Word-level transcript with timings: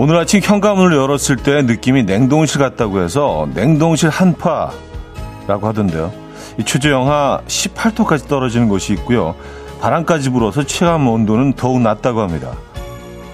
오늘 0.00 0.16
아침 0.16 0.40
현관문을 0.40 0.96
열었을 0.96 1.34
때 1.34 1.60
느낌이 1.62 2.04
냉동실 2.04 2.60
같다고 2.60 3.02
해서 3.02 3.48
냉동실 3.52 4.10
한파라고 4.10 5.66
하던데요. 5.66 6.12
이 6.56 6.62
최저 6.62 6.90
영하 6.90 7.40
18도까지 7.48 8.28
떨어지는 8.28 8.68
곳이 8.68 8.92
있고요. 8.92 9.34
바람까지 9.80 10.30
불어서 10.30 10.62
체감 10.62 11.08
온도는 11.08 11.54
더욱 11.54 11.80
낮다고 11.80 12.20
합니다. 12.20 12.52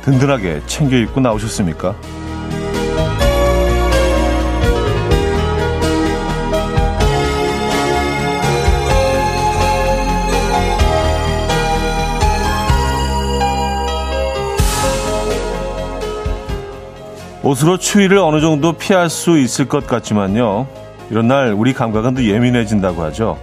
든든하게 0.01 0.63
챙겨 0.67 0.97
입고 0.97 1.21
나오셨습니까? 1.21 1.95
옷으로 17.45 17.77
추위를 17.77 18.17
어느 18.19 18.41
정도 18.41 18.73
피할 18.73 19.11
수 19.11 19.39
있을 19.39 19.69
것 19.69 19.87
같지만요. 19.87 20.67
이런 21.11 21.29
날 21.29 21.53
우리 21.53 21.75
감각은 21.75 22.15
더 22.15 22.25
예민해진다고 22.25 23.03
하죠. 23.05 23.39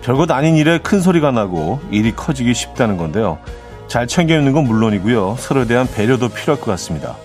별것 0.00 0.30
아닌 0.30 0.56
일에 0.56 0.78
큰 0.78 1.00
소리가 1.00 1.30
나고 1.30 1.78
일이 1.90 2.12
커지기 2.16 2.54
쉽다는 2.54 2.96
건데요. 2.96 3.38
잘 3.88 4.06
챙겨 4.06 4.34
입는 4.36 4.52
건 4.52 4.64
물론이고요. 4.64 5.36
서로에 5.38 5.66
대한 5.66 5.86
배려도 5.86 6.30
필요할 6.30 6.60
것 6.60 6.70
같습니다. 6.72 7.16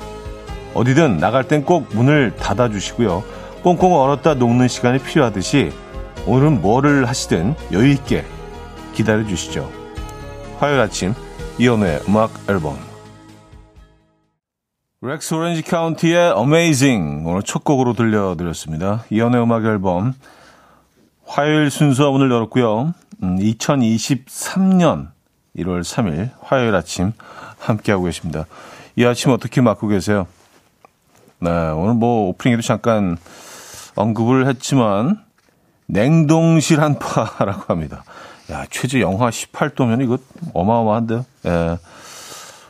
어디든 0.74 1.18
나갈 1.18 1.46
땐 1.46 1.64
꼭 1.64 1.88
문을 1.94 2.36
닫아주시고요. 2.36 3.24
꽁꽁 3.64 3.96
얼었다 3.96 4.34
녹는 4.34 4.68
시간이 4.68 5.00
필요하듯이 5.00 5.72
오늘은 6.26 6.62
뭐를 6.62 7.06
하시든 7.06 7.56
여유 7.72 7.90
있게 7.92 8.26
기다려 8.94 9.26
주시죠. 9.26 9.72
화요일 10.60 10.82
아침 10.82 11.14
이현우의 11.58 12.02
음악 12.10 12.32
앨범 12.50 12.87
렉스 15.00 15.36
오렌지 15.36 15.62
카운티의 15.62 16.34
Amazing 16.36 17.28
오늘 17.28 17.44
첫 17.44 17.64
곡으로 17.64 17.94
들려드렸습니다. 17.94 19.06
이현우의 19.12 19.44
음악 19.44 19.64
앨범 19.64 20.16
화요일 21.24 21.70
순서 21.70 22.10
오늘 22.10 22.32
열었고요. 22.32 22.96
음, 23.22 23.38
2023년 23.38 25.10
1월 25.56 25.82
3일 25.82 26.32
화요일 26.42 26.74
아침 26.74 27.14
함께하고 27.60 28.06
계십니다. 28.06 28.48
이 28.96 29.06
아침 29.06 29.30
어떻게 29.30 29.62
맞고 29.62 29.88
계세요? 29.88 30.26
네, 31.42 31.52
오늘 31.52 31.94
뭐 31.94 32.30
오프닝에도 32.30 32.64
잠깐 32.64 33.18
언급을 33.96 34.48
했지만 34.48 35.24
냉동실 35.86 36.82
한파라고 36.82 37.66
합니다. 37.68 38.04
야, 38.50 38.66
최저 38.72 39.00
영하 39.00 39.30
18도면 39.30 40.04
이거 40.04 40.18
어마어마한데요. 40.56 41.24
예. 41.46 41.78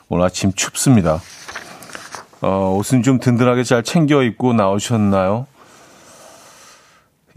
오늘 0.10 0.26
아침 0.26 0.52
춥습니다. 0.52 1.22
어, 2.42 2.76
옷은 2.78 3.04
좀 3.04 3.20
든든하게 3.20 3.64
잘 3.64 3.84
챙겨 3.84 4.24
입고 4.24 4.54
나오셨나요? 4.54 5.48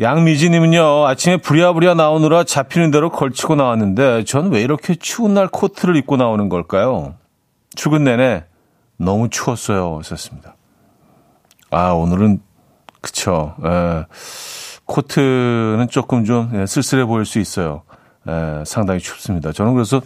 양미지님은요, 0.01 1.07
아침에 1.07 1.37
부랴부랴 1.37 1.95
나오느라 1.95 2.45
잡히는 2.45 2.91
대로 2.91 3.11
걸치고 3.11 3.55
나왔는데, 3.57 4.25
전 4.25 4.51
왜 4.51 4.63
이렇게 4.63 4.95
추운 4.95 5.35
날 5.35 5.47
코트를 5.49 5.97
입고 5.97 6.17
나오는 6.17 6.49
걸까요? 6.49 7.15
출근 7.75 8.05
내내 8.05 8.45
너무 8.97 9.29
추웠어요. 9.29 10.01
썼습니다. 10.03 10.57
아, 11.71 11.91
오늘은, 11.91 12.41
그쵸. 13.03 13.55
에, 13.65 13.69
예. 13.69 14.07
코트는 14.87 15.87
조금 15.91 16.25
좀 16.25 16.51
예, 16.55 16.67
쓸쓸해 16.67 17.05
보일 17.05 17.25
수 17.25 17.39
있어요. 17.39 17.83
에, 18.29 18.33
예, 18.61 18.65
상당히 18.67 19.01
춥습니다. 19.01 19.53
저는 19.53 19.75
그래서 19.75 20.01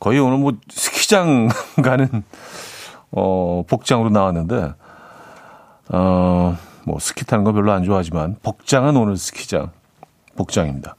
거의 0.00 0.18
오늘 0.18 0.38
뭐 0.38 0.52
스키장 0.68 1.48
가는 1.82 2.24
어, 3.10 3.64
복장으로 3.66 4.10
나왔는데, 4.10 4.74
어, 5.90 6.56
뭐, 6.84 6.98
스키 6.98 7.24
타는 7.24 7.44
거 7.44 7.52
별로 7.52 7.72
안 7.72 7.84
좋아하지만, 7.84 8.36
복장은 8.42 8.96
오늘 8.96 9.16
스키장, 9.16 9.70
복장입니다. 10.36 10.96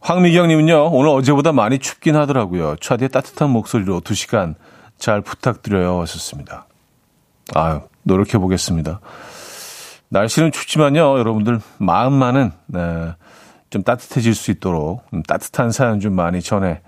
황미경님은요, 0.00 0.90
오늘 0.92 1.10
어제보다 1.10 1.52
많이 1.52 1.78
춥긴 1.78 2.16
하더라고요. 2.16 2.76
차디의 2.76 3.08
따뜻한 3.08 3.48
목소리로 3.50 4.00
2시간 4.02 4.54
잘 4.98 5.22
부탁드려요. 5.22 6.00
하셨습니다. 6.02 6.66
아유, 7.54 7.80
노력해 8.02 8.38
보겠습니다. 8.38 9.00
날씨는 10.10 10.52
춥지만요, 10.52 11.18
여러분들, 11.18 11.60
마음만은, 11.78 12.52
네, 12.66 13.14
좀 13.70 13.82
따뜻해질 13.82 14.34
수 14.34 14.50
있도록, 14.50 15.02
음, 15.14 15.22
따뜻한 15.22 15.70
사연 15.70 16.00
좀 16.00 16.12
많이 16.14 16.42
전해, 16.42 16.82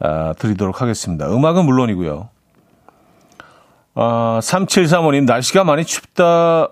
아, 0.00 0.32
드리도록 0.38 0.80
하겠습니다. 0.80 1.32
음악은 1.32 1.64
물론이고요. 1.64 2.30
어, 4.00 4.38
3735님, 4.40 5.24
날씨가 5.24 5.64
많이 5.64 5.84
춥다, 5.84 6.68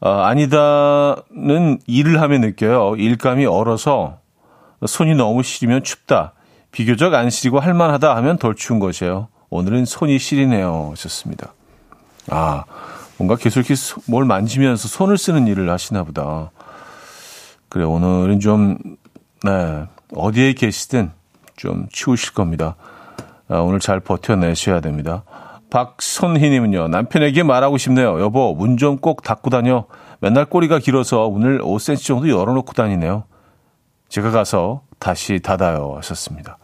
어, 0.00 0.10
아니다는 0.10 1.78
일을 1.86 2.20
하면 2.20 2.40
느껴요. 2.40 2.96
일감이 2.96 3.46
얼어서 3.46 4.18
손이 4.84 5.14
너무 5.14 5.44
시리면 5.44 5.84
춥다. 5.84 6.32
비교적 6.72 7.14
안 7.14 7.30
시리고 7.30 7.60
할만하다 7.60 8.16
하면 8.16 8.38
덜 8.38 8.56
추운 8.56 8.80
것이에요. 8.80 9.28
오늘은 9.50 9.84
손이 9.84 10.18
시리네요. 10.18 10.88
하셨습니다. 10.90 11.54
아, 12.28 12.64
뭔가 13.16 13.36
계속 13.36 13.60
이렇게 13.60 13.74
뭘 14.06 14.24
만지면서 14.24 14.88
손을 14.88 15.16
쓰는 15.16 15.46
일을 15.46 15.70
하시나 15.70 16.02
보다. 16.02 16.50
그래, 17.68 17.84
오늘은 17.84 18.40
좀, 18.40 18.78
네, 19.44 19.86
어디에 20.16 20.54
계시든 20.54 21.12
좀 21.54 21.86
추우실 21.92 22.34
겁니다. 22.34 22.74
아, 23.48 23.58
오늘 23.58 23.78
잘 23.78 24.00
버텨내셔야 24.00 24.80
됩니다. 24.80 25.22
박선희님은요, 25.70 26.88
남편에게 26.88 27.42
말하고 27.42 27.78
싶네요. 27.78 28.20
여보, 28.20 28.54
문 28.54 28.76
좀 28.76 28.98
꼭 28.98 29.22
닫고 29.22 29.50
다녀. 29.50 29.84
맨날 30.20 30.44
꼬리가 30.44 30.78
길어서 30.78 31.26
오늘 31.26 31.60
5cm 31.60 32.04
정도 32.04 32.28
열어놓고 32.28 32.72
다니네요. 32.72 33.24
제가 34.08 34.30
가서 34.30 34.82
다시 34.98 35.38
닫아요. 35.40 35.94
하셨습니다. 35.98 36.58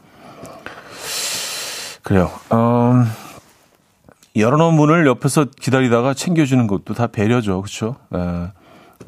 그래요. 2.02 2.30
음, 2.52 3.06
열어놓은 4.36 4.74
문을 4.74 5.06
옆에서 5.06 5.46
기다리다가 5.58 6.12
챙겨주는 6.14 6.66
것도 6.66 6.94
다 6.94 7.06
배려죠. 7.06 7.62
그쵸? 7.62 7.96
에, 8.14 8.18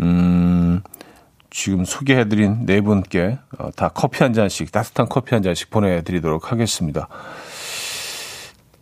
음, 0.01 0.81
지금 1.51 1.85
소개해드린 1.85 2.65
네 2.67 2.81
분께 2.81 3.39
어, 3.59 3.71
다 3.77 3.89
커피 3.89 4.23
한 4.23 4.33
잔씩, 4.33 4.73
따뜻한 4.73 5.09
커피 5.09 5.35
한 5.35 5.43
잔씩 5.43 5.71
보내드리도록 5.71 6.51
하겠습니다. 6.53 7.09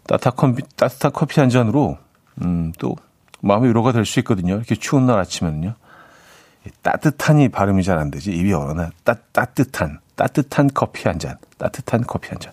따뜻한 0.09 0.57
따뜻한 0.77 1.13
커피 1.13 1.41
한 1.41 1.49
잔으로, 1.49 1.99
음, 2.43 2.73
또, 2.79 2.97
마음의 3.41 3.69
위로가 3.71 3.93
될 3.93 4.05
수 4.05 4.19
있거든요. 4.21 4.55
이렇게 4.55 4.75
추운 4.75 5.07
날 5.07 5.19
아침에는요. 5.19 5.75
따뜻한이 6.83 7.49
발음이 7.51 7.83
잘 7.85 7.99
안 7.99 8.11
되지. 8.11 8.33
입이 8.33 8.53
얼어나. 8.53 8.91
따, 9.05 9.15
따뜻한, 9.33 10.01
따뜻한 10.17 10.71
커피 10.75 11.07
한 11.09 11.19
잔. 11.19 11.37
따뜻한 11.59 12.03
커피 12.07 12.31
한 12.31 12.39
잔. 12.41 12.53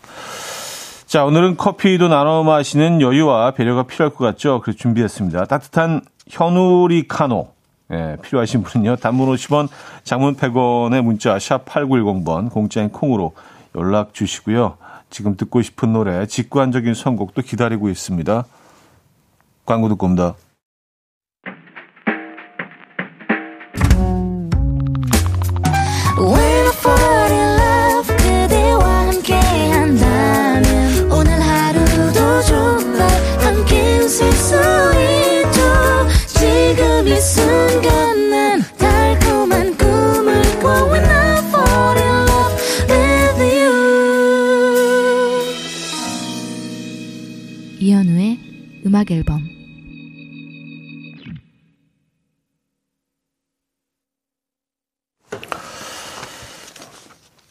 자, 1.08 1.25
오늘은 1.25 1.58
커피도 1.58 2.08
나눠 2.09 2.44
마시는 2.44 3.02
여유와 3.02 3.52
배려가 3.52 3.84
필요할 3.84 4.13
것 4.13 4.24
같죠? 4.25 4.62
그래서 4.62 4.78
준비했습니다. 4.78 5.46
따뜻한 5.46 6.02
현우리카노. 6.30 7.53
예, 7.92 8.18
필요하신 8.22 8.63
분은요. 8.63 8.96
단문 8.97 9.28
50원, 9.36 9.68
장문 10.03 10.36
100원의 10.36 11.02
문자 11.02 11.38
샵 11.38 11.66
8910번 11.66 12.50
공짜인 12.52 12.90
콩으로 12.90 13.34
연락 13.75 14.13
주시고요. 14.13 14.78
지금 15.13 15.38
듣고 15.38 15.62
싶은 15.62 15.94
노래, 15.94 16.25
직관적인 16.25 16.96
선곡도 16.96 17.44
기다리고 17.44 17.88
있습니다. 17.89 18.45
광고 19.63 19.88
듣고 19.88 20.07
옵니다. 20.07 20.36
음악 49.04 49.12
앨범 49.12 49.42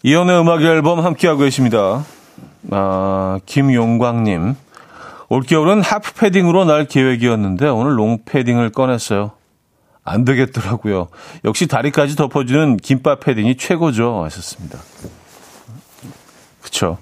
이현우의 0.02 0.40
음악 0.40 0.62
앨범 0.62 1.04
함께하고 1.04 1.40
계십니다. 1.40 2.04
아, 2.70 3.38
김용광님. 3.46 4.56
올겨울은 5.28 5.82
하프 5.82 6.14
패딩으로 6.14 6.64
날 6.64 6.86
계획이었는데 6.86 7.68
오늘 7.68 7.98
롱 7.98 8.24
패딩을 8.24 8.70
꺼냈어요. 8.70 9.32
안 10.04 10.24
되겠더라고요. 10.24 11.08
역시 11.44 11.68
다리까지 11.68 12.16
덮어주는 12.16 12.78
김밥 12.78 13.20
패딩이 13.20 13.56
최고죠. 13.56 14.24
하셨습니다. 14.24 14.78
그쵸. 16.60 16.98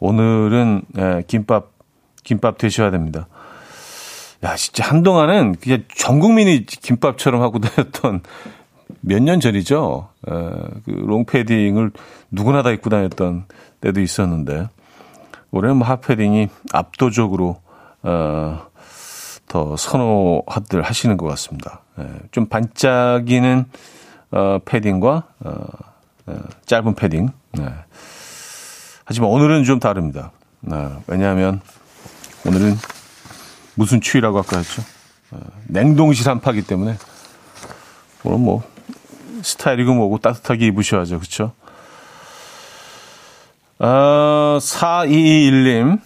오늘은 0.00 0.82
예, 0.98 1.22
김밥, 1.28 1.70
김밥 2.24 2.58
드셔야 2.58 2.90
됩니다. 2.90 3.28
야, 4.44 4.56
진짜 4.56 4.84
한동안은 4.84 5.56
그냥 5.56 5.84
전 5.96 6.20
국민이 6.20 6.66
김밥처럼 6.66 7.40
하고 7.42 7.58
다녔던 7.60 8.22
몇 9.00 9.22
년 9.22 9.40
전이죠. 9.40 10.08
에, 10.28 10.32
그 10.84 10.90
롱패딩을 10.90 11.90
누구나 12.30 12.62
다 12.62 12.70
입고 12.70 12.90
다녔던 12.90 13.44
때도 13.80 14.00
있었는데, 14.00 14.68
올해는 15.50 15.76
뭐 15.76 15.86
핫패딩이 15.86 16.48
압도적으로, 16.72 17.60
어, 18.02 18.66
더 19.46 19.76
선호들 19.76 20.82
하시는 20.82 21.16
것 21.16 21.26
같습니다. 21.26 21.80
에, 21.98 22.04
좀 22.30 22.46
반짝이는, 22.46 23.64
어, 24.32 24.58
패딩과, 24.64 25.22
어, 25.44 25.50
어, 26.26 26.38
짧은 26.66 26.94
패딩. 26.94 27.28
네. 27.52 27.68
하지만 29.04 29.30
오늘은 29.30 29.64
좀 29.64 29.78
다릅니다. 29.80 30.32
네, 30.60 30.88
왜냐하면 31.06 31.60
오늘은 32.46 32.74
무슨 33.74 34.00
추위라고 34.00 34.38
아까 34.38 34.58
했죠? 34.58 34.82
어, 35.30 35.38
냉동실 35.66 36.28
한파기 36.28 36.62
때문에 36.62 36.96
오늘 38.24 38.38
뭐 38.38 38.62
스타일이고 39.42 39.94
뭐고 39.94 40.18
따뜻하게 40.18 40.66
입으셔야죠. 40.66 41.18
그렇죠? 41.18 41.52
아, 43.78 44.58
4221님. 44.60 46.00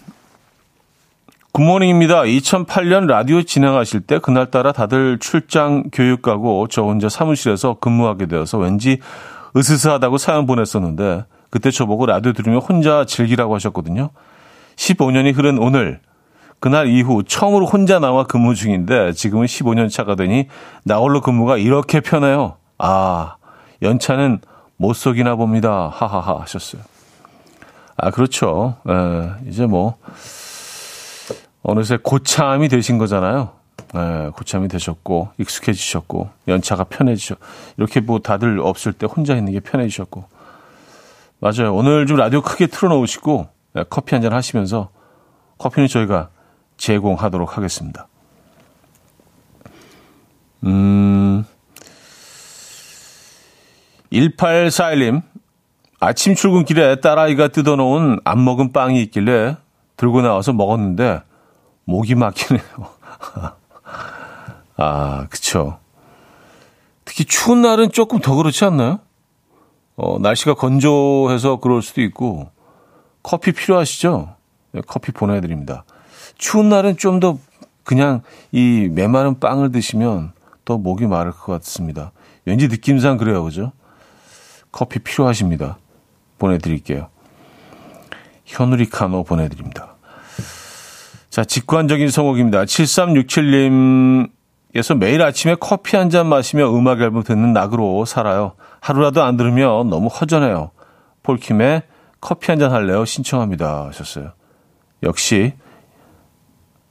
Good 1.51 1.67
morning입니다. 1.67 2.21
2008년 2.21 3.05
라디오 3.07 3.41
진행하실 3.41 4.01
때 4.01 4.19
그날따라 4.19 4.71
다들 4.71 5.17
출장 5.19 5.89
교육 5.91 6.21
가고 6.21 6.67
저 6.69 6.83
혼자 6.83 7.09
사무실에서 7.09 7.77
근무하게 7.79 8.27
되어서 8.27 8.57
왠지 8.57 8.99
으스스하다고 9.55 10.17
사연 10.17 10.45
보냈었는데 10.45 11.25
그때 11.49 11.71
저보고 11.71 12.05
라디오 12.05 12.33
들으며 12.33 12.59
혼자 12.59 13.05
즐기라고 13.05 13.55
하셨거든요. 13.55 14.11
15년이 14.75 15.35
흐른 15.35 15.57
오늘 15.57 15.99
그날 16.59 16.87
이후 16.87 17.23
처음으로 17.23 17.65
혼자 17.65 17.99
나와 17.99 18.25
근무 18.25 18.53
중인데 18.53 19.13
지금은 19.13 19.45
15년 19.45 19.89
차가 19.89 20.15
되니 20.15 20.47
나홀로 20.83 21.21
근무가 21.21 21.57
이렇게 21.57 22.01
편해요. 22.01 22.57
아, 22.77 23.35
연차는 23.81 24.41
못 24.77 24.93
속이나 24.93 25.35
봅니다. 25.35 25.89
하하하 25.93 26.41
하셨어요. 26.41 26.81
아, 27.97 28.11
그렇죠. 28.11 28.75
에, 28.87 29.49
이제 29.49 29.65
뭐 29.65 29.95
어느새 31.63 31.97
고참이 31.97 32.67
되신 32.69 32.97
거잖아요. 32.97 33.51
에, 33.95 34.29
고참이 34.29 34.67
되셨고 34.67 35.29
익숙해지셨고 35.37 36.29
연차가 36.47 36.83
편해지셨. 36.83 37.37
이렇게 37.77 37.99
뭐 38.01 38.19
다들 38.19 38.59
없을 38.59 38.93
때 38.93 39.05
혼자 39.05 39.35
있는 39.35 39.53
게 39.53 39.59
편해지셨고. 39.61 40.25
맞아요. 41.39 41.73
오늘 41.73 42.05
좀 42.05 42.17
라디오 42.17 42.41
크게 42.41 42.67
틀어놓으시고 42.67 43.47
커피 43.89 44.15
한 44.15 44.21
잔 44.21 44.33
하시면서 44.33 44.89
커피는 45.57 45.87
저희가 45.87 46.29
제공하도록 46.79 47.57
하겠습니다. 47.57 48.07
음, 50.63 51.45
1841님, 54.11 55.21
아침 55.99 56.33
출근길에 56.33 57.01
딸아이가 57.01 57.49
뜯어놓은 57.49 58.19
안 58.23 58.43
먹은 58.43 58.71
빵이 58.73 59.01
있길래 59.03 59.57
들고 59.97 60.21
나와서 60.21 60.53
먹었는데 60.53 61.21
목이 61.83 62.15
막히네요. 62.15 62.63
아, 64.77 65.27
그쵸. 65.29 65.79
특히 67.03 67.25
추운 67.25 67.61
날은 67.61 67.91
조금 67.91 68.19
더 68.19 68.35
그렇지 68.35 68.63
않나요? 68.65 68.99
어, 69.97 70.17
날씨가 70.19 70.53
건조해서 70.53 71.57
그럴 71.57 71.81
수도 71.81 72.01
있고 72.01 72.49
커피 73.21 73.51
필요하시죠? 73.51 74.35
네, 74.71 74.81
커피 74.87 75.11
보내드립니다. 75.11 75.83
추운 76.39 76.69
날은 76.69 76.97
좀 76.97 77.19
더 77.19 77.37
그냥 77.83 78.21
이 78.51 78.87
메마른 78.91 79.39
빵을 79.39 79.71
드시면 79.71 80.31
더 80.65 80.77
목이 80.77 81.07
마를 81.07 81.31
것 81.31 81.53
같습니다. 81.53 82.11
왠지 82.45 82.67
느낌상 82.67 83.17
그래요, 83.17 83.43
그죠? 83.43 83.71
커피 84.71 84.99
필요하십니다. 84.99 85.77
보내드릴게요. 86.37 87.07
현우리카노 88.45 89.23
보내드립니다. 89.23 89.95
자, 91.29 91.43
직관적인 91.43 92.09
성곡입니다. 92.09 92.63
7367님께서 92.65 94.97
매일 94.97 95.21
아침에 95.21 95.55
커피 95.59 95.95
한 95.95 96.09
잔 96.09 96.27
마시며 96.27 96.75
음악 96.75 97.01
앨범 97.01 97.23
듣는 97.23 97.53
낙으로 97.53 98.05
살아요. 98.05 98.53
하루라도 98.81 99.23
안 99.23 99.37
들으면 99.37 99.89
너무 99.89 100.07
허전해요. 100.07 100.71
폴킴의 101.23 101.83
커피 102.21 102.51
한 102.51 102.59
잔 102.59 102.71
할래요? 102.71 103.05
신청합니다. 103.05 103.87
하셨어요. 103.87 104.31
역시 105.03 105.53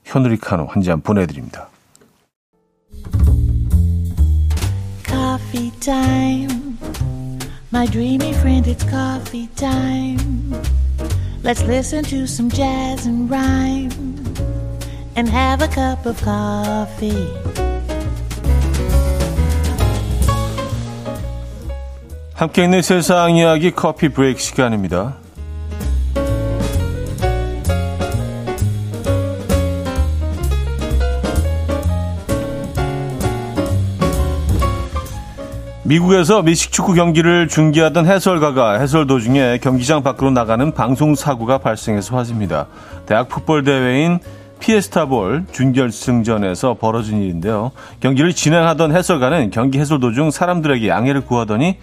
현우리카노 0.09 0.65
한 0.65 0.81
잔 0.81 1.01
보내드립니다. 1.01 1.69
Coffee 5.05 5.71
time. 5.79 6.77
My 7.71 7.85
dreamy 7.87 8.33
friend, 8.33 8.67
it's 8.67 8.83
coffee 8.89 9.47
time. 9.55 10.17
Let's 11.43 11.63
listen 11.63 12.03
to 12.05 12.25
some 12.25 12.49
jazz 12.49 13.05
and 13.07 13.29
rhyme 13.29 13.91
and 15.15 15.29
have 15.29 15.61
a 15.63 15.69
cup 15.69 16.07
of 16.07 16.19
coffee. 16.23 17.29
함께 22.33 22.63
있는 22.63 22.81
세상 22.81 23.35
이야기 23.35 23.71
커피 23.71 24.09
브레이크 24.09 24.39
시간입니다. 24.39 25.17
미국에서 35.89 36.43
미식축구 36.43 36.93
경기를 36.93 37.47
중계하던 37.47 38.05
해설가가 38.05 38.73
해설 38.73 39.07
도중에 39.07 39.57
경기장 39.57 40.03
밖으로 40.03 40.29
나가는 40.29 40.71
방송 40.71 41.15
사고가 41.15 41.57
발생해서 41.57 42.15
화제입니다. 42.15 42.67
대학 43.07 43.27
풋볼 43.27 43.63
대회인 43.63 44.19
피에스타볼 44.59 45.45
준결승전에서 45.51 46.75
벌어진 46.75 47.23
일인데요. 47.23 47.71
경기를 48.01 48.33
진행하던 48.33 48.95
해설가는 48.95 49.49
경기 49.49 49.79
해설 49.79 49.99
도중 49.99 50.29
사람들에게 50.29 50.87
양해를 50.87 51.21
구하더니 51.21 51.79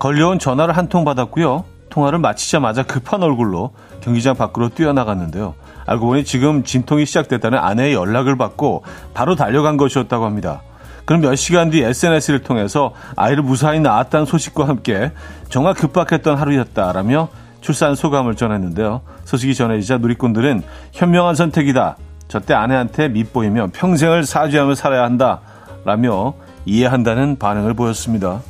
걸려온 0.00 0.40
전화를 0.40 0.76
한 0.76 0.88
통 0.88 1.04
받았고요. 1.04 1.62
통화를 1.90 2.18
마치자마자 2.18 2.82
급한 2.82 3.22
얼굴로 3.22 3.70
경기장 4.00 4.34
밖으로 4.34 4.70
뛰어나갔는데요. 4.70 5.54
알고 5.86 6.06
보니 6.06 6.24
지금 6.24 6.64
진통이 6.64 7.06
시작됐다는 7.06 7.56
아내의 7.56 7.94
연락을 7.94 8.36
받고 8.36 8.82
바로 9.14 9.36
달려간 9.36 9.76
것이었다고 9.76 10.24
합니다. 10.24 10.62
그럼 11.04 11.20
몇 11.20 11.34
시간 11.34 11.70
뒤 11.70 11.82
SNS를 11.82 12.42
통해서 12.42 12.94
아이를 13.16 13.42
무사히 13.42 13.80
낳았다는 13.80 14.26
소식과 14.26 14.66
함께 14.68 15.12
정말 15.48 15.74
급박했던 15.74 16.36
하루였다라며 16.36 17.28
출산 17.60 17.94
소감을 17.94 18.34
전했는데요. 18.36 19.02
소식이 19.24 19.54
전해지자 19.54 19.98
누리꾼들은 19.98 20.62
현명한 20.92 21.34
선택이다. 21.34 21.96
저 22.28 22.40
때 22.40 22.54
아내한테 22.54 23.08
밉보이며 23.08 23.68
평생을 23.72 24.24
사죄하며 24.24 24.74
살아야 24.74 25.04
한다. 25.04 25.40
라며 25.84 26.34
이해한다는 26.64 27.36
반응을 27.38 27.74
보였습니다. 27.74 28.40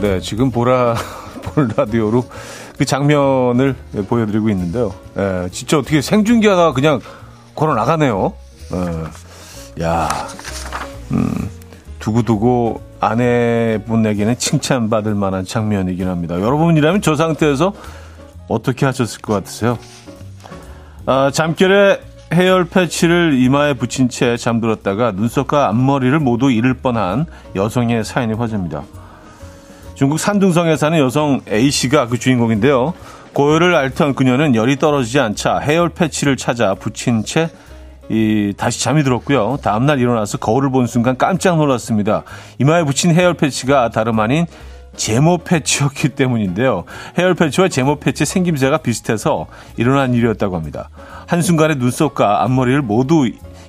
네, 0.00 0.20
지금 0.20 0.50
보라, 0.50 0.94
볼 1.42 1.68
라디오로 1.76 2.24
그 2.78 2.84
장면을 2.84 3.74
보여드리고 4.08 4.50
있는데요. 4.50 4.94
예, 5.16 5.48
진짜 5.50 5.78
어떻게 5.78 6.00
생중계하다가 6.00 6.72
그냥 6.72 7.00
걸어 7.54 7.74
나가네요. 7.74 8.34
예, 8.72 9.82
야, 9.84 10.08
음, 11.12 11.50
두고두고 11.98 12.82
아내분에게는 13.00 14.38
칭찬받을 14.38 15.14
만한 15.14 15.44
장면이긴 15.44 16.08
합니다. 16.08 16.34
여러분이라면 16.40 17.02
저 17.02 17.16
상태에서 17.16 17.72
어떻게 18.48 18.86
하셨을 18.86 19.20
것 19.20 19.34
같으세요? 19.34 19.78
아, 21.06 21.30
잠결에 21.32 22.00
헤어 22.32 22.64
패치를 22.64 23.34
이마에 23.34 23.74
붙인 23.74 24.08
채 24.08 24.36
잠들었다가 24.36 25.12
눈썹과 25.12 25.68
앞머리를 25.68 26.18
모두 26.18 26.50
잃을 26.50 26.74
뻔한 26.74 27.26
여성의 27.54 28.04
사연이 28.04 28.32
화제입니다. 28.34 28.82
중국 29.96 30.20
산둥성에 30.20 30.76
사는 30.76 30.98
여성 30.98 31.40
A씨가 31.50 32.08
그 32.08 32.18
주인공인데요. 32.18 32.92
고열을 33.32 33.74
앓던 33.74 34.14
그녀는 34.14 34.54
열이 34.54 34.76
떨어지지 34.76 35.18
않자 35.20 35.58
헤어 35.60 35.88
패치를 35.88 36.36
찾아 36.36 36.74
붙인 36.74 37.24
채 37.24 37.48
이, 38.10 38.52
다시 38.58 38.84
잠이 38.84 39.02
들었고요. 39.04 39.56
다음날 39.62 39.98
일어나서 39.98 40.36
거울을 40.36 40.70
본 40.70 40.86
순간 40.86 41.16
깜짝 41.16 41.56
놀랐습니다. 41.56 42.24
이마에 42.58 42.84
붙인 42.84 43.14
헤어 43.14 43.32
패치가 43.32 43.88
다름 43.88 44.20
아닌 44.20 44.44
제모 44.96 45.38
패치였기 45.38 46.10
때문인데요. 46.10 46.84
헤어 47.18 47.32
패치와 47.32 47.68
제모 47.68 47.96
패치 47.96 48.26
생김새가 48.26 48.78
비슷해서 48.78 49.46
일어난 49.78 50.12
일이었다고 50.12 50.56
합니다. 50.56 50.90
한순간에 51.26 51.74
눈썹과 51.76 52.42
앞머리를 52.42 52.82
모두 52.82 53.26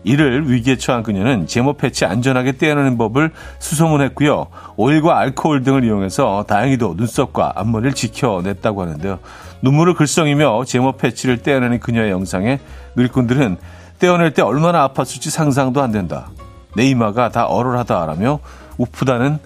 이를 0.08 0.50
위기에 0.50 0.78
처한 0.78 1.04
그녀는 1.04 1.48
제모 1.48 1.74
패치 1.74 2.06
안전하게 2.06 2.54
떼어내는 2.54 2.98
법을 2.98 3.32
수소문했고요. 3.60 4.48
오일과 4.76 5.18
알코올 5.20 5.64
등을 5.64 5.84
이용해서 5.84 6.46
다행히도 6.48 6.96
눈썹과 6.98 7.54
앞머리를 7.56 7.94
지켜냈다고 7.94 8.82
하는데요. 8.82 9.20
눈물을 9.62 9.94
글썽이며 9.96 10.64
제모 10.66 10.94
패치를 10.94 11.44
떼어내는 11.44 11.80
그녀의 11.80 12.12
영상에 12.12 12.60
누리꾼들은 12.96 13.58
떼어낼 14.00 14.34
때 14.34 14.42
얼마나 14.42 14.88
아팠을지 14.88 15.30
상상도 15.30 15.82
안 15.82 15.92
된다. 15.92 16.30
내 16.76 16.86
이마가 16.86 17.30
다 17.30 17.46
얼얼하다라며 17.46 18.40
우프다는 18.78 19.40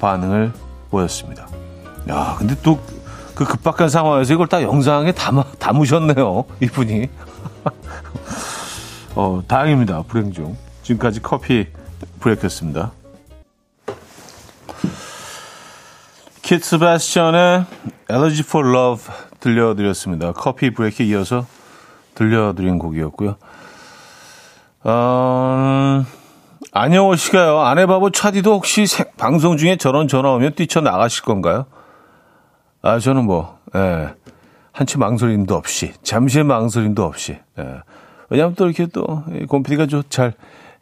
반응을 0.00 0.52
보였습니다. 0.90 1.46
야, 2.08 2.36
근데 2.38 2.54
또 2.62 2.78
그 3.38 3.44
급박한 3.44 3.88
상황에서 3.88 4.34
이걸 4.34 4.48
딱 4.48 4.62
영상에 4.62 5.12
담아, 5.12 5.44
담으셨네요. 5.60 6.44
이분이. 6.60 7.08
어, 9.20 9.42
다행입니다. 9.48 10.02
불행 10.02 10.30
중. 10.30 10.56
지금까지 10.84 11.20
커피 11.20 11.66
브레이크였습니다. 12.20 12.92
키트 16.42 16.78
바스천의 16.78 17.64
Elegy 18.08 18.44
for 18.46 18.68
Love 18.68 19.12
들려드렸습니다. 19.40 20.30
커피 20.34 20.70
브레이크에 20.70 21.06
이어서 21.06 21.46
들려드린 22.14 22.78
곡이었고요. 22.78 23.34
어, 24.84 26.04
안영호 26.70 27.16
씨가요. 27.16 27.58
아내 27.58 27.86
바보 27.86 28.10
차디도 28.10 28.54
혹시 28.54 28.84
방송 29.16 29.56
중에 29.56 29.74
저런 29.74 30.06
전화 30.06 30.30
오면 30.30 30.54
뛰쳐나가실 30.54 31.24
건가요? 31.24 31.66
아, 32.82 33.00
저는 33.00 33.24
뭐, 33.24 33.58
예. 33.74 34.14
한치 34.70 34.96
망설임도 34.96 35.56
없이, 35.56 35.92
잠시의 36.04 36.44
망설임도 36.44 37.02
없이, 37.02 37.40
예. 37.58 37.82
왜냐하면 38.30 38.54
또 38.56 38.66
이렇게 38.66 38.86
또, 38.86 39.24
곰피디가 39.48 39.86
좀잘 39.86 40.32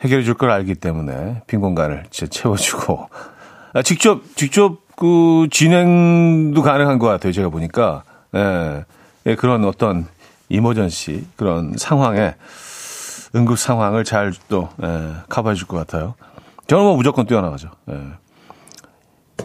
해결해 0.02 0.24
줄 0.24 0.34
걸 0.34 0.50
알기 0.50 0.74
때문에, 0.74 1.42
빈 1.46 1.60
공간을 1.60 2.04
채워주고, 2.10 3.08
아, 3.72 3.82
직접, 3.82 4.22
직접 4.36 4.78
그 4.96 5.46
진행도 5.50 6.62
가능한 6.62 6.98
것 6.98 7.06
같아요. 7.06 7.32
제가 7.32 7.48
보니까. 7.50 8.02
예. 8.34 8.84
예 9.26 9.34
그런 9.36 9.64
어떤 9.64 10.06
이모전시, 10.48 11.26
그런 11.36 11.74
상황에, 11.76 12.34
응급 13.34 13.58
상황을 13.58 14.04
잘 14.04 14.32
또, 14.48 14.68
예, 14.82 15.12
커버해 15.28 15.54
줄 15.54 15.66
것 15.66 15.76
같아요. 15.78 16.14
저는 16.68 16.84
뭐 16.84 16.96
무조건 16.96 17.26
뛰어나가죠. 17.26 17.70
예. 17.90 18.00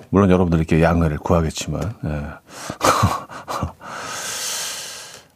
물론 0.09 0.29
여러분들 0.29 0.59
이렇게 0.59 0.81
양해를 0.81 1.17
구하겠지만, 1.17 1.93
예. 2.05 2.21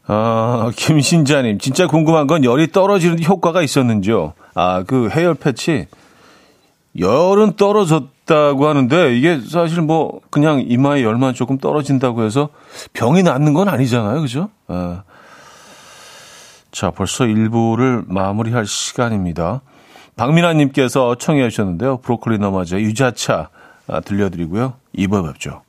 아, 0.08 0.72
김신자님, 0.76 1.60
진짜 1.60 1.88
궁금한 1.88 2.28
건 2.28 2.44
열이 2.44 2.72
떨어지는 2.72 3.24
효과가 3.24 3.62
있었는지요? 3.62 4.34
아, 4.54 4.84
그 4.86 5.10
해열 5.10 5.36
패치, 5.36 5.88
열은 6.98 7.54
떨어졌다고 7.56 8.68
하는데, 8.68 9.18
이게 9.18 9.40
사실 9.42 9.82
뭐, 9.82 10.22
그냥 10.30 10.64
이마에 10.66 11.04
열만 11.04 11.34
조금 11.34 11.58
떨어진다고 11.58 12.24
해서 12.24 12.50
병이 12.94 13.24
낫는 13.24 13.54
건 13.54 13.68
아니잖아요. 13.68 14.22
그죠? 14.22 14.50
아. 14.68 15.04
자, 16.72 16.92
벌써 16.92 17.24
1부를 17.26 18.04
마무리할 18.08 18.66
시간입니다. 18.66 19.62
박민아님께서 20.18 21.16
청해 21.16 21.50
주셨는데요. 21.50 21.98
브로콜리 21.98 22.38
너마저 22.38 22.80
유자차 22.80 23.50
아, 23.88 24.00
들려드리고요. 24.00 24.74
2부에 24.98 25.26
뵙죠. 25.34 25.62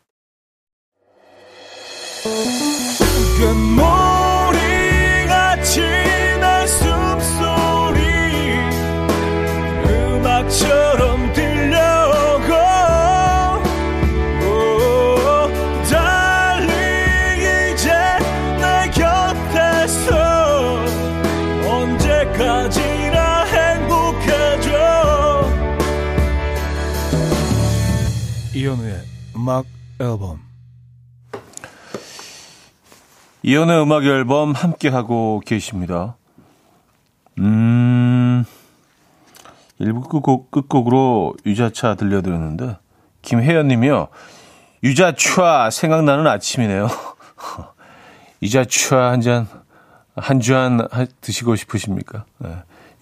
이현우의 28.57 29.00
음악 29.37 29.67
앨범. 30.00 30.41
이현우의 33.43 33.83
음악 33.83 34.05
앨범 34.05 34.53
함께 34.53 34.88
하고 34.88 35.41
계십니다. 35.45 36.17
음, 37.38 37.86
일부 39.78 40.00
끝곡, 40.02 40.50
끝곡으로 40.50 41.35
유자차 41.45 41.95
들려드렸는데 41.95 42.78
김혜연 43.23 43.68
님이요. 43.68 44.09
유자차 44.83 45.71
생각나는 45.71 46.26
아침이네요. 46.26 46.88
유자차 48.42 48.97
한 49.11 49.21
잔, 49.21 49.47
한 50.14 50.40
잔 50.40 50.87
드시고 51.21 51.56
싶으십니까? 51.56 52.25
네. 52.38 52.50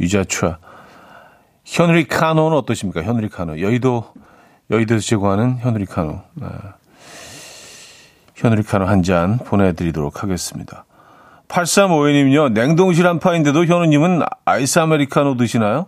유자차. 0.01 0.59
현리 1.65 2.05
카노는 2.07 2.57
어떠십니까? 2.59 3.03
현리 3.03 3.29
카노. 3.29 3.61
여의도 3.61 4.13
여의도에서 4.71 5.07
제공하는 5.07 5.59
현우리 5.59 5.87
카노. 5.87 6.21
네. 6.35 6.47
현우리 8.35 8.63
카노 8.63 8.87
한 8.87 9.03
잔 9.03 9.39
보내드리도록 9.39 10.23
하겠습니다. 10.23 10.85
8352님요. 11.49 12.53
냉동실 12.53 13.07
한 13.07 13.19
파인데도 13.19 13.65
현우님은 13.67 14.23
아이스 14.45 14.79
아메리카노 14.79 15.37
드시나요? 15.37 15.87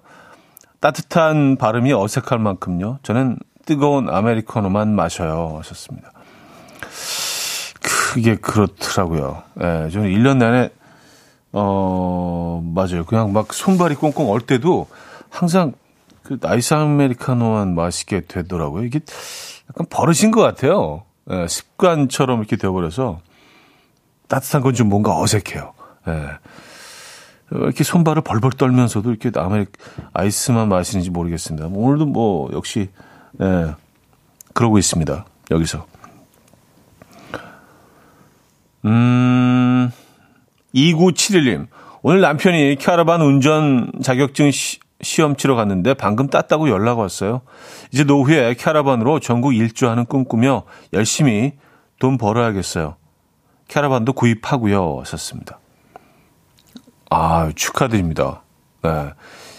따뜻한 0.80 1.56
발음이 1.56 1.92
어색할 1.92 2.38
만큼요. 2.38 2.98
저는 3.02 3.38
뜨거운 3.64 4.08
아메리카노만 4.08 4.94
마셔요. 4.94 5.56
하셨습니다. 5.58 6.12
그게 7.82 8.36
그렇더라고요. 8.36 9.42
예, 9.60 9.64
네, 9.64 9.90
저는 9.90 10.08
1년 10.10 10.38
내내, 10.38 10.70
어, 11.52 12.62
맞아요. 12.74 13.04
그냥 13.04 13.32
막 13.32 13.52
손발이 13.52 13.94
꽁꽁 13.96 14.30
얼 14.30 14.40
때도 14.40 14.86
항상 15.30 15.72
그 16.22 16.38
아이스 16.42 16.74
아메리카노만 16.74 17.74
마시게 17.74 18.22
되더라고요. 18.26 18.84
이게 18.84 19.00
약간 19.70 19.86
버릇인 19.90 20.30
것 20.30 20.40
같아요. 20.42 21.02
예, 21.30 21.46
습관처럼 21.48 22.38
이렇게 22.40 22.56
되어버려서 22.56 23.20
따뜻한 24.28 24.62
건 24.62 24.74
좀 24.74 24.88
뭔가 24.88 25.18
어색해요. 25.20 25.72
예. 26.08 26.12
이렇게 27.50 27.84
손발을 27.84 28.22
벌벌 28.22 28.52
떨면서도 28.52 29.10
이렇게 29.10 29.30
아메리 29.38 29.66
아이스만 30.12 30.68
마시는지 30.68 31.10
모르겠습니다. 31.10 31.68
뭐 31.68 31.86
오늘도 31.86 32.06
뭐 32.06 32.50
역시 32.52 32.88
예, 33.40 33.74
그러고 34.52 34.78
있습니다. 34.78 35.24
여기서. 35.50 35.86
음, 38.84 39.90
2971님. 40.74 41.66
오늘 42.02 42.20
남편이 42.20 42.76
캐러반 42.76 43.20
운전 43.20 43.90
자격증 44.02 44.50
시, 44.50 44.78
시험 45.00 45.36
치러 45.36 45.54
갔는데 45.56 45.94
방금 45.94 46.28
땄다고 46.28 46.68
연락 46.68 46.98
왔어요. 46.98 47.42
이제 47.92 48.04
노후에 48.04 48.54
캐러반으로 48.54 49.20
전국 49.20 49.54
일주하는 49.54 50.06
꿈 50.06 50.24
꾸며 50.24 50.64
열심히 50.92 51.52
돈 51.98 52.16
벌어야겠어요. 52.16 52.96
캐러반도 53.68 54.12
구입하고요. 54.12 55.02
썼습니다. 55.04 55.58
아, 57.10 57.50
축하드립니다. 57.54 58.42
네. 58.82 59.10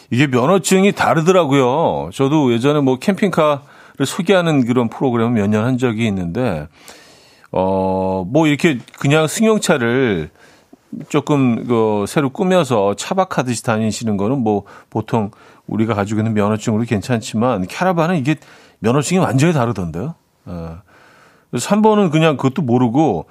이게 0.10 0.28
면허증이 0.28 0.94
다르더라고요. 0.94 2.10
저도 2.14 2.54
예전에 2.54 2.80
뭐 2.80 2.98
캠핑카를 2.98 4.06
소개하는 4.06 4.66
그런 4.66 4.90
프로그램을 4.90 5.34
몇 5.42 5.48
년 5.50 5.66
한 5.66 5.78
적이 5.78 6.08
있는데, 6.08 6.68
어, 7.52 8.26
뭐 8.28 8.48
이렇게 8.48 8.80
그냥 9.00 9.28
승용차를 9.28 10.30
조금 11.10 11.68
그 11.68 12.06
새로 12.08 12.30
꾸며서 12.30 12.96
차박하듯이 12.96 13.64
다니시는 13.64 14.16
거는 14.18 14.40
뭐 14.40 14.64
보통 14.90 15.32
우리가 15.68 15.94
가지고 15.94 16.22
있는 16.22 16.34
면허증으로 16.34 16.84
괜찮지만 16.86 17.68
캐러반은 17.68 18.16
이게 18.18 18.36
면허증이 18.80 19.20
완전히 19.20 19.52
다르던데요. 19.54 20.16
어. 20.46 20.78
그래서 21.52 21.70
한 21.70 21.82
번은 21.82 22.10
그냥 22.10 22.38
그것도 22.38 22.62
모르고 22.62 23.26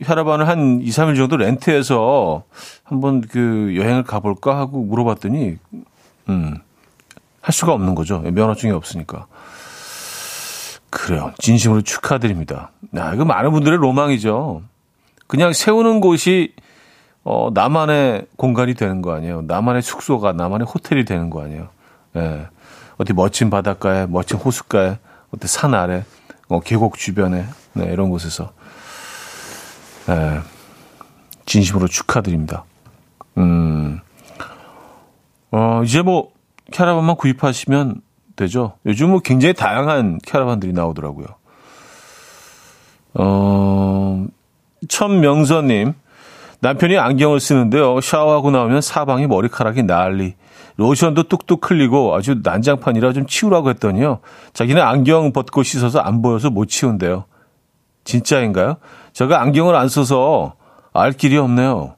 캐러반을 0.00 0.48
한 0.48 0.80
2, 0.80 0.88
3일 0.88 1.16
정도 1.16 1.36
렌트해서 1.36 2.44
한번 2.82 3.20
그 3.20 3.74
여행을 3.76 4.04
가볼까 4.04 4.56
하고 4.56 4.82
물어봤더니 4.84 5.58
음, 6.28 6.58
할 7.40 7.52
수가 7.52 7.72
없는 7.72 7.94
거죠. 7.94 8.20
면허증이 8.20 8.72
없으니까. 8.72 9.26
그래요. 10.90 11.32
진심으로 11.38 11.82
축하드립니다. 11.82 12.70
야, 12.96 13.12
이거 13.14 13.24
많은 13.24 13.50
분들의 13.50 13.78
로망이죠. 13.78 14.62
그냥 15.26 15.52
세우는 15.52 16.00
곳이 16.00 16.52
어, 17.24 17.50
나만의 17.54 18.26
공간이 18.36 18.74
되는 18.74 19.00
거 19.00 19.14
아니에요. 19.14 19.42
나만의 19.42 19.82
숙소가, 19.82 20.32
나만의 20.32 20.66
호텔이 20.66 21.04
되는 21.04 21.30
거 21.30 21.42
아니에요. 21.42 21.68
예. 22.16 22.46
어디 22.98 23.12
멋진 23.12 23.48
바닷가에, 23.48 24.06
멋진 24.06 24.38
호숫가에, 24.38 24.98
어디 25.34 25.46
산 25.46 25.74
아래, 25.74 26.04
어, 26.48 26.60
계곡 26.60 26.98
주변에, 26.98 27.46
네, 27.74 27.84
이런 27.92 28.10
곳에서. 28.10 28.52
예. 30.08 30.40
진심으로 31.46 31.88
축하드립니다. 31.88 32.64
음. 33.38 34.00
어, 35.50 35.82
이제 35.84 36.02
뭐 36.02 36.30
캐러반만 36.70 37.16
구입하시면 37.16 38.00
되죠. 38.36 38.74
요즘 38.86 39.10
뭐 39.10 39.20
굉장히 39.20 39.54
다양한 39.54 40.18
캐러반들이 40.24 40.72
나오더라고요. 40.72 41.26
어, 43.14 44.26
천명선님, 44.88 45.94
남편이 46.60 46.96
안경을 46.96 47.40
쓰는데요. 47.40 48.00
샤워하고 48.00 48.50
나오면 48.50 48.80
사방이 48.80 49.26
머리카락이 49.26 49.82
난리. 49.82 50.34
로션도 50.76 51.24
뚝뚝 51.24 51.70
흘리고 51.70 52.14
아주 52.14 52.40
난장판이라 52.42 53.12
좀 53.12 53.26
치우라고 53.26 53.68
했더니요. 53.70 54.20
자기는 54.54 54.80
안경 54.80 55.32
벗고 55.32 55.62
씻어서 55.62 55.98
안 55.98 56.22
보여서 56.22 56.48
못 56.48 56.66
치운대요. 56.66 57.24
진짜인가요? 58.04 58.76
제가 59.12 59.40
안경을 59.42 59.74
안 59.76 59.88
써서 59.88 60.54
알 60.92 61.12
길이 61.12 61.36
없네요. 61.36 61.96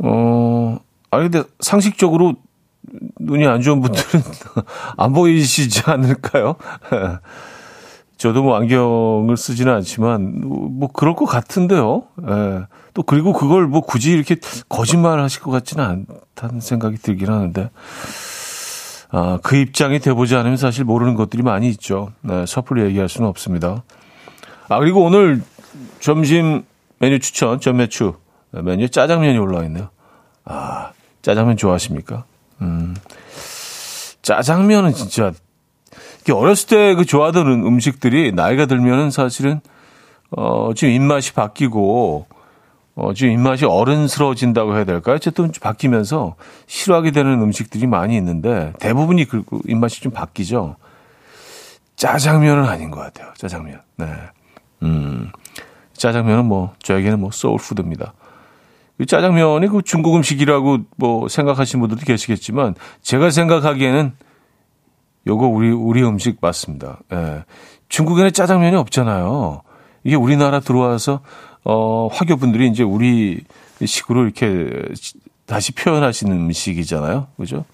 어, 0.00 0.78
아니, 1.10 1.30
근데 1.30 1.48
상식적으로 1.60 2.34
눈이 3.20 3.46
안 3.46 3.60
좋은 3.60 3.80
분들은 3.80 4.22
안 4.96 5.12
보이시지 5.12 5.82
않을까요? 5.86 6.56
저도 8.16 8.42
뭐 8.42 8.56
안경을 8.56 9.36
쓰지는 9.36 9.72
않지만 9.74 10.40
뭐 10.40 10.88
그럴 10.92 11.14
것 11.14 11.24
같은데요. 11.24 12.02
예. 12.28 12.66
또 12.92 13.04
그리고 13.04 13.32
그걸 13.32 13.68
뭐 13.68 13.80
굳이 13.80 14.10
이렇게 14.10 14.36
거짓말 14.68 15.20
하실 15.20 15.40
것 15.40 15.52
같지는 15.52 15.84
않다는 16.36 16.60
생각이 16.60 16.96
들긴 16.96 17.28
하는데 17.28 17.70
아, 19.10 19.38
그 19.42 19.54
입장이 19.54 20.00
돼보지 20.00 20.34
않으면 20.34 20.56
사실 20.56 20.84
모르는 20.84 21.14
것들이 21.14 21.44
많이 21.44 21.68
있죠. 21.70 22.10
네, 22.22 22.44
섣불리 22.44 22.82
얘기할 22.86 23.08
수는 23.08 23.28
없습니다. 23.28 23.84
아, 24.68 24.78
그리고 24.78 25.02
오늘 25.04 25.42
점심 26.00 26.64
메뉴 26.98 27.18
추천, 27.18 27.60
전매추 27.60 28.14
메뉴 28.50 28.88
짜장면이 28.88 29.38
올라와 29.38 29.64
있네요. 29.64 29.88
아, 30.44 30.92
짜장면 31.22 31.56
좋아하십니까? 31.56 32.24
음, 32.60 32.96
짜장면은 34.22 34.92
진짜 34.94 35.32
어렸을 36.30 36.68
때 36.68 36.94
그 36.94 37.06
좋아하던 37.06 37.46
음식들이 37.46 38.32
나이가 38.32 38.66
들면은 38.66 39.10
사실은 39.10 39.60
어, 40.30 40.72
지금 40.74 40.92
입맛이 40.92 41.32
바뀌고 41.32 42.26
어, 42.96 43.14
지금 43.14 43.32
입맛이 43.32 43.64
어른스러워진다고 43.64 44.74
해야 44.74 44.84
될까요? 44.84 45.14
어쨌든 45.14 45.50
바뀌면서 45.58 46.34
싫어하게 46.66 47.12
되는 47.12 47.40
음식들이 47.40 47.86
많이 47.86 48.16
있는데 48.16 48.74
대부분이 48.80 49.24
그 49.26 49.42
입맛이 49.66 50.02
좀 50.02 50.12
바뀌죠. 50.12 50.76
짜장면은 51.96 52.64
아닌 52.64 52.90
것 52.90 53.00
같아요. 53.00 53.32
짜장면. 53.38 53.80
네. 53.96 54.06
음, 54.82 55.30
짜장면은 55.92 56.46
뭐 56.46 56.74
저에게는 56.80 57.20
뭐 57.20 57.30
소울푸드입니다. 57.30 58.14
이 59.00 59.06
짜장면이 59.06 59.68
그 59.68 59.82
중국 59.82 60.16
음식이라고 60.16 60.78
뭐 60.96 61.28
생각하시는 61.28 61.80
분들도 61.80 62.04
계시겠지만 62.04 62.74
제가 63.02 63.30
생각하기에는 63.30 64.12
요거 65.26 65.46
우리 65.46 65.70
우리 65.70 66.02
음식 66.02 66.38
맞습니다. 66.40 66.98
예. 67.12 67.44
중국에는 67.88 68.32
짜장면이 68.32 68.76
없잖아요. 68.76 69.62
이게 70.02 70.16
우리나라 70.16 70.60
들어와서 70.60 71.20
어 71.64 72.08
화교분들이 72.08 72.68
이제 72.68 72.82
우리 72.82 73.44
식으로 73.84 74.24
이렇게 74.24 74.70
다시 75.46 75.72
표현하시는 75.72 76.34
음식이잖아요. 76.34 77.28
그죠? 77.36 77.64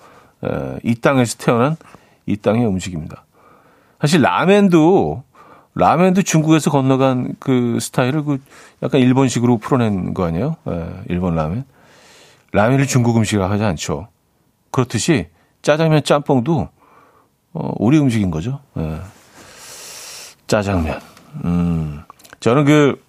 예. 0.44 0.78
이 0.82 0.94
땅에서 0.96 1.38
태어난 1.38 1.76
이 2.26 2.36
땅의 2.36 2.66
음식입니다. 2.66 3.24
사실 4.00 4.20
라멘도 4.20 5.22
라멘도 5.74 6.22
중국에서 6.22 6.70
건너간 6.70 7.34
그 7.40 7.78
스타일을 7.80 8.24
그 8.24 8.38
약간 8.82 9.00
일본식으로 9.00 9.58
풀어낸 9.58 10.14
거 10.14 10.24
아니에요? 10.24 10.56
예, 10.68 10.88
일본 11.08 11.34
라멘. 11.34 11.64
라멘을 12.52 12.86
중국 12.86 13.16
음식이라고 13.16 13.52
하지 13.52 13.64
않죠. 13.64 14.08
그렇듯이 14.70 15.28
짜장면 15.62 16.04
짬뽕도 16.04 16.68
어, 17.54 17.72
우리 17.78 17.98
음식인 17.98 18.30
거죠. 18.30 18.60
예. 18.76 19.00
짜장면. 20.46 21.00
음. 21.44 22.02
저는 22.40 22.64
그 22.64 23.02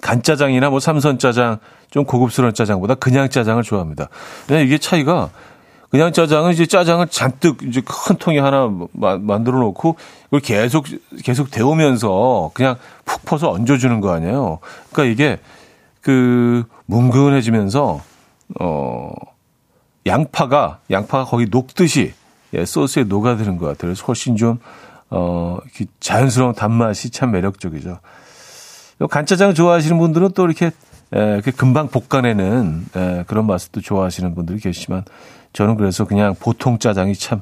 간짜장이나 0.00 0.70
뭐 0.70 0.78
삼선짜장 0.78 1.58
좀 1.90 2.04
고급스러운 2.04 2.54
짜장보다 2.54 2.96
그냥 2.96 3.28
짜장을 3.28 3.62
좋아합니다. 3.62 4.08
근데 4.46 4.62
이게 4.62 4.78
차이가 4.78 5.30
그냥 5.90 6.12
짜장은 6.12 6.52
이제 6.52 6.66
짜장을 6.66 7.06
잔뜩 7.08 7.62
이제 7.62 7.80
큰 7.80 8.16
통에 8.16 8.38
하나 8.38 8.70
마, 8.92 9.16
만들어 9.16 9.58
놓고 9.58 9.96
이걸 10.28 10.40
계속 10.40 10.86
계속 11.24 11.50
데우면서 11.50 12.50
그냥 12.52 12.76
푹 13.04 13.24
퍼서 13.24 13.50
얹어 13.50 13.78
주는 13.78 14.00
거 14.00 14.12
아니에요. 14.12 14.58
그러니까 14.92 15.12
이게 15.12 15.40
그 16.02 16.64
뭉근해지면서 16.86 18.02
어 18.60 19.12
양파가 20.06 20.80
양파가 20.90 21.24
거기 21.24 21.46
녹듯이 21.50 22.12
예, 22.54 22.64
소스에 22.64 23.04
녹아드는 23.04 23.56
것 23.56 23.66
같아요. 23.66 23.90
그래서 23.90 24.04
훨씬 24.06 24.36
좀 24.36 24.58
어, 25.10 25.58
자연스러운 26.00 26.54
단맛이 26.54 27.10
참 27.10 27.30
매력적이죠. 27.30 27.98
간짜장 29.10 29.54
좋아하시는 29.54 29.98
분들은 29.98 30.30
또 30.34 30.44
이렇게 30.46 30.70
에, 31.12 31.40
금방 31.56 31.88
볶아내는 31.88 32.86
에, 32.96 33.24
그런 33.26 33.46
맛을 33.46 33.70
또 33.72 33.80
좋아하시는 33.80 34.34
분들이 34.34 34.58
계시지만 34.58 35.04
저는 35.52 35.76
그래서 35.76 36.04
그냥 36.04 36.34
보통 36.38 36.78
짜장이 36.78 37.14
참 37.14 37.40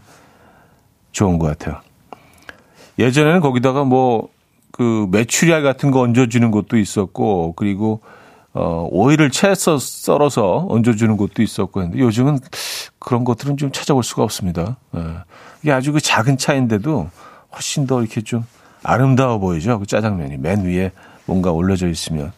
좋은 1.12 1.38
것 1.38 1.46
같아요. 1.46 1.80
예전에는 2.98 3.40
거기다가 3.40 3.84
뭐 3.84 4.36
그 4.76 5.08
메추리알 5.10 5.62
같은 5.62 5.90
거 5.90 6.00
얹어주는 6.00 6.50
것도 6.50 6.76
있었고 6.76 7.54
그리고 7.56 8.02
어, 8.52 8.86
오이를 8.90 9.30
채서 9.30 9.78
썰어서 9.78 10.66
얹어주는 10.68 11.16
것도 11.16 11.42
있었고 11.42 11.80
했는데 11.80 12.02
요즘은 12.02 12.40
그런 12.98 13.24
것들은 13.24 13.56
좀 13.56 13.72
찾아볼 13.72 14.02
수가 14.02 14.22
없습니다. 14.22 14.76
예. 14.94 15.00
이게 15.62 15.72
아주 15.72 15.92
그 15.92 16.00
작은 16.00 16.36
차인데도 16.36 17.08
훨씬 17.54 17.86
더 17.86 18.02
이렇게 18.02 18.20
좀 18.20 18.44
아름다워 18.82 19.38
보이죠. 19.38 19.78
그 19.78 19.86
짜장면이 19.86 20.36
맨 20.36 20.64
위에 20.64 20.92
뭔가 21.24 21.52
올려져 21.52 21.88
있으면. 21.88 22.32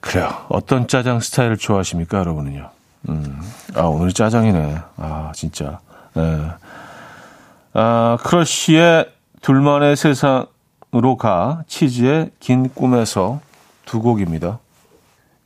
그래요. 0.00 0.28
어떤 0.48 0.88
짜장 0.88 1.20
스타일을 1.20 1.56
좋아하십니까, 1.56 2.18
여러분은요? 2.18 2.70
음, 3.08 3.40
아, 3.74 3.82
오늘 3.82 4.12
짜장이네. 4.12 4.78
아, 4.96 5.32
진짜. 5.34 5.80
네. 6.14 6.50
아, 7.74 8.18
크러쉬의 8.22 9.12
둘만의 9.40 9.96
세상으로 9.96 11.16
가, 11.18 11.62
치즈의 11.66 12.30
긴 12.40 12.68
꿈에서 12.74 13.40
두 13.84 14.00
곡입니다. 14.02 14.58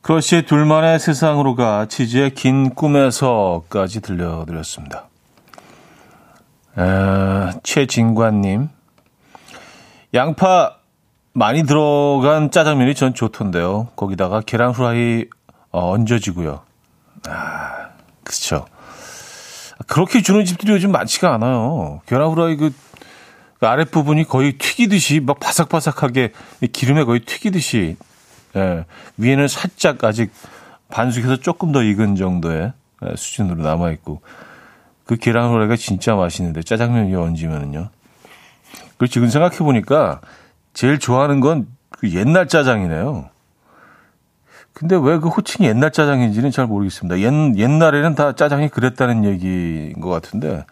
크러쉬의 0.01 0.45
둘만의 0.45 0.99
세상으로 0.99 1.55
가, 1.55 1.85
치즈의 1.85 2.33
긴 2.33 2.73
꿈에서까지 2.73 4.01
들려드렸습니다. 4.01 5.07
아, 6.75 7.53
최진관님. 7.63 8.69
양파 10.13 10.75
많이 11.33 11.63
들어간 11.63 12.51
짜장면이 12.51 12.95
전 12.95 13.13
좋던데요. 13.13 13.89
거기다가 13.95 14.41
계란 14.41 14.71
후라이 14.71 15.25
어, 15.71 15.91
얹어지고요. 15.91 16.61
아, 17.27 17.89
그렇죠. 18.23 18.65
그렇게 19.87 20.21
주는 20.21 20.45
집들이 20.45 20.71
요즘 20.71 20.91
많지가 20.91 21.33
않아요. 21.33 22.01
계란 22.05 22.29
후라이 22.29 22.55
그, 22.55 22.73
그 23.59 23.67
아랫부분이 23.67 24.25
거의 24.25 24.57
튀기듯이 24.57 25.19
막 25.19 25.39
바삭바삭하게 25.39 26.31
기름에 26.71 27.03
거의 27.03 27.21
튀기듯이 27.21 27.97
예, 28.55 28.85
위에는 29.17 29.47
살짝 29.47 30.03
아직 30.03 30.31
반숙해서 30.89 31.37
조금 31.37 31.71
더 31.71 31.81
익은 31.81 32.15
정도의 32.15 32.73
예, 33.05 33.15
수준으로 33.15 33.63
남아 33.63 33.91
있고 33.91 34.21
그 35.05 35.17
계란 35.17 35.49
후라이가 35.49 35.75
진짜 35.75 36.15
맛있는데 36.15 36.61
짜장면 36.61 37.07
위에 37.07 37.15
얹으면은요. 37.15 37.89
그리고 38.97 39.11
지금 39.11 39.29
생각해 39.29 39.57
보니까 39.57 40.21
제일 40.73 40.99
좋아하는 40.99 41.39
건 41.39 41.67
그 42.03 42.11
옛날 42.11 42.49
짜장이네요. 42.49 43.29
근데 44.73 44.95
왜 44.95 45.19
그 45.19 45.29
호칭이 45.29 45.67
옛날 45.67 45.91
짜장인지는 45.91 46.51
잘 46.51 46.65
모르겠습니다. 46.65 47.19
옛, 47.19 47.57
옛날에는 47.57 48.15
다 48.15 48.33
짜장이 48.33 48.69
그랬다는 48.69 49.23
얘기인 49.25 49.99
것 50.01 50.09
같은데, 50.09 50.65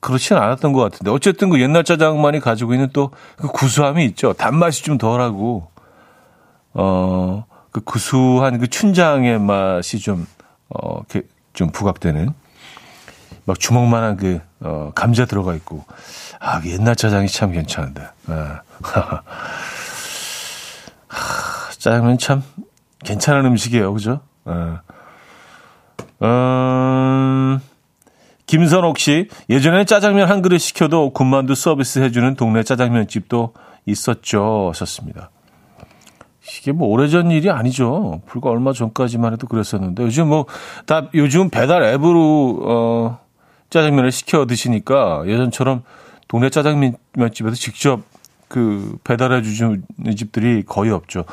그렇지는 0.00 0.40
않았던 0.40 0.72
것 0.72 0.80
같은데, 0.80 1.10
어쨌든 1.10 1.50
그 1.50 1.60
옛날 1.60 1.82
짜장만이 1.84 2.40
가지고 2.40 2.74
있는 2.74 2.88
또 2.92 3.10
그 3.36 3.48
구수함이 3.48 4.04
있죠. 4.06 4.32
단맛이 4.32 4.82
좀 4.84 4.96
덜하고, 4.98 5.68
어, 6.74 7.44
그 7.72 7.80
구수한 7.80 8.58
그 8.58 8.68
춘장의 8.68 9.40
맛이 9.40 9.98
좀, 9.98 10.26
어, 10.68 11.02
좀 11.52 11.70
부각되는, 11.70 12.30
막 13.44 13.58
주먹만한 13.58 14.16
그, 14.16 14.40
어, 14.60 14.92
감자 14.94 15.24
들어가 15.26 15.54
있고, 15.56 15.84
아, 16.38 16.60
그 16.60 16.70
옛날 16.70 16.94
짜장이 16.96 17.28
참 17.28 17.50
괜찮은데, 17.52 18.02
네. 18.28 18.34
짜장면 21.78 22.18
참 22.18 22.42
괜찮은 23.06 23.44
음식이에요. 23.46 23.92
그죠? 23.94 24.20
네. 24.44 24.52
음, 26.22 27.60
김선옥 28.46 28.98
씨, 28.98 29.28
예전에 29.48 29.84
짜장면 29.84 30.28
한 30.28 30.42
그릇 30.42 30.58
시켜도 30.58 31.10
군만두 31.10 31.54
서비스 31.54 31.98
해주는 32.00 32.34
동네 32.36 32.62
짜장면 32.62 33.06
집도 33.08 33.52
있었죠. 33.86 34.68
하셨습니다. 34.70 35.30
이게 36.60 36.70
뭐 36.72 36.88
오래전 36.88 37.30
일이 37.32 37.50
아니죠. 37.50 38.22
불과 38.26 38.50
얼마 38.50 38.72
전까지만 38.72 39.32
해도 39.32 39.46
그랬었는데 39.48 40.04
요즘 40.04 40.28
뭐 40.28 40.46
다 40.86 41.08
요즘 41.14 41.50
배달 41.50 41.82
앱으로 41.82 42.60
어 42.62 43.18
짜장면을 43.70 44.12
시켜 44.12 44.46
드시니까 44.46 45.24
예전처럼 45.26 45.82
동네 46.28 46.48
짜장면 46.48 46.96
집에서 47.32 47.56
직접 47.56 48.02
그 48.46 48.96
배달해 49.02 49.42
주는 49.42 49.82
집들이 50.16 50.62
거의 50.64 50.92
없죠. 50.92 51.24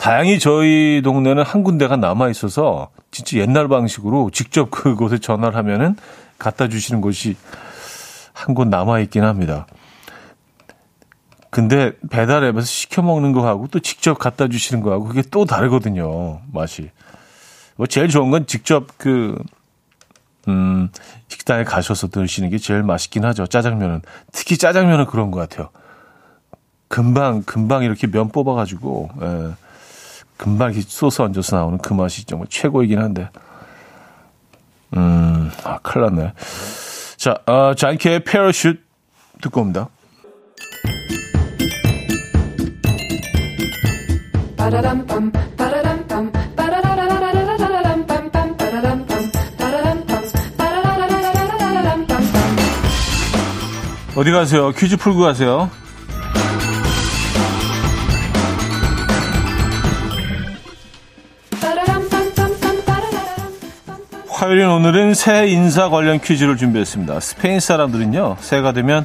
다행히 0.00 0.38
저희 0.38 1.02
동네는 1.04 1.42
한 1.42 1.62
군데가 1.62 1.96
남아 1.96 2.30
있어서 2.30 2.88
진짜 3.10 3.36
옛날 3.36 3.68
방식으로 3.68 4.30
직접 4.32 4.70
그곳에 4.70 5.18
전화를 5.18 5.56
하면은 5.56 5.94
갖다 6.38 6.68
주시는 6.68 7.00
곳이 7.02 7.36
한 8.32 8.54
곳 8.54 8.66
남아 8.68 9.00
있긴 9.00 9.24
합니다. 9.24 9.66
근데 11.50 11.92
배달 12.10 12.44
앱에서 12.44 12.64
시켜 12.64 13.02
먹는 13.02 13.32
거하고 13.32 13.66
또 13.68 13.80
직접 13.80 14.14
갖다 14.14 14.48
주시는 14.48 14.82
거하고 14.82 15.04
그게 15.04 15.20
또 15.30 15.44
다르거든요. 15.44 16.40
맛이. 16.50 16.90
뭐 17.76 17.86
제일 17.86 18.08
좋은 18.08 18.30
건 18.30 18.46
직접 18.46 18.86
그 18.96 19.36
음, 20.48 20.88
식당에 21.28 21.64
가셔서 21.64 22.08
드시는 22.08 22.48
게 22.48 22.56
제일 22.56 22.82
맛있긴 22.82 23.26
하죠. 23.26 23.46
짜장면은. 23.46 24.00
특히 24.32 24.56
짜장면은 24.56 25.04
그런 25.04 25.30
것 25.30 25.40
같아요. 25.40 25.68
금방, 26.88 27.42
금방 27.42 27.82
이렇게 27.82 28.06
면 28.06 28.30
뽑아 28.30 28.54
가지고, 28.54 29.10
예, 29.20 29.50
금방 30.40 30.72
소스 30.72 31.20
얹어서 31.20 31.56
나오는 31.56 31.76
그 31.76 31.92
맛이 31.92 32.24
정말 32.24 32.48
최고이긴 32.48 32.98
한데. 32.98 33.28
음, 34.96 35.50
아, 35.64 35.78
큰일 35.82 36.06
났네. 36.06 36.32
자, 37.18 37.36
어, 37.44 37.74
잔케의 37.74 38.24
패러슛 38.24 38.80
듣고 39.42 39.60
옵니다. 39.60 39.90
어디 54.16 54.30
가세요? 54.30 54.70
퀴즈 54.72 54.96
풀고 54.96 55.20
가세요. 55.20 55.70
화요일인 64.40 64.68
오늘은 64.70 65.12
새 65.12 65.48
인사 65.48 65.90
관련 65.90 66.18
퀴즈를 66.18 66.56
준비했습니다. 66.56 67.20
스페인 67.20 67.60
사람들은요, 67.60 68.38
새해가 68.40 68.72
되면 68.72 69.04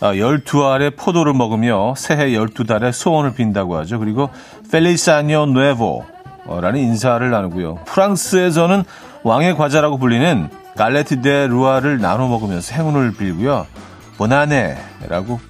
12알의 0.00 0.94
포도를 0.98 1.32
먹으며 1.32 1.94
새해 1.96 2.32
12달의 2.32 2.92
소원을 2.92 3.32
빈다고 3.32 3.78
하죠. 3.78 3.98
그리고 3.98 4.28
펠리사니오 4.70 5.46
누에보라는 5.46 6.76
인사를 6.76 7.30
나누고요. 7.30 7.76
프랑스에서는 7.86 8.84
왕의 9.22 9.56
과자라고 9.56 9.96
불리는 9.96 10.50
갈레트 10.76 11.22
데 11.22 11.46
루아를 11.46 11.98
나눠 11.98 12.28
먹으면서 12.28 12.74
행운을 12.74 13.14
빌고요. 13.14 13.66
보나네라고 14.18 15.40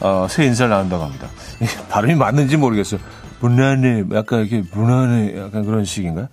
어, 0.00 0.26
새 0.28 0.44
인사를 0.44 0.68
나눈다고 0.68 1.04
합니다. 1.04 1.28
발음이 1.88 2.16
맞는지 2.16 2.56
모르겠어요. 2.56 2.98
보나네, 3.38 4.06
약간 4.12 4.40
이렇게 4.40 4.68
보나네, 4.68 5.38
약간 5.38 5.64
그런 5.64 5.84
식인가요? 5.84 6.26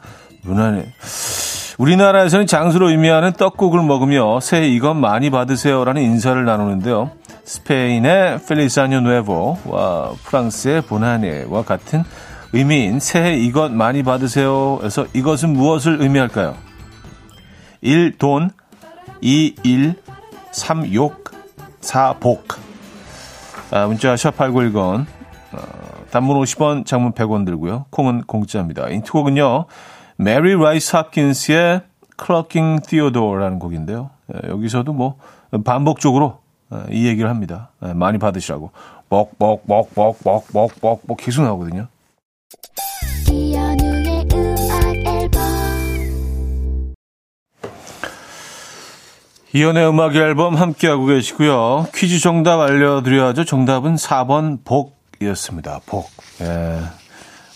보나네. 0.44 0.96
우리나라에서는 1.80 2.46
장수로 2.46 2.90
의미하는 2.90 3.32
떡국을 3.32 3.82
먹으며 3.82 4.42
새해 4.42 4.68
이것 4.68 4.94
많이 4.96 5.30
받으세요라는 5.30 6.02
인사를 6.02 6.44
나누는데요. 6.44 7.12
스페인의 7.46 8.40
펠리사뇨 8.46 9.00
누에보와 9.00 10.12
프랑스의 10.26 10.82
보나네와 10.82 11.64
같은 11.64 12.04
의미인 12.52 13.00
새해 13.00 13.38
이것 13.38 13.72
많이 13.72 14.04
받으세요에서 14.04 15.08
이것은 15.14 15.54
무엇을 15.54 16.02
의미할까요? 16.02 16.56
1. 17.80 18.18
돈 18.18 18.50
2. 19.22 19.56
일 19.64 19.96
3. 20.52 20.94
욕 20.94 21.32
4. 21.80 22.16
복 22.20 22.46
아, 23.72 23.86
문자 23.88 24.14
샵8910 24.16 25.06
어, 25.54 25.58
단문 26.12 26.42
50원 26.42 26.86
장문 26.86 27.14
100원 27.14 27.46
들고요. 27.46 27.86
콩은 27.90 28.24
공짜입니다. 28.24 28.90
힌트곡은요. 28.90 29.66
메리 30.22 30.54
라이스 30.54 30.98
합킨스의 30.98 31.80
Clucking 32.18 32.82
Theodora라는 32.86 33.58
곡인데요. 33.58 34.10
예, 34.34 34.50
여기서도 34.50 34.92
뭐 34.92 35.16
반복적으로 35.64 36.40
예, 36.74 36.84
이 36.92 37.08
얘기를 37.08 37.30
합니다. 37.30 37.70
예, 37.86 37.94
많이 37.94 38.18
받으시라고. 38.18 38.72
뻑뻑뻑뻑뻑뻑뻑뻑 39.08 41.18
계속 41.18 41.44
나오거든요. 41.44 41.88
이현우의 49.54 49.88
음악 49.88 50.16
앨범 50.16 50.56
함께하고 50.56 51.06
계시고요. 51.06 51.88
퀴즈 51.96 52.20
정답 52.20 52.60
알려드려야죠. 52.60 53.46
정답은 53.46 53.96
4번 53.96 54.66
복이었습니다. 54.66 55.80
복. 55.86 56.10
예. 56.42 56.99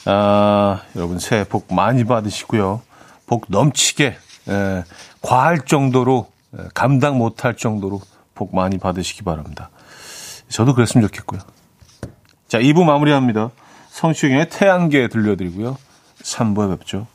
아, 0.06 0.82
여러분 0.96 1.20
새해 1.20 1.44
복 1.44 1.74
많이 1.74 2.04
받으시고요. 2.04 2.82
복 3.26 3.46
넘치게, 3.48 4.16
예, 4.50 4.84
과할 5.22 5.66
정도로, 5.66 6.28
예, 6.58 6.64
감당 6.74 7.18
못할 7.18 7.56
정도로 7.56 8.02
복 8.36 8.56
많이 8.56 8.78
받으시기 8.78 9.24
바랍니다. 9.24 9.70
저도 10.50 10.74
그랬으면 10.76 11.08
좋겠고요. 11.08 11.42
자, 12.48 12.60
2부 12.60 12.84
마무리합니다. 12.84 13.52
성시경의 13.90 14.50
태양계 14.50 15.08
들려드리고요. 15.08 15.78
3부에 16.22 16.78
뵙죠. 16.78 17.08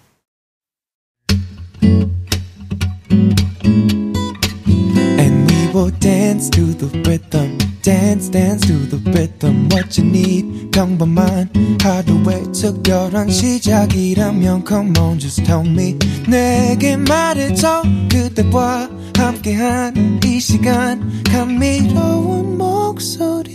Dance, 7.89 8.29
dance 8.29 8.67
to 8.67 8.75
the 8.91 8.99
rhythm. 9.13 9.67
What 9.73 9.99
you 9.99 10.07
need, 10.07 10.71
평범한 10.73 11.49
하루의 11.81 12.53
특별한 12.53 13.31
시작이라면 13.31 14.65
Come 14.69 14.93
on, 14.99 15.19
just 15.19 15.43
tell 15.45 15.67
me. 15.67 15.97
내게 16.29 16.99
말해줘. 16.99 17.85
그대와 18.13 18.91
함께한 19.17 20.21
이 20.23 20.39
시간. 20.39 21.23
감미로운 21.33 22.59
목소리. 22.59 23.49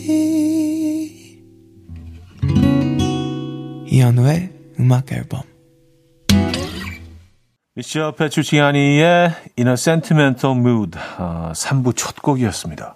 이현우의 3.85 4.49
음악 4.79 5.11
앨범. 5.11 5.43
미시어 7.75 8.13
페추치아니의 8.15 9.31
In 9.59 9.67
a 9.67 9.73
Sentimental 9.73 10.57
Mood 10.57 10.97
어, 11.19 11.51
3부 11.53 11.95
첫 11.95 12.15
곡이었습니다. 12.15 12.95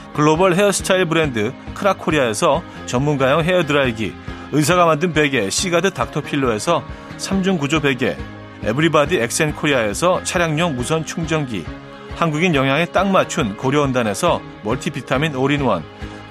글로벌 0.13 0.55
헤어스타일 0.55 1.05
브랜드 1.05 1.53
크라코리아에서 1.73 2.63
전문가용 2.85 3.43
헤어드라이기, 3.43 4.13
의사가 4.51 4.85
만든 4.85 5.13
베개 5.13 5.49
시가드 5.49 5.91
닥터필로에서 5.91 6.83
3중 7.17 7.59
구조 7.59 7.79
베개, 7.79 8.17
에브리바디 8.63 9.17
엑센코리아에서 9.17 10.23
차량용 10.23 10.75
무선 10.75 11.05
충전기, 11.05 11.63
한국인 12.15 12.53
영양에 12.53 12.85
딱 12.85 13.07
맞춘 13.07 13.55
고려원단에서 13.55 14.41
멀티비타민 14.63 15.35
올인원, 15.35 15.83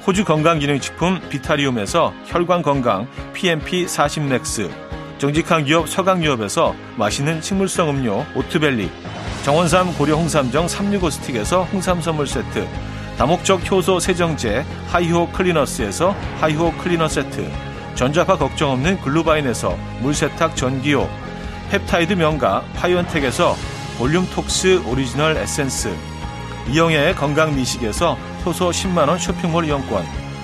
호주 0.06 0.24
건강기능식품 0.24 1.20
비타리움에서 1.30 2.12
혈관건강 2.26 3.08
PMP 3.32 3.86
40맥스, 3.86 4.70
정직한 5.18 5.64
기업 5.64 5.88
서강유업에서 5.88 6.74
맛있는 6.96 7.40
식물성 7.40 7.90
음료 7.90 8.24
오트벨리, 8.34 8.90
정원삼 9.42 9.94
고려 9.94 10.16
홍삼정 10.16 10.68
365 10.68 11.10
스틱에서 11.10 11.64
홍삼 11.64 12.00
선물 12.00 12.26
세트, 12.26 12.66
다목적 13.20 13.70
효소 13.70 14.00
세정제 14.00 14.64
하이호 14.88 15.28
클리너스에서 15.32 16.16
하이호 16.40 16.72
클리너 16.78 17.06
세트, 17.06 17.52
전자파 17.94 18.38
걱정 18.38 18.70
없는 18.70 18.98
글루바인에서 19.02 19.76
물세탁 20.00 20.56
전기요, 20.56 21.06
펩타이드 21.70 22.14
명가 22.14 22.64
파이언텍에서 22.76 23.56
볼륨톡스 23.98 24.84
오리지널 24.86 25.36
에센스 25.36 25.94
이영애의 26.70 27.14
건강미식에서 27.14 28.14
효소 28.46 28.70
10만원 28.70 29.18
쇼핑몰 29.18 29.66
이용권 29.66 30.02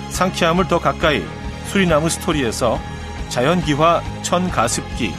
상쾌함을 0.09 0.67
더 0.67 0.77
가까이 0.77 1.23
수리나무 1.65 2.11
스토리에서 2.11 2.79
자연기화 3.29 4.03
천가습기 4.21 5.15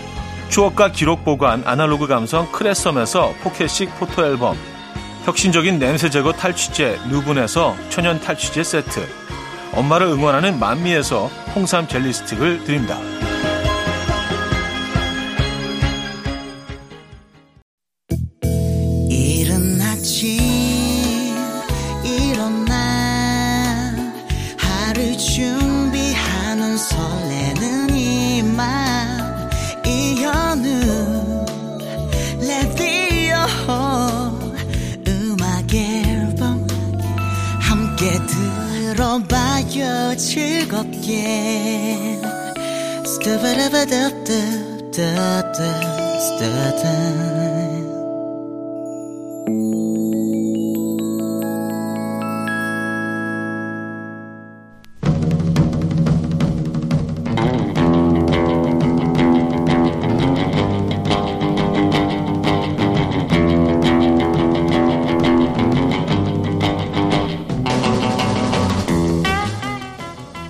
추억과 0.48 0.92
기록 0.92 1.24
보관 1.24 1.64
아날로그 1.66 2.06
감성 2.06 2.52
크레썸에서 2.52 3.34
포켓식 3.42 3.98
포토앨범 3.98 4.56
혁신적인 5.28 5.78
냄새 5.78 6.08
제거 6.08 6.32
탈취제 6.32 6.98
누분에서 7.10 7.76
천연 7.90 8.18
탈취제 8.18 8.64
세트 8.64 9.06
엄마를 9.74 10.06
응원하는 10.06 10.58
만미에서 10.58 11.26
홍삼 11.54 11.86
젤리 11.86 12.14
스틱을 12.14 12.64
드립니다. 12.64 12.98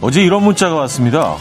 어제 0.08 0.24
이런 0.24 0.42
문자가 0.42 0.74
왔습니다. 0.76 1.36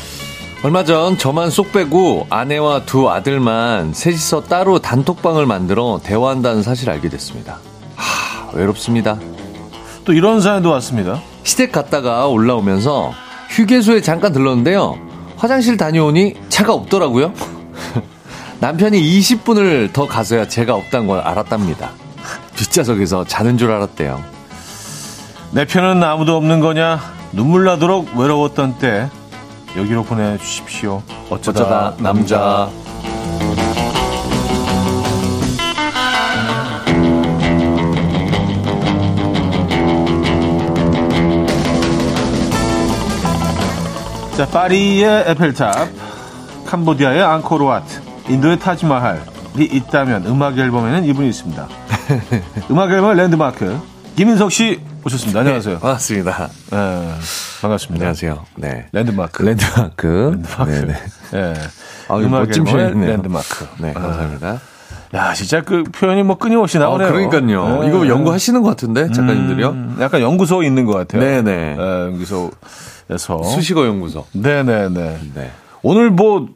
얼마 0.62 0.84
전 0.84 1.18
저만 1.18 1.50
쏙 1.50 1.72
빼고 1.72 2.28
아내와 2.30 2.84
두 2.84 3.10
아들만 3.10 3.94
셋이서 3.94 4.44
따로 4.44 4.80
단톡방을 4.80 5.46
만들어 5.46 6.02
대화한다는 6.04 6.64
사실을 6.64 6.92
알게 6.92 7.08
됐습니다. 7.08 7.60
하, 7.96 8.52
외롭습니다. 8.52 9.20
또 10.04 10.12
이런 10.12 10.42
사연도 10.42 10.70
왔습니다. 10.72 11.22
시댁 11.44 11.72
갔다가 11.72 12.28
올라오면서 12.28 13.14
휴게소에 13.52 14.02
잠깐 14.02 14.34
들렀는데요. 14.34 15.00
화장실 15.38 15.78
다녀오니 15.78 16.34
차가 16.50 16.74
없더라고요. 16.74 17.32
남편이 18.60 19.02
20분을 19.02 19.94
더 19.94 20.10
가서야 20.10 20.50
제가 20.50 20.76
없다는 20.76 21.08
걸 21.08 21.22
알았답니다. 21.22 21.92
뒷좌석에서 22.58 23.24
자는 23.28 23.58
줄 23.58 23.72
알았대요. 23.72 24.22
내 25.52 25.64
편은 25.64 26.04
아무도 26.04 26.36
없는 26.36 26.60
거냐? 26.60 27.17
눈물 27.32 27.66
나도록 27.66 28.16
외로웠던 28.16 28.78
때 28.78 29.10
여기로 29.76 30.04
보내주십시오. 30.04 31.02
어쩌다, 31.30 31.62
어쩌다 31.62 31.96
남자. 32.00 32.70
자, 44.38 44.46
파리의 44.46 45.24
에펠탑, 45.28 45.90
캄보디아의 46.68 47.24
앙코르와트, 47.24 48.02
인도의 48.30 48.60
타지마할이 48.60 49.64
있다면 49.64 50.28
음악 50.28 50.58
앨범에는 50.60 51.06
이분이 51.06 51.28
있습니다. 51.30 51.68
음악 52.70 52.92
앨범 52.92 53.18
랜드마크 53.18 53.80
김인석 54.16 54.52
씨 54.52 54.80
오셨습니다. 55.08 55.40
안녕하세요. 55.40 55.76
네, 55.76 55.80
반갑습니다. 55.80 56.50
네, 56.70 57.14
반갑습니다. 57.62 58.04
안녕하세요. 58.04 58.46
네. 58.58 58.88
랜드마크. 58.92 59.42
랜드마크. 59.44 60.32
랜드마크. 60.34 60.70
네네. 60.70 60.94
네. 61.32 61.54
아, 62.10 62.18
멋진 62.18 62.66
표현이네요. 62.66 63.12
랜드마크. 63.12 63.68
네, 63.80 63.94
감사합니다. 63.94 64.60
야, 65.14 65.34
진짜 65.34 65.62
그 65.62 65.84
표현이 65.84 66.24
뭐 66.24 66.38
끊임없이 66.38 66.78
나오네요. 66.78 67.08
아, 67.08 67.12
그러니까요. 67.12 67.80
네. 67.80 67.88
이거 67.88 68.06
연구하시는 68.06 68.62
것 68.62 68.68
같은데, 68.68 69.10
작가님들이요? 69.10 69.70
음, 69.70 69.98
약간 70.02 70.20
연구소 70.20 70.62
있는 70.64 70.86
것 70.86 70.94
같아요. 70.94 71.22
네네. 71.22 71.76
네, 71.76 71.82
연구소에서. 71.82 73.44
수식어 73.44 73.86
연구소. 73.86 74.26
네네네. 74.34 75.20
네. 75.36 75.52
오늘 75.84 76.10
뭐 76.10 76.50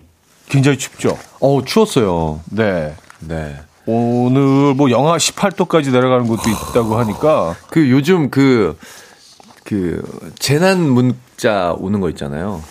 굉장히 0.50 0.78
춥죠? 0.78 1.18
어 1.40 1.62
추웠어요. 1.64 2.42
네. 2.50 2.96
네. 3.20 3.62
오늘 3.86 4.74
뭐 4.76 4.89
영하 4.91 5.17
18도까지 5.17 5.91
내려가는 5.91 6.28
곳도 6.28 6.44
있다고 6.50 6.96
하니까 6.98 7.56
그 7.70 7.89
요즘 7.89 8.30
그그 8.30 8.78
그 9.63 10.32
재난 10.39 10.80
문자 10.82 11.74
오는 11.78 12.00
거 12.00 12.10
있잖아요. 12.10 12.62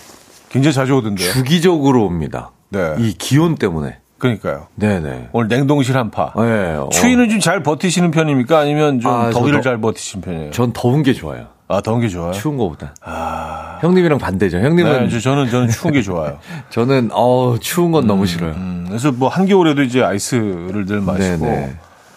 굉장히 0.50 0.74
자주 0.74 0.94
오던데요. 0.96 1.32
주기적으로 1.32 2.04
옵니다. 2.04 2.50
네. 2.70 2.94
이 2.98 3.12
기온 3.14 3.54
때문에. 3.56 3.98
그러니까요. 4.18 4.66
네네. 4.74 5.30
오늘 5.32 5.48
냉동실 5.48 5.96
한파. 5.96 6.32
네. 6.36 6.76
추위는 6.92 7.30
좀 7.30 7.40
잘 7.40 7.62
버티시는 7.62 8.10
편입니까? 8.10 8.58
아니면 8.58 9.00
좀 9.00 9.10
아, 9.10 9.30
더위를 9.30 9.60
더, 9.60 9.62
잘 9.70 9.80
버티시는 9.80 10.22
편이에요? 10.22 10.50
전 10.50 10.72
더운 10.74 11.02
게 11.02 11.14
좋아요. 11.14 11.46
아, 11.70 11.80
더운 11.80 12.00
게 12.00 12.08
좋아요? 12.08 12.32
추운 12.32 12.56
거보다. 12.56 12.94
아. 13.02 13.78
형님이랑 13.80 14.18
반대죠. 14.18 14.58
형님은. 14.58 15.08
네, 15.08 15.18
저는, 15.20 15.48
저는 15.50 15.68
추운 15.68 15.94
게 15.94 16.02
좋아요. 16.02 16.38
저는, 16.70 17.10
어 17.12 17.56
추운 17.60 17.92
건 17.92 18.04
음, 18.04 18.06
너무 18.08 18.26
싫어요. 18.26 18.52
음, 18.52 18.84
그래서 18.88 19.12
뭐 19.12 19.28
한겨울에도 19.28 19.82
이제 19.82 20.02
아이스를 20.02 20.84
늘 20.86 21.00
마시고. 21.00 21.46
네네. 21.46 21.76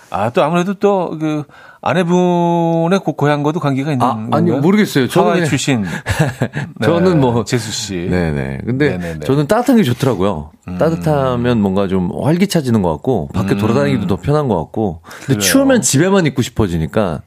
아, 0.10 0.30
또 0.30 0.44
아무래도 0.44 0.74
또 0.76 1.18
그 1.20 1.44
아내분의 1.86 3.00
고향과도 3.00 3.60
관계가 3.60 3.92
있는 3.92 4.08
아, 4.08 4.28
아니 4.32 4.52
모르겠어요. 4.52 5.10
저는 5.10 5.46
출신. 5.46 5.84
네, 6.80 6.86
저는 6.86 7.20
뭐 7.20 7.44
재수 7.44 7.72
씨. 7.74 8.08
네네. 8.10 8.60
근데 8.66 8.98
네네네. 8.98 9.20
저는 9.26 9.48
따뜻한 9.48 9.76
게 9.78 9.84
좋더라고요. 9.84 10.52
음. 10.70 10.78
따뜻하면 10.78 11.62
뭔가 11.62 11.90
좀 11.90 12.10
활기차지는 12.24 12.82
것 12.82 12.92
같고 12.94 13.28
밖에 13.34 13.56
음. 13.56 13.58
돌아다니기도 13.58 14.08
더 14.08 14.16
편한 14.16 14.48
것 14.48 14.58
같고. 14.60 15.02
근데 15.04 15.26
그래요. 15.26 15.40
추우면 15.42 15.82
집에만 15.82 16.26
있고 16.28 16.42
싶어지니까 16.42 17.22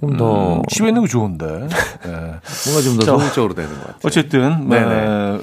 조금 0.00 0.16
더 0.16 0.56
음, 0.56 0.62
집에 0.68 0.88
있는 0.88 1.02
거 1.02 1.08
좋은데 1.08 1.46
네. 1.46 2.10
뭔가 2.10 2.82
좀 2.82 2.96
더 2.98 3.04
소극적으로 3.04 3.54
되는 3.54 3.70
것 3.70 3.80
같아요. 3.80 3.98
어쨌든 4.04 4.68
네, 4.68 4.78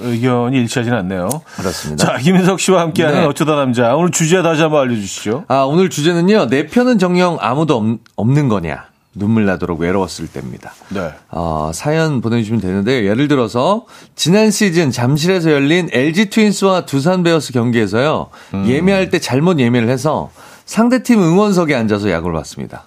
의견이 0.00 0.56
일치하지는 0.58 0.96
않네요. 0.98 1.28
그렇습니다. 1.56 2.06
자 2.06 2.18
김인석 2.18 2.60
씨와 2.60 2.80
함께하는 2.82 3.20
네. 3.20 3.26
어쩌다 3.26 3.56
남자 3.56 3.94
오늘 3.96 4.10
주제 4.10 4.42
다시 4.42 4.62
한번 4.62 4.82
알려주시죠. 4.82 5.44
아 5.48 5.62
오늘 5.62 5.90
주제는요 5.90 6.48
내 6.48 6.66
편은 6.66 6.98
정령 6.98 7.38
아무도 7.40 7.76
없, 7.76 7.98
없는 8.16 8.48
거냐 8.48 8.84
눈물 9.16 9.44
나도록 9.46 9.80
외로웠을 9.80 10.26
때입니다. 10.28 10.72
네. 10.88 11.10
어, 11.30 11.70
사연 11.72 12.20
보내주시면 12.20 12.60
되는데요. 12.60 13.08
예를 13.08 13.28
들어서 13.28 13.86
지난 14.16 14.50
시즌 14.50 14.90
잠실에서 14.90 15.52
열린 15.52 15.88
LG 15.92 16.30
트윈스와 16.30 16.84
두산 16.86 17.22
베어스 17.22 17.52
경기에서요 17.52 18.28
음. 18.54 18.66
예매할 18.68 19.10
때 19.10 19.18
잘못 19.20 19.58
예매를 19.60 19.88
해서 19.88 20.30
상대팀 20.66 21.20
응원석에 21.22 21.74
앉아서 21.74 22.10
야구를 22.10 22.34
봤습니다. 22.36 22.84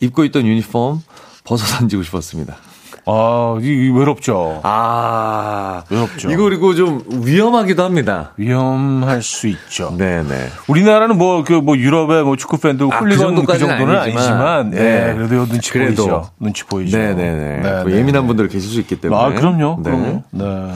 입고 0.00 0.24
있던 0.24 0.46
유니폼 0.46 1.02
벗어 1.44 1.78
던지고 1.78 2.02
싶었습니다. 2.02 2.56
아, 3.06 3.58
이 3.60 3.90
외롭죠. 3.90 4.60
아, 4.62 5.82
외롭죠. 5.90 6.30
이거 6.30 6.44
그리고 6.44 6.74
좀 6.74 7.02
위험하기도 7.24 7.82
합니다. 7.82 8.32
위험할 8.36 9.22
수 9.22 9.48
있죠. 9.48 9.94
네네. 9.96 10.48
우리나라는 10.68 11.16
뭐, 11.16 11.42
그, 11.42 11.54
뭐, 11.54 11.76
유럽의 11.76 12.24
뭐 12.24 12.36
축구 12.36 12.58
팬들 12.58 12.86
아, 12.92 12.98
훌리건 12.98 13.34
그, 13.36 13.44
그 13.46 13.58
정도는 13.58 13.96
아니지만, 13.98 14.24
아니지만 14.24 14.70
네. 14.70 15.06
네. 15.06 15.14
그래도 15.14 15.46
눈치 15.46 15.72
그래도. 15.72 16.02
보이죠. 16.02 16.30
눈치 16.38 16.64
보이죠. 16.64 16.96
네네 16.98 17.14
네. 17.14 17.60
네, 17.62 17.82
뭐 17.82 17.92
예민한 17.92 18.26
분들 18.26 18.48
계실 18.48 18.70
수 18.70 18.78
있기 18.80 19.00
때문에. 19.00 19.20
아, 19.20 19.30
그럼요. 19.30 19.80
네. 19.82 19.90
그럼요. 19.90 20.22
네. 20.30 20.74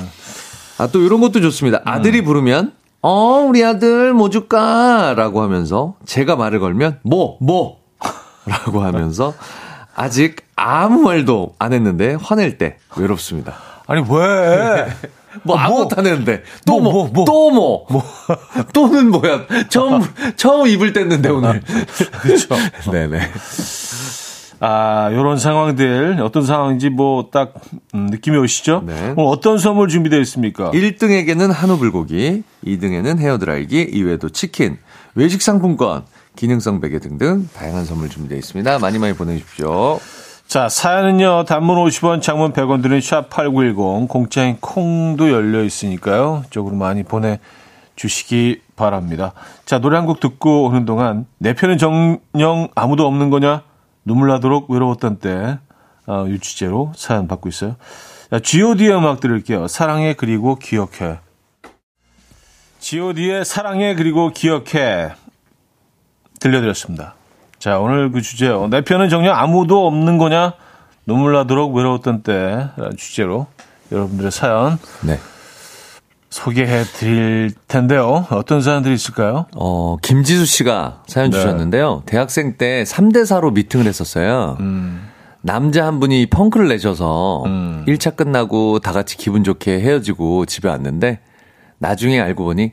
아, 0.79 0.87
또 0.89 1.03
이런 1.03 1.21
것도 1.21 1.41
좋습니다. 1.41 1.83
아들이 1.85 2.21
음. 2.21 2.25
부르면, 2.25 2.73
어, 3.03 3.45
우리 3.47 3.63
아들 3.63 4.13
뭐 4.15 4.31
줄까? 4.31 5.15
라고 5.15 5.43
하면서 5.43 5.95
제가 6.07 6.37
말을 6.37 6.59
걸면, 6.59 7.01
뭐, 7.03 7.37
뭐, 7.41 7.84
라고 8.47 8.83
하면서 8.83 9.35
아직 9.95 10.45
아무 10.57 11.03
말도 11.03 11.55
안 11.59 11.73
했는데 11.73 12.17
화낼 12.21 12.59
때 12.59 12.79
외롭습니다. 12.97 13.55
아니 13.87 14.01
왜? 14.01 14.87
뭐, 15.43 15.57
뭐 15.57 15.59
아무것도 15.59 15.97
안 15.99 16.07
했는데 16.07 16.43
또 16.67 16.81
뭐, 16.81 16.93
뭐, 16.93 17.09
뭐, 17.13 17.25
또 17.25 17.51
뭐, 17.51 17.87
뭐. 17.91 18.03
또는 18.73 19.11
뭐야? 19.11 19.47
처음 19.69 20.03
처음 20.37 20.67
입을 20.67 20.93
뗐는데 20.93 21.35
오늘. 21.35 21.61
그렇죠. 22.21 22.55
네네. 22.91 23.21
아, 24.61 25.11
요런 25.13 25.39
상황들 25.39 26.21
어떤 26.23 26.47
상황인지 26.47 26.89
뭐딱 26.89 27.55
음, 27.95 28.07
느낌이 28.07 28.37
오시죠? 28.39 28.85
네. 28.87 29.15
오늘 29.17 29.25
어떤 29.27 29.59
선물 29.59 29.89
준비되어 29.89 30.21
있습니까? 30.21 30.71
1등에게는 30.71 31.53
한우 31.53 31.77
불고기, 31.77 32.45
2등에는 32.65 33.19
헤어 33.19 33.37
드라이기, 33.37 33.83
이외에도 33.93 34.31
치킨, 34.31 34.79
외식 35.15 35.43
상품권, 35.43 36.05
기능성 36.37 36.81
베개 36.81 36.99
등등 36.99 37.49
다양한 37.55 37.85
선물 37.85 38.09
준비되어 38.09 38.39
있습니다. 38.39 38.79
많이 38.79 38.99
많이 38.99 39.15
보내주십시오. 39.15 40.01
자, 40.47 40.69
사연은요, 40.69 41.45
단문 41.47 41.77
50원, 41.77 42.21
장문 42.21 42.53
100원 42.53 42.83
드는 42.83 42.99
샵8910, 42.99 44.09
공짜인 44.09 44.59
콩도 44.61 45.31
열려 45.31 45.63
있으니까요. 45.65 46.45
이쪽으로 46.49 46.77
많이 46.77 47.03
보내 47.03 47.41
주시기 47.97 48.61
바랍니다. 48.77 49.33
자, 49.65 49.79
노래 49.79 49.97
한 49.97 50.07
곡 50.07 50.21
듣고 50.21 50.65
오는 50.65 50.85
동안, 50.85 51.27
내 51.39 51.55
편은 51.55 51.79
정령 51.79 52.69
아무도 52.75 53.07
없는 53.07 53.31
거냐? 53.31 53.63
눈물 54.05 54.29
나도록 54.29 54.71
외로웠던 54.71 55.19
때, 55.19 55.59
어, 56.07 56.27
이 56.29 56.39
주제로 56.39 56.93
사연 56.95 57.27
받고 57.27 57.49
있어요. 57.49 57.77
자, 58.31 58.39
G.O.D의 58.41 58.93
음악 58.99 59.21
들을게요. 59.21 59.67
사랑해, 59.69 60.15
그리고 60.15 60.57
기억해. 60.57 61.21
G.O.D의 62.81 63.45
사랑해, 63.47 63.95
그리고 63.95 64.31
기억해. 64.31 65.13
들려드렸습니다. 66.45 67.15
자, 67.59 67.79
오늘 67.79 68.13
그 68.13 68.21
주제요. 68.21 68.69
내 68.69 68.83
편은 68.83 69.09
정녕 69.09 69.35
아무도 69.35 69.87
없는 69.87 70.19
거냐? 70.19 70.53
눈물 71.07 71.33
나도록 71.33 71.75
외로웠던 71.75 72.23
때 72.23 72.69
주제로 72.99 73.47
여러분들의 73.91 74.31
사연 74.31 74.79
네. 75.03 75.19
소개해 76.29 76.85
드릴 76.85 77.53
텐데요. 77.69 78.27
어떤 78.31 78.61
사연들이 78.61 78.95
있을까요? 78.95 79.47
어, 79.55 79.97
김지수 80.03 80.45
씨가 80.45 81.03
사연 81.07 81.31
네. 81.31 81.37
주셨는데요. 81.39 82.03
대학생 82.05 82.57
때 82.59 82.83
3대4로 82.85 83.53
미팅을 83.55 83.87
했었어요. 83.87 84.57
음, 84.61 85.09
남자 85.41 85.87
한 85.87 86.01
분이 86.01 86.27
펑크를 86.27 86.69
내셔서 86.69 87.45
음. 87.47 87.85
1차 87.87 88.17
끝나고 88.17 88.81
다 88.81 88.93
같이 88.93 89.17
기분 89.17 89.45
좋게 89.45 89.81
헤어지고 89.81 90.45
집에 90.47 90.69
왔는데 90.69 91.21
나중에 91.79 92.21
알고 92.21 92.45
보니 92.45 92.73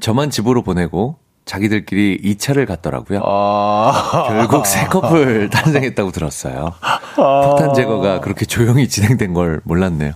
저만 0.00 0.30
집으로 0.30 0.62
보내고 0.62 1.19
자기들끼리 1.50 2.20
2차를 2.22 2.64
갔더라고요. 2.64 3.22
아, 3.24 4.26
결국 4.28 4.66
새 4.66 4.86
커플 4.86 5.50
탄생했다고 5.50 6.12
들었어요. 6.12 6.74
폭탄 7.16 7.74
제거가 7.74 8.20
그렇게 8.20 8.44
조용히 8.46 8.88
진행된 8.88 9.34
걸 9.34 9.60
몰랐네요. 9.64 10.12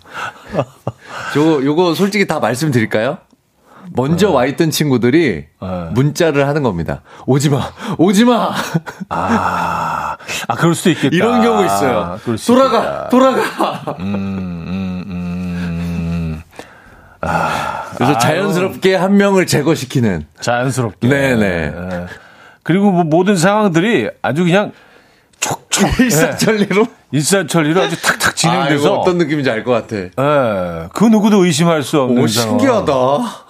저 1.35 1.41
요거 1.41 1.95
솔직히 1.95 2.29
다 2.29 2.39
말씀드릴까요? 2.39 3.19
먼저 3.95 4.31
와 4.31 4.47
있던 4.47 4.71
친구들이 4.71 5.47
네. 5.61 5.89
문자를 5.93 6.47
하는 6.47 6.63
겁니다. 6.63 7.03
오지 7.27 7.51
마, 7.51 7.69
오지 7.99 8.27
마. 8.27 8.53
아, 9.09 10.17
아, 10.47 10.55
그럴 10.55 10.77
수도 10.77 10.91
있겠다. 10.91 11.17
이런 11.17 11.43
경우 11.43 11.65
있어요. 11.65 11.99
아, 11.99 12.19
돌아가, 12.47 12.79
있겠다. 12.79 13.09
돌아가. 13.09 13.97
음, 13.99 14.15
음, 14.15 15.05
음. 15.09 16.43
그래서 17.97 18.19
자연스럽게 18.19 18.95
한 18.95 19.17
명을 19.17 19.47
제거시키는. 19.47 20.27
자연스럽게. 20.41 21.09
네네. 21.09 21.47
예. 21.47 22.07
그리고 22.63 22.91
뭐 22.91 23.05
모든 23.05 23.37
상황들이 23.37 24.09
아주 24.23 24.45
그냥 24.45 24.73
촉촉 25.41 26.01
일사천리로. 26.01 26.87
일사천리로 27.13 27.81
아주 27.83 28.01
탁탁 28.03 28.31
아, 28.31 28.35
진행돼서 28.35 28.87
이거 28.87 28.95
어떤 28.95 29.19
느낌인지 29.19 29.49
알 29.51 29.63
것 29.63 29.71
같아. 29.73 29.97
예, 29.97 30.89
그 30.95 31.05
누구도 31.05 31.45
의심할 31.45 31.83
수 31.83 32.01
없는 32.01 32.23
오, 32.23 32.27
상황. 32.27 32.59
신기하다. 32.59 32.93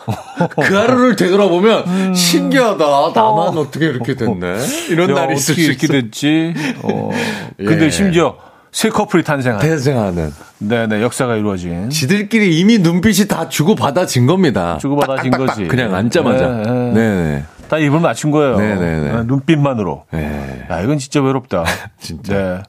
그 0.62 0.74
하루를 0.74 1.16
되돌아보면 1.16 2.14
신기하다. 2.14 2.84
나만 3.14 3.56
어. 3.56 3.70
떻게 3.70 3.86
이렇게 3.86 4.14
됐네. 4.16 4.56
이런 4.90 5.10
야, 5.10 5.14
날이 5.14 5.34
있을 5.36 5.54
수 5.54 5.60
이렇게 5.60 5.84
있어. 5.86 5.92
됐지? 5.94 6.52
어. 6.82 7.10
근데 7.56 7.86
예. 7.86 7.90
심지어 7.90 8.36
새 8.74 8.90
커플이 8.90 9.22
탄생한. 9.22 9.60
대생하는. 9.60 10.32
네네 10.58 11.00
역사가 11.00 11.36
이루어진. 11.36 11.90
지들끼리 11.90 12.58
이미 12.58 12.78
눈빛이 12.78 13.28
다 13.28 13.48
주고받아진 13.48 14.26
겁니다. 14.26 14.78
주고받아진 14.78 15.30
거지. 15.30 15.68
그냥 15.68 15.94
앉자마자. 15.94 16.48
네, 16.48 16.62
네. 16.64 16.92
네네. 16.92 17.44
다 17.68 17.78
입을 17.78 18.00
맞춘 18.00 18.32
거예요. 18.32 18.58
네네네. 18.58 19.10
아, 19.12 19.22
눈빛만으로. 19.22 20.06
네. 20.10 20.66
야, 20.68 20.80
이건 20.80 20.98
진짜 20.98 21.22
외롭다. 21.22 21.64
진짜. 22.00 22.34
네. 22.34 22.62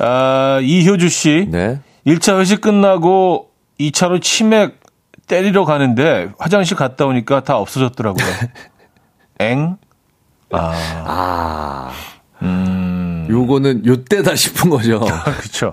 아, 0.00 0.60
이효주 0.62 1.08
씨. 1.08 1.48
네. 1.50 1.80
1차 2.06 2.38
회식 2.38 2.60
끝나고 2.60 3.48
2차로 3.80 4.20
치맥 4.20 4.78
때리러 5.28 5.64
가는데 5.64 6.28
화장실 6.38 6.76
갔다 6.76 7.06
오니까 7.06 7.42
다 7.42 7.56
없어졌더라고요. 7.56 8.26
엥? 9.40 9.78
아, 10.52 10.72
아. 11.06 11.90
음. 12.42 13.05
요거는 13.28 13.86
요때다 13.86 14.34
싶은 14.36 14.70
거죠. 14.70 15.00
그쵸. 15.40 15.72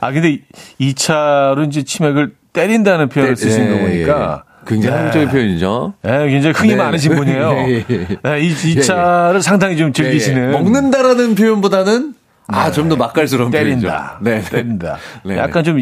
아, 0.00 0.12
근데 0.12 0.40
2차로 0.80 1.66
이제 1.68 1.82
치맥을 1.82 2.34
때린다는 2.52 3.08
표현을 3.08 3.36
쓰신 3.36 3.64
예, 3.64 3.68
거 3.70 3.78
보니까. 3.78 4.42
예. 4.44 4.48
굉장히 4.66 4.90
네. 4.92 4.96
한국적인 4.98 5.28
표현이죠. 5.30 5.94
예, 6.04 6.28
굉장히 6.28 6.52
흥이 6.54 6.70
네. 6.72 6.76
많으신 6.76 7.14
분이에요. 7.16 7.50
예, 7.68 7.72
예, 7.72 7.84
예. 7.90 8.06
네, 8.22 8.40
이, 8.40 8.54
2차를 8.54 9.40
상당히 9.40 9.76
좀 9.78 9.92
즐기시는. 9.94 10.42
예, 10.42 10.48
예. 10.48 10.52
먹는다라는 10.52 11.34
표현보다는 11.34 12.14
아, 12.48 12.70
좀 12.70 12.88
더 12.88 12.96
맛깔스러운 12.96 13.50
때린다. 13.50 14.18
표현이죠. 14.20 14.48
네. 14.50 14.50
때린다. 14.50 14.98
네. 15.24 15.38
약간 15.38 15.64
좀 15.64 15.78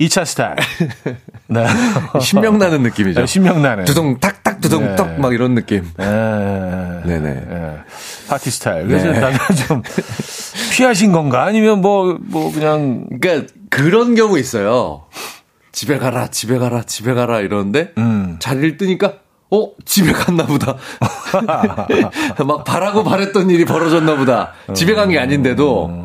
2차 0.00 0.24
스타일. 0.24 0.56
네. 1.48 1.66
신명나는 2.20 2.82
느낌이죠. 2.82 3.20
네, 3.20 3.26
신명나는. 3.26 3.84
두둥 3.84 4.18
탁탁 4.20 4.60
두둥 4.60 4.84
네. 4.86 4.96
떡막 4.96 5.32
이런 5.34 5.54
느낌. 5.54 5.84
예. 6.00 6.04
네네. 7.06 7.42
예. 8.34 8.38
파티 8.38 8.50
스타일. 8.50 8.86
그래서 8.88 9.10
네. 9.12 9.16
약간 9.22 9.56
좀 9.56 9.82
피하신 10.72 11.12
건가? 11.12 11.44
아니면 11.44 11.80
뭐, 11.80 12.16
뭐, 12.20 12.52
그냥. 12.52 13.06
그러니까 13.20 13.52
그런 13.70 14.14
경우 14.14 14.38
있어요. 14.38 15.04
집에 15.72 15.98
가라, 15.98 16.28
집에 16.28 16.58
가라, 16.58 16.82
집에 16.82 17.14
가라 17.14 17.40
이러는데 17.40 17.92
음. 17.98 18.36
자리를 18.38 18.76
뜨니까 18.76 19.14
어 19.50 19.70
집에 19.84 20.12
갔나 20.12 20.46
보다. 20.46 20.76
막 22.46 22.64
바라고 22.64 23.02
바랬던 23.04 23.50
일이 23.50 23.64
벌어졌나 23.64 24.16
보다. 24.16 24.52
집에 24.74 24.94
간 24.94 25.08
게 25.08 25.18
아닌데도 25.18 26.03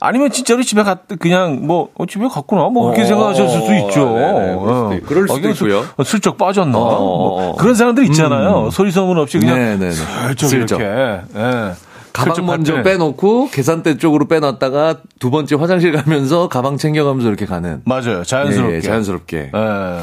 아니면 0.00 0.30
진짜로 0.30 0.62
집에 0.62 0.82
갔, 0.82 1.00
그냥 1.18 1.66
뭐, 1.66 1.90
어, 1.94 2.06
집에 2.06 2.26
갔구나. 2.26 2.68
뭐, 2.70 2.84
그렇게 2.86 3.02
어, 3.02 3.06
생각하셨을 3.06 3.60
수도 3.60 3.74
있죠. 3.74 4.04
네네, 4.14 4.56
그럴 4.56 4.58
수도 4.58 4.88
어. 4.88 4.94
있- 4.94 5.06
그럴 5.06 5.22
수도 5.28 5.32
어, 5.34 5.36
그냥 5.40 5.54
슬- 5.54 5.66
있고요. 5.68 5.84
어, 5.98 6.04
슬쩍 6.04 6.38
빠졌나. 6.38 6.78
어, 6.78 6.82
뭐 6.82 7.50
어. 7.50 7.56
그런 7.56 7.74
사람들 7.74 8.04
있잖아요. 8.06 8.70
소리 8.72 8.90
소문 8.90 9.18
없이 9.18 9.38
그냥. 9.38 9.56
네네네. 9.56 9.90
슬쩍 9.92 10.46
슬쩍. 10.48 10.80
이렇게. 10.80 11.20
예. 11.36 11.72
가방 12.12 12.44
먼저. 12.46 12.82
빼놓고 12.82 13.50
계산대 13.50 13.98
쪽으로 13.98 14.26
빼놨다가 14.26 14.96
두 15.20 15.30
번째 15.30 15.54
화장실 15.56 15.92
가면서 15.92 16.48
가방 16.48 16.76
챙겨가면서 16.76 17.28
이렇게 17.28 17.46
가는. 17.46 17.82
맞아요. 17.84 18.24
자연스럽게. 18.24 18.74
예, 18.76 18.80
자연스럽게. 18.80 19.50
예. 19.54 20.00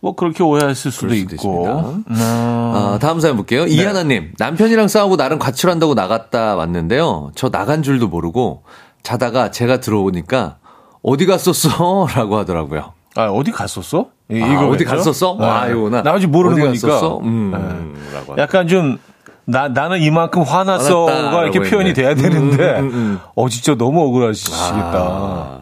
뭐 0.00 0.14
그렇게 0.14 0.42
오해했을 0.42 0.90
수도 0.90 1.12
수도 1.14 1.34
있고. 1.34 1.66
음. 2.08 2.14
아, 2.18 2.98
다음 3.00 3.20
사연 3.20 3.36
볼게요. 3.36 3.64
네. 3.64 3.70
이하나님, 3.70 4.32
남편이랑 4.38 4.88
싸우고 4.88 5.16
나름 5.16 5.38
가출한다고 5.38 5.94
나갔다 5.94 6.54
왔는데요. 6.56 7.30
저 7.34 7.48
나간 7.50 7.82
줄도 7.82 8.08
모르고 8.08 8.62
자다가 9.02 9.50
제가 9.50 9.80
들어오니까 9.80 10.56
어디 11.02 11.26
갔었어? 11.26 12.06
라고 12.14 12.36
하더라고요. 12.38 12.92
아, 13.16 13.26
어디 13.28 13.50
갔었어? 13.50 14.06
이- 14.30 14.42
아, 14.42 14.46
이거겠죠? 14.46 14.72
어디 14.72 14.84
갔었어? 14.84 15.36
네. 15.40 15.46
아, 15.46 15.68
이거구나. 15.68 16.02
나머지 16.02 16.26
모르는 16.26 16.60
거니까. 16.60 16.88
갔었어? 16.88 17.18
음, 17.22 17.94
네. 17.96 18.34
약간 18.42 18.68
좀, 18.68 18.98
나, 19.46 19.68
나는 19.68 20.00
이만큼 20.02 20.42
화났어가 20.42 21.42
이렇게 21.44 21.60
표현이 21.60 21.90
했네. 21.90 21.92
돼야 21.94 22.14
되는데, 22.14 22.78
음, 22.80 22.84
음, 22.86 22.90
음. 22.92 23.18
어, 23.34 23.48
진짜 23.48 23.74
너무 23.76 24.02
억울하시겠다. 24.06 24.92
아, 24.98 25.58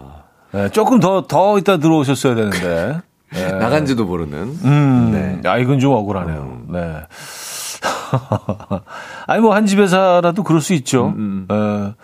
네, 0.53 0.68
조금 0.70 0.99
더, 0.99 1.27
더 1.29 1.59
이따 1.59 1.77
들어오셨어야 1.77 2.35
되는데. 2.35 3.01
네. 3.35 3.53
나간지도 3.59 4.05
모르는. 4.05 4.59
음, 4.64 5.11
네. 5.42 5.49
아, 5.49 5.59
이건 5.59 5.79
좀 5.81 5.92
억울하네요. 5.92 6.62
네. 6.68 7.03
아니, 9.27 9.40
뭐, 9.40 9.55
한 9.55 9.66
집에 9.66 9.87
살아도 9.87 10.42
그럴 10.42 10.61
수 10.61 10.73
있죠. 10.75 11.12
음, 11.16 11.47
어. 11.51 11.94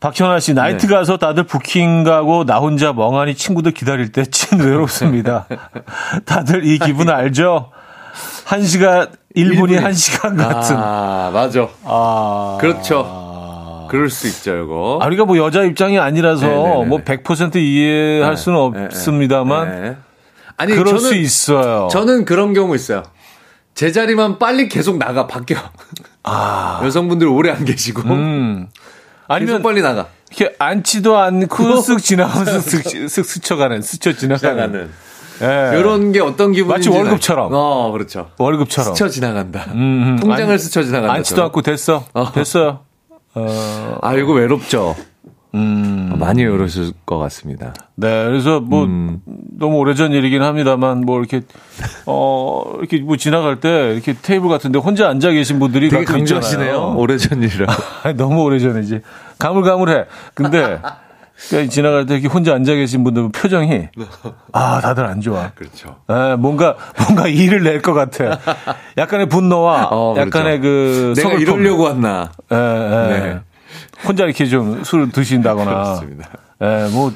박현아 0.00 0.40
씨, 0.40 0.52
나이트 0.52 0.86
네. 0.88 0.94
가서 0.96 1.16
다들 1.16 1.44
부킹 1.44 2.02
가고 2.02 2.44
나 2.44 2.58
혼자 2.58 2.92
멍하니 2.92 3.36
친구들 3.36 3.70
기다릴 3.72 4.10
때 4.10 4.24
찐 4.24 4.58
외롭습니다. 4.58 5.46
다들 6.26 6.66
이 6.66 6.78
기분 6.80 7.08
알죠? 7.08 7.70
한 8.44 8.64
시간, 8.64 9.06
1분이 9.36 9.80
한 9.80 9.92
시간 9.92 10.36
같은. 10.36 10.76
아, 10.76 11.30
맞아. 11.32 11.68
아. 11.84 12.58
그렇죠. 12.60 13.21
그럴 13.92 14.10
수 14.10 14.26
있죠, 14.26 14.56
이거. 14.64 14.98
아, 15.00 15.06
우리가 15.06 15.24
뭐 15.24 15.36
여자 15.38 15.62
입장이 15.62 15.98
아니라서 15.98 16.46
네네네네. 16.46 16.84
뭐 16.86 16.98
100% 16.98 17.56
이해할 17.56 18.36
수는 18.36 18.72
네, 18.72 18.78
네, 18.80 18.84
없습니다만 18.86 19.82
네. 19.82 19.96
아니, 20.56 20.72
그럴 20.72 20.86
저는, 20.86 21.00
수 21.00 21.14
있어요. 21.14 21.88
저는 21.92 22.24
그런 22.24 22.52
경우 22.54 22.74
있어요. 22.74 23.02
제 23.74 23.90
자리만 23.92 24.38
빨리 24.38 24.68
계속 24.68 24.98
나가, 24.98 25.26
바뀌어. 25.26 25.56
여성분들 26.84 27.26
오래 27.26 27.50
안 27.50 27.64
계시고. 27.64 28.02
아. 28.02 28.12
음. 28.12 28.68
아니면 29.28 29.62
빨리 29.62 29.80
나가. 29.82 30.08
이렇게 30.30 30.54
앉지도 30.58 31.16
않고 31.18 31.64
쓱 31.64 32.02
지나가면서 32.02 32.58
쓱, 32.58 33.04
쓱 33.06 33.24
스쳐가는, 33.24 33.82
스쳐 33.82 34.12
지나가는. 34.14 34.40
지나가는. 34.56 34.90
예. 35.74 35.78
이런 35.78 36.12
게 36.12 36.20
어떤 36.20 36.52
기분인지. 36.52 36.88
마치 36.88 36.96
월급처럼. 36.98 37.48
어, 37.52 37.90
그렇죠. 37.92 38.30
월급처럼. 38.38 38.94
스쳐 38.94 39.08
지나간다. 39.08 39.64
음, 39.72 40.14
음. 40.14 40.16
통장을 40.20 40.52
안- 40.52 40.58
스쳐 40.58 40.82
지나간다. 40.82 41.12
앉지도 41.14 41.42
않고 41.44 41.62
됐어. 41.62 42.04
어. 42.12 42.30
됐어요. 42.32 42.80
어, 43.34 43.98
아, 44.02 44.14
이거 44.14 44.32
외롭죠. 44.32 44.94
음. 45.54 46.14
많이 46.18 46.44
어려우실 46.44 46.92
것 47.04 47.18
같습니다. 47.18 47.74
네, 47.94 48.24
그래서 48.24 48.60
뭐 48.60 48.84
음. 48.84 49.20
너무 49.58 49.76
오래전 49.76 50.12
일이긴 50.12 50.42
합니다만 50.42 51.02
뭐 51.02 51.18
이렇게 51.18 51.42
어 52.06 52.74
이렇게 52.78 53.00
뭐 53.00 53.16
지나갈 53.16 53.60
때 53.60 53.92
이렇게 53.92 54.14
테이블 54.14 54.48
같은데 54.48 54.78
혼자 54.78 55.08
앉아 55.08 55.30
계신 55.32 55.58
분들이 55.58 55.90
되게 55.90 56.04
강조하시네요. 56.04 56.94
오래전 56.96 57.42
일이라. 57.42 57.66
너무 58.16 58.42
오래전이지. 58.44 59.00
가물가물해. 59.38 60.06
근데 60.34 60.80
그러니까 61.48 61.70
지나갈 61.70 62.06
때 62.06 62.14
이렇게 62.14 62.28
혼자 62.28 62.54
앉아 62.54 62.74
계신 62.74 63.04
분들 63.04 63.30
표정이 63.32 63.88
아 64.52 64.80
다들 64.80 65.04
안 65.04 65.20
좋아. 65.20 65.50
그렇죠. 65.54 65.96
에, 66.08 66.36
뭔가 66.36 66.76
뭔가 66.98 67.26
일을 67.28 67.62
낼 67.62 67.82
것 67.82 67.92
같아. 67.94 68.38
약간의 68.96 69.28
분노와 69.28 69.88
어, 69.90 70.14
그렇죠. 70.14 70.26
약간의 70.28 70.60
그 70.60 71.14
내가 71.16 71.32
이러려고 71.34 71.84
왔나. 71.84 72.30
에, 72.50 72.56
에. 72.56 73.08
네. 73.20 73.40
혼자 74.06 74.24
이렇게 74.24 74.46
좀 74.46 74.84
술을 74.84 75.10
드신다거나. 75.10 75.64
그렇습니다. 75.70 76.28
에, 76.60 76.88
뭐 76.90 77.12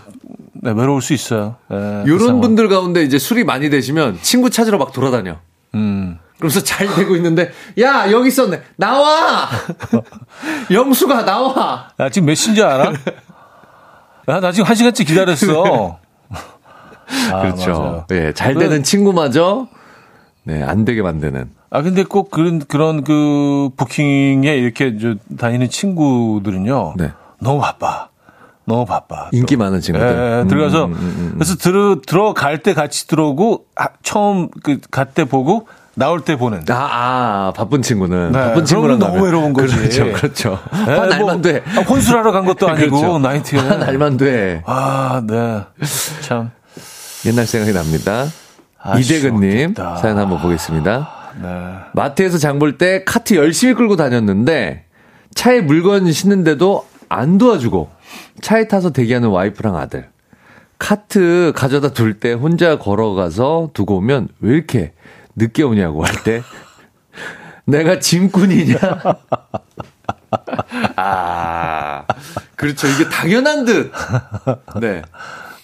네, 0.55 0.73
외로울 0.75 1.01
수 1.03 1.13
있어요. 1.13 1.57
에, 1.71 2.03
이런 2.07 2.41
분들 2.41 2.69
가운데 2.69 3.03
이제 3.03 3.19
술이 3.19 3.45
많이 3.45 3.71
되시면 3.71 4.19
친구 4.23 4.51
찾으러 4.51 4.79
막 4.79 4.93
돌아다녀. 4.93 5.37
음. 5.75 6.19
그러면서 6.39 6.63
잘 6.63 6.87
되고 6.95 7.17
있는데 7.17 7.51
야 7.81 8.11
여기 8.11 8.29
있었네 8.29 8.61
나와 8.77 9.49
영수가 10.71 11.25
나와 11.25 11.89
야 11.99 12.09
지금 12.11 12.27
몇 12.27 12.35
시인지 12.35 12.63
알아? 12.63 12.93
야, 14.29 14.41
나 14.41 14.53
지금 14.53 14.69
한 14.69 14.75
시간째 14.75 15.05
기다렸어. 15.05 15.99
아, 17.33 17.41
그렇죠. 17.43 18.05
예, 18.11 18.15
네, 18.15 18.33
잘 18.33 18.55
되는 18.55 18.83
친구마저 18.83 19.69
네, 20.43 20.63
안 20.63 20.85
되게 20.85 21.03
만드는. 21.03 21.51
아, 21.71 21.83
근데 21.83 22.05
꼭 22.05 22.31
그런, 22.31 22.59
그런 22.61 23.05
그 23.05 23.71
부킹에 23.77 24.57
이렇게 24.57 24.99
저 24.99 25.15
다니는 25.37 25.69
친구들은요. 25.69 26.95
네. 26.97 27.13
너무 27.41 27.61
바빠. 27.61 28.09
너무 28.65 28.85
바빠. 28.85 29.29
인기 29.33 29.55
또. 29.57 29.63
많은 29.63 29.81
친구들. 29.81 30.07
예, 30.09 30.41
예, 30.41 30.49
들어가서, 30.49 30.87
음, 30.87 30.93
음, 30.93 30.97
음, 30.99 31.17
음. 31.19 31.31
그래서 31.35 31.55
들어, 31.57 32.01
들어갈 32.05 32.63
때 32.63 32.75
같이 32.75 33.07
들어오고, 33.07 33.67
아, 33.77 33.89
처음 34.03 34.49
그, 34.65 34.81
갈 34.91 35.07
때 35.15 35.25
보고, 35.25 35.69
나올 35.99 36.21
때 36.21 36.37
보는. 36.37 36.65
아, 36.69 36.75
아 36.75 37.53
바쁜 37.57 37.81
친구는. 37.83 38.33
네, 38.33 38.39
바쁜 38.39 38.65
친구는 38.67 38.99
너무 38.99 39.25
외로운 39.25 39.53
거지. 39.55 39.75
그렇죠, 39.75 40.13
그렇죠. 40.13 40.59
네, 40.73 40.79
한 40.79 40.97
뭐, 40.97 41.07
날만 41.07 41.43
돼. 41.43 41.63
아, 41.75 41.81
혼술하러 41.81 42.33
간 42.33 42.45
것도 42.45 42.69
아니고, 42.69 42.99
그렇죠. 43.01 43.19
나이트에. 43.19 43.59
한 43.59 43.81
날만 43.81 44.17
돼. 44.19 44.63
아, 44.67 45.23
네. 45.27 45.63
참. 46.21 46.51
옛날 47.25 47.47
생각이 47.47 47.73
납니다. 47.73 48.27
아, 48.81 48.99
이대근님 48.99 49.75
사연 49.75 50.19
한번 50.19 50.41
보겠습니다. 50.41 51.09
네. 51.43 51.49
마트에서 51.95 52.39
장 52.39 52.59
볼 52.59 52.77
때 52.79 53.03
카트 53.05 53.35
열심히 53.35 53.75
끌고 53.75 53.97
다녔는데 53.97 54.85
차에 55.35 55.61
물건 55.63 56.13
싣는데도 56.13 56.87
안 57.09 57.37
도와주고 57.39 57.91
차에 58.43 58.69
타서 58.69 58.91
대기하는 58.91 59.29
와이프랑 59.31 59.77
아들. 59.77 60.09
카트 60.79 61.53
가져다 61.57 61.89
둘 61.91 62.21
때 62.21 62.33
혼자 62.33 62.79
걸어가서 62.79 63.71
두고 63.73 63.97
오면 63.97 64.29
왜 64.41 64.55
이렇게 64.55 64.93
늦게 65.37 65.63
오냐고 65.63 66.05
할 66.05 66.15
때 66.25 66.43
내가 67.67 67.99
짐꾼이냐? 67.99 68.77
아, 70.97 72.05
그렇죠. 72.55 72.87
이게 72.87 73.09
당연한 73.09 73.65
듯. 73.65 73.93
네. 74.81 75.03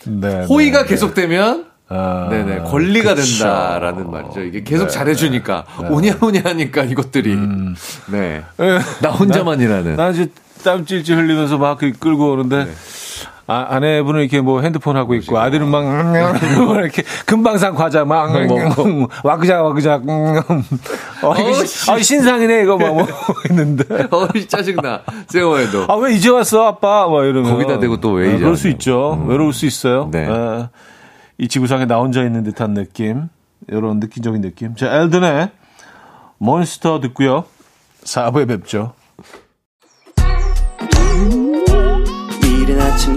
네 0.04 0.44
호의가 0.46 0.82
네, 0.82 0.88
계속되면 0.88 1.66
아, 1.88 2.26
네네 2.30 2.60
권리가 2.62 3.14
그쵸. 3.14 3.44
된다라는 3.44 4.10
말이죠. 4.10 4.40
이게 4.42 4.62
계속 4.64 4.86
네, 4.86 4.90
잘해주니까 4.90 5.64
네. 5.82 5.88
오냐 5.88 6.18
오냐 6.20 6.40
하니까 6.44 6.82
이것들이 6.84 7.32
음. 7.34 7.74
네. 8.10 8.42
나 9.00 9.10
혼자만이라는. 9.10 9.96
나, 9.96 10.04
나 10.06 10.10
이제 10.10 10.28
땀 10.64 10.84
찔찔 10.84 11.16
흘리면서 11.16 11.58
막 11.58 11.78
끌고 11.78 12.32
오는데. 12.32 12.66
네. 13.46 13.54
아, 13.54 13.66
아내분은 13.70 14.20
이렇게 14.20 14.40
뭐 14.40 14.60
핸드폰 14.60 14.96
하고 14.96 15.14
있고 15.14 15.38
아들은 15.38 15.68
막 15.68 15.82
이렇게 16.78 17.02
금방산 17.26 17.74
과자 17.74 18.04
막 18.04 18.30
와그작 19.24 19.64
와그작 19.64 20.02
어, 20.08 21.34
아, 21.88 21.98
신상이네 21.98 22.62
이거 22.62 22.76
막 22.78 22.94
먹고 22.96 23.12
있는데. 23.50 23.84
어이 24.10 24.46
짜증나. 24.46 25.02
세워해도. 25.28 25.86
아 25.88 25.96
왜 25.96 26.14
이제 26.14 26.30
왔어 26.30 26.66
아빠? 26.66 27.08
막 27.08 27.24
이러면. 27.24 27.50
거기다 27.50 27.78
대고 27.78 28.00
또왜 28.00 28.34
아, 28.34 28.38
그럴 28.38 28.56
수 28.56 28.68
있죠. 28.68 29.14
음. 29.22 29.28
외로울 29.28 29.52
수 29.52 29.66
있어요. 29.66 30.08
네. 30.12 30.26
아, 30.28 30.68
이 31.38 31.48
지구상에 31.48 31.86
나 31.86 31.96
혼자 31.96 32.22
있는 32.22 32.44
듯한 32.44 32.74
느낌. 32.74 33.28
이런 33.68 34.00
느낌적인 34.00 34.40
느낌. 34.40 34.74
자 34.76 34.86
엘든의 35.02 35.50
몬스터 36.38 37.00
듣고요. 37.00 37.44
4부에 38.04 38.48
뵙죠 38.48 38.94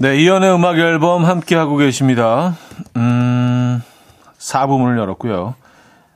네, 0.00 0.16
이연의 0.16 0.54
음악 0.54 0.78
앨범 0.78 1.24
함께 1.24 1.56
하고 1.56 1.76
계십니다. 1.76 2.56
음, 2.96 3.82
4부문을 4.38 4.96
열었고요. 4.96 5.56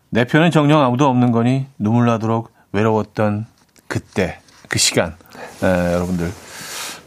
내 0.09 0.25
편은 0.25 0.53
정녕 0.53 0.81
아무도 0.85 1.09
없는 1.09 1.33
거니 1.33 1.67
눈물 1.81 2.07
나도록 2.07 2.53
외로웠던 2.71 3.47
그때, 3.89 4.39
그 4.69 4.79
시간. 4.79 5.17
네, 5.61 5.95
여러분들 5.95 6.31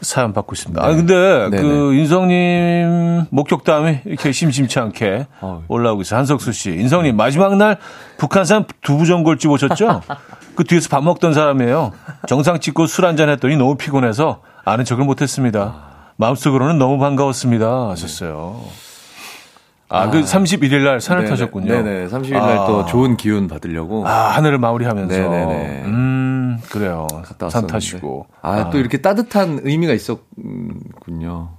사연 0.02 0.34
받고 0.34 0.52
있습니다. 0.54 0.84
아, 0.84 0.88
근데 0.88 1.48
네네. 1.48 1.62
그 1.62 1.94
인성님 1.94 3.24
목격담이 3.30 4.00
이렇게 4.04 4.30
심심치 4.32 4.78
않게 4.78 5.28
어. 5.40 5.62
올라오고 5.68 6.02
있어요. 6.02 6.18
한석수 6.18 6.52
씨. 6.52 6.72
인성님 6.72 7.16
마지막 7.16 7.56
날 7.56 7.78
북한산 8.18 8.66
두부전골집 8.82 9.50
오셨죠? 9.50 10.02
그 10.54 10.64
뒤에서 10.64 10.90
밥 10.90 11.02
먹던 11.02 11.32
사람이에요. 11.32 11.92
정상 12.28 12.60
찍고 12.60 12.86
술 12.86 13.06
한잔 13.06 13.30
했더니 13.30 13.56
너무 13.56 13.76
피곤해서 13.76 14.42
아는 14.66 14.84
척을 14.84 15.06
못했습니다. 15.06 15.85
마음속으로는 16.16 16.78
너무 16.78 16.98
반가웠습니다. 16.98 17.90
하셨어요. 17.90 18.60
아, 19.88 20.02
아, 20.02 20.10
그 20.10 20.20
31일 20.20 20.82
날 20.82 21.00
산을 21.00 21.24
네네, 21.24 21.30
타셨군요. 21.30 21.68
네네. 21.68 22.08
31일 22.08 22.32
날또 22.32 22.80
아. 22.80 22.84
좋은 22.86 23.16
기운 23.16 23.46
받으려고. 23.46 24.06
아, 24.06 24.30
하늘을 24.30 24.58
마무리하면서. 24.58 25.16
네네네. 25.16 25.82
음, 25.84 26.58
그래요. 26.70 27.06
갔다 27.24 27.48
산 27.50 27.66
타시고. 27.66 28.26
아, 28.42 28.52
아, 28.52 28.70
또 28.70 28.78
이렇게 28.78 28.98
따뜻한 28.98 29.60
의미가 29.62 29.92
있었군요. 29.92 31.50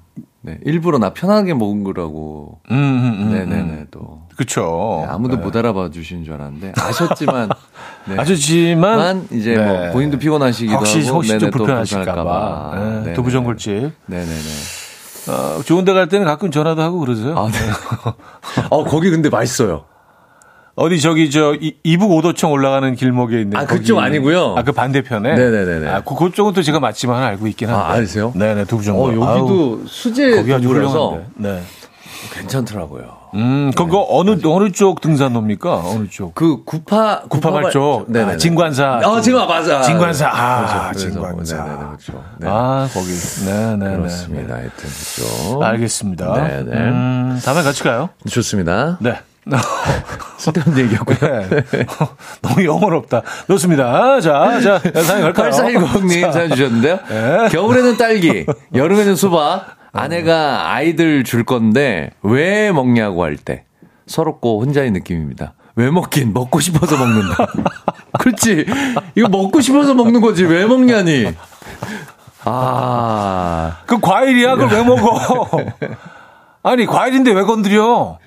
네. 0.42 0.60
일부러 0.64 0.98
나 0.98 1.14
편하게 1.14 1.54
먹은 1.54 1.84
거라고. 1.84 2.60
음, 2.72 2.76
음, 2.76 3.22
음 3.22 3.32
네네네, 3.32 3.62
음. 3.62 3.88
또. 3.92 4.24
그쵸. 4.36 5.04
네, 5.06 5.12
아무도 5.12 5.38
네. 5.38 5.44
못 5.44 5.56
알아봐 5.56 5.92
주시는 5.92 6.24
줄 6.26 6.34
알았는데. 6.34 6.74
아셨지만. 6.78 7.50
네. 8.10 8.16
아셨지만. 8.20 9.28
이제 9.32 9.56
뭐 9.58 9.66
네. 9.66 9.80
뭐 9.86 9.92
본인도 9.92 10.18
피곤하시기도 10.20 10.78
혹시, 10.78 11.02
하고. 11.06 11.18
혹시 11.18 11.38
좀 11.40 11.50
불편하실까봐. 11.52 12.72
네. 12.76 13.02
네. 13.06 13.14
두부전골집. 13.14 13.92
네네네. 14.06 14.32
어, 15.30 15.62
좋은 15.66 15.84
데 15.84 15.94
갈 15.94 16.08
때는 16.08 16.26
가끔 16.26 16.52
전화도 16.52 16.82
하고 16.82 17.00
그러세요. 17.00 17.36
아, 17.38 17.50
네. 17.52 17.58
어, 18.70 18.84
거기 18.86 19.10
근데 19.10 19.30
맛있어요. 19.30 19.84
어디 20.76 21.02
저기 21.02 21.32
저 21.32 21.56
이북 21.84 22.12
오도청 22.12 22.52
올라가는 22.52 22.94
길목에 22.96 23.42
있는 23.42 23.58
아 23.58 23.66
그쪽 23.66 23.98
아니고요. 23.98 24.54
아 24.58 24.62
그 24.64 24.72
반대편에. 24.72 25.34
네네네. 25.36 25.90
아 25.90 26.02
그, 26.02 26.14
그쪽은 26.16 26.54
또 26.54 26.62
제가 26.62 26.80
맛집 26.80 27.10
하나 27.10 27.26
알고 27.26 27.48
있긴 27.48 27.68
한데. 27.70 27.82
아 27.84 27.92
아세요? 28.00 28.32
네네 28.36 28.66
두부전골. 28.66 29.04
어 29.04 29.16
여기도 29.16 29.28
아우, 29.28 29.88
수제 29.88 30.36
거기 30.36 30.54
아주 30.54 30.70
훌륭한데. 30.70 31.28
네. 31.38 31.62
괜찮더라고요. 32.34 33.17
음, 33.34 33.72
그거 33.76 34.00
네. 34.00 34.06
어느 34.10 34.40
어느 34.46 34.72
쪽 34.72 35.02
등산로입니까? 35.02 35.76
어느 35.76 36.08
쪽? 36.10 36.34
그 36.36 36.64
구파 36.64 37.22
구파발 37.30 37.72
쪽. 37.72 38.06
네, 38.08 38.22
아, 38.24 38.38
진관사. 38.38 39.02
어, 39.04 39.22
진관 39.22 39.48
맞아. 39.48 39.82
진관사. 39.82 40.30
아, 40.32 40.90
그렇죠. 40.90 41.12
진관사. 41.12 41.56
네, 41.64 41.70
네, 41.70 41.78
그렇죠. 41.78 42.24
네. 42.40 42.48
아, 42.50 42.88
거기. 42.94 43.08
네, 43.46 43.76
네, 43.78 43.98
그렇습니다. 43.98 44.48
네. 44.48 44.54
하여튼 44.54 44.90
그렇죠. 44.90 45.64
알겠습니다. 45.64 46.34
네, 46.34 46.64
네. 46.64 46.78
음, 46.78 47.40
다음에 47.44 47.64
같이 47.64 47.84
가요. 47.84 48.10
좋습니다. 48.30 48.98
네. 49.02 49.16
쓸데없는 50.38 50.78
얘기였고요. 50.86 51.50
네. 51.50 51.64
너무 52.42 52.66
영어롭다. 52.66 53.22
좋습니다. 53.48 54.20
자, 54.20 54.60
자, 54.62 54.80
사연 55.02 55.22
갈까요? 55.22 55.52
8410님 55.52 56.34
사연 56.34 56.50
주셨는데요. 56.50 57.00
네. 57.08 57.48
겨울에는 57.52 57.98
딸기, 57.98 58.46
여름에는 58.74 59.16
수박, 59.16 59.77
아내가 59.94 60.72
아이들 60.74 61.24
줄 61.24 61.44
건데 61.44 62.12
왜 62.22 62.72
먹냐고 62.72 63.24
할 63.24 63.38
때 63.38 63.66
서럽고 64.06 64.62
혼자의 64.62 64.92
느낌입니다. 64.92 65.54
왜 65.76 65.92
먹긴 65.92 66.34
먹고 66.34 66.60
싶어서 66.60 66.98
먹는다. 66.98 67.46
그렇지. 68.20 68.66
이거 69.16 69.28
먹고 69.28 69.62
싶어서 69.62 69.94
먹는 69.94 70.22
거지 70.22 70.44
왜 70.46 70.66
먹냐니. 70.66 71.34
아. 72.46 73.78
그 73.86 74.00
과일이야. 74.00 74.56
그걸 74.56 74.70
왜 74.78 74.84
먹어? 74.84 75.20
아니, 76.64 76.86
과일인데 76.86 77.32
왜 77.34 77.44
건드려? 77.44 78.18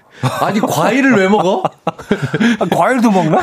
아니, 0.40 0.60
과일을 0.60 1.16
왜 1.16 1.28
먹어? 1.28 1.62
아, 1.86 2.66
과일도 2.70 3.10
먹나? 3.10 3.40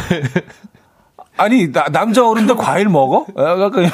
아니, 1.37 1.71
나, 1.71 1.85
남자 1.91 2.27
어른들 2.27 2.55
과일 2.55 2.89
먹어? 2.89 3.25
약간. 3.37 3.89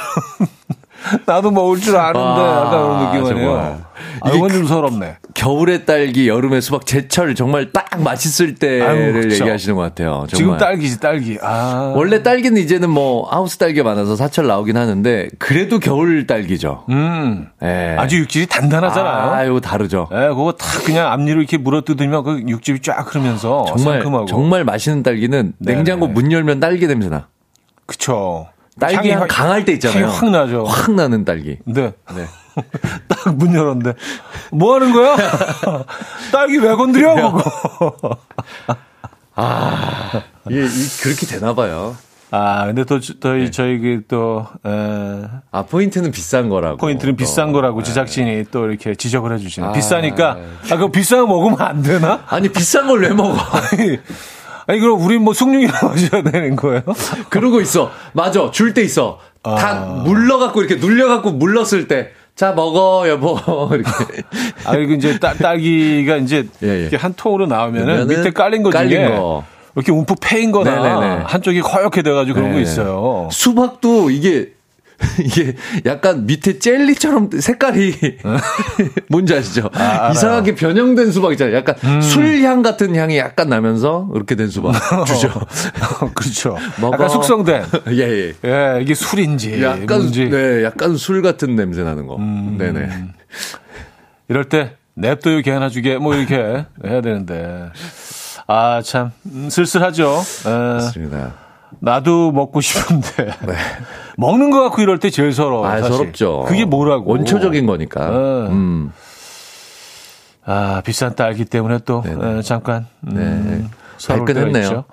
나도 1.26 1.51
먹을 1.51 1.80
줄 1.80 1.95
아는데 1.97 2.20
아, 2.20 2.64
약간 2.66 2.72
그런 2.72 3.24
느낌이네요. 3.24 3.82
아, 4.22 4.30
이건 4.32 4.49
좀 4.49 4.66
서럽네. 4.66 5.18
겨울의 5.34 5.86
딸기, 5.86 6.28
여름의 6.28 6.61
수박, 6.61 6.86
제철 6.86 7.36
정말 7.36 7.72
딱 7.72 8.01
맛있을 8.01 8.55
때를 8.55 8.88
아유, 8.88 9.14
그쵸. 9.14 9.36
얘기하시는 9.36 9.76
것 9.76 9.82
같아요. 9.82 10.26
정말. 10.28 10.28
지금 10.30 10.57
딸기지, 10.57 10.99
딸기. 10.99 11.38
아. 11.41 11.93
원래 11.95 12.24
딸기는 12.24 12.59
이제는 12.61 12.89
뭐 12.89 13.28
하우스 13.30 13.57
딸기가 13.57 13.84
많아서 13.84 14.16
사철 14.16 14.47
나오긴 14.47 14.78
하는데 14.78 15.28
그래도 15.39 15.80
겨울 15.80 16.26
딸기죠. 16.28 16.86
음. 16.89 17.49
예. 17.64 17.95
아주 17.97 18.18
육질이 18.20 18.47
단단하잖아요. 18.47 19.32
아, 19.32 19.43
이거 19.43 19.59
다르죠. 19.59 20.07
예, 20.14 20.28
그거 20.30 20.53
다 20.53 20.66
그냥 20.86 21.11
앞니로 21.11 21.39
이렇게 21.39 21.57
물어 21.57 21.82
뜯으면 21.82 22.24
그 22.24 22.43
육즙이 22.47 22.82
쫙 22.82 23.14
흐르면서 23.14 23.66
정말 23.68 23.95
상큼하고. 24.01 24.26
정말 24.28 24.64
맛있는 24.64 25.03
딸기는. 25.03 25.53
냉장고 25.59 26.07
문 26.07 26.32
열면 26.32 26.59
딸기 26.59 26.88
냄새 26.88 27.09
나. 27.09 27.28
그쵸. 27.86 28.47
딸기 28.80 29.11
향 29.11 29.21
확- 29.21 29.28
강할 29.30 29.65
때 29.65 29.74
있잖아요. 29.74 30.07
확 30.07 30.30
나죠. 30.30 30.63
확 30.65 30.91
나는 30.93 31.24
딸기. 31.26 31.57
네. 31.65 31.93
네. 32.15 32.26
딱 33.07 33.34
문 33.36 33.53
열었는데 33.55 33.93
뭐 34.51 34.76
하는 34.76 34.91
거야? 34.93 35.15
딸기 36.32 36.57
왜 36.57 36.76
건드려? 36.76 37.15
그거. 37.15 38.17
이게 40.49 40.67
그렇게 41.01 41.26
되나 41.26 41.53
봐요. 41.55 41.95
아, 42.36 42.65
근데 42.65 42.84
또 42.84 42.99
네. 42.99 43.13
저희 43.19 43.51
저희 43.51 43.78
그또 43.80 44.47
에, 44.65 44.69
아, 45.51 45.63
포인트는 45.63 46.11
비싼 46.11 46.49
거라고. 46.49 46.78
포인트는 46.78 47.15
비싼 47.15 47.47
또. 47.47 47.53
거라고 47.53 47.80
네. 47.80 47.86
제작진이 47.86 48.45
또 48.51 48.67
이렇게 48.67 48.95
지적을 48.95 49.34
해주시네. 49.36 49.67
아, 49.67 49.71
비싸니까 49.71 50.34
네. 50.36 50.47
아 50.71 50.76
그거 50.78 50.89
비싼 50.91 51.19
거 51.21 51.28
먹으면 51.28 51.61
안 51.61 51.82
되나? 51.84 52.24
아니, 52.28 52.49
비싼 52.49 52.88
걸 52.88 53.01
왜 53.03 53.09
먹어? 53.09 53.36
아니, 53.39 53.99
아니 54.68 54.80
그럼 54.80 55.01
우리 55.01 55.18
뭐 55.18 55.34
숭늉이나 55.34 55.74
마셔야 55.84 56.24
되는 56.24 56.55
거예요? 56.55 56.82
그러고 57.30 57.61
있어. 57.61 57.91
맞아. 58.14 58.49
줄 58.51 58.74
때 58.74 58.82
있어. 58.82 59.20
아. 59.43 59.55
다 59.55 59.80
물러갖고 60.05 60.61
이렇게 60.64 60.76
눌려갖고 60.84 61.32
물렀을 61.32 61.88
때. 61.88 62.11
자, 62.36 62.51
먹어, 62.53 63.07
여보. 63.07 63.38
이렇게. 63.74 64.24
아 64.66 64.72
그리고 64.72 64.93
이제 64.93 65.20
딸, 65.20 65.38
딸기가 65.38 66.16
이제 66.18 66.47
예, 66.64 66.68
예. 66.68 66.80
이렇게 66.82 66.97
한 66.97 67.14
통으로 67.14 67.45
나오면은 67.45 68.07
밑에 68.07 68.32
깔린 68.32 68.64
거 68.64 68.72
중에 68.72 68.80
깔린 68.82 69.16
거. 69.18 69.43
이렇게 69.76 69.91
움푹 69.91 70.18
패인 70.22 70.51
거나 70.51 70.99
네네네. 70.99 71.24
한쪽이 71.26 71.59
허옇게 71.59 72.01
돼가지고 72.03 72.36
그런 72.36 72.49
거 72.49 72.55
네네. 72.57 72.61
있어요. 72.64 73.28
수박도 73.32 74.09
이게 74.11 74.53
이게 75.23 75.55
약간 75.85 76.25
밑에 76.25 76.59
젤리처럼 76.59 77.29
색깔이 77.39 77.93
뭔지 79.09 79.35
아시죠? 79.35 79.69
알아요. 79.73 80.11
이상하게 80.11 80.55
변형된 80.55 81.11
수박 81.11 81.31
있잖아요. 81.33 81.55
약간 81.55 81.75
음. 81.83 82.01
술향 82.01 82.61
같은 82.61 82.95
향이 82.95 83.17
약간 83.17 83.49
나면서 83.49 84.09
이렇게 84.15 84.35
된 84.35 84.49
수박 84.49 84.73
주죠. 85.05 85.29
그렇죠. 86.13 86.57
먹어. 86.79 86.93
약간 86.93 87.09
숙성된. 87.09 87.63
예, 87.89 88.01
예. 88.01 88.33
예, 88.45 88.81
이게 88.81 88.93
술인지 88.93 89.61
약간 89.63 89.85
뭔지 89.99 90.29
네, 90.29 90.63
약간 90.63 90.95
술 90.97 91.21
같은 91.21 91.55
냄새 91.55 91.83
나는 91.83 92.07
거. 92.07 92.15
음. 92.17 92.55
네네. 92.57 92.89
이럴 94.29 94.45
때 94.45 94.77
냅둬요 94.95 95.41
개나 95.41 95.69
주게 95.69 95.97
뭐 95.97 96.15
이렇게 96.15 96.35
해야 96.85 97.01
되는데 97.01 97.69
아 98.47 98.81
참 98.83 99.11
쓸쓸하죠. 99.49 100.21
에, 100.45 100.49
맞습니다. 100.49 101.33
나도 101.79 102.31
먹고 102.31 102.61
싶은데 102.61 103.31
먹는 104.18 104.51
거 104.51 104.61
갖고 104.64 104.82
이럴 104.82 104.99
때 104.99 105.09
제일 105.09 105.34
서러워. 105.34 105.68
네. 105.68 105.74
아, 105.74 105.82
사실. 105.82 105.93
서럽죠. 105.97 106.45
그게 106.47 106.66
뭐라고? 106.66 107.09
원초적인 107.11 107.66
거니까. 107.66 108.09
네. 108.09 108.16
음. 108.51 108.91
아 110.45 110.82
비싼 110.86 111.16
딸기 111.16 111.45
때문에 111.45 111.80
또. 111.86 112.03
에, 112.05 112.41
잠깐 112.41 112.86
음, 113.07 113.14
네. 113.14 113.70
서러울 113.97 114.26
때가 114.26 114.39
발끈했네요. 114.41 114.64
있죠. 114.64 114.84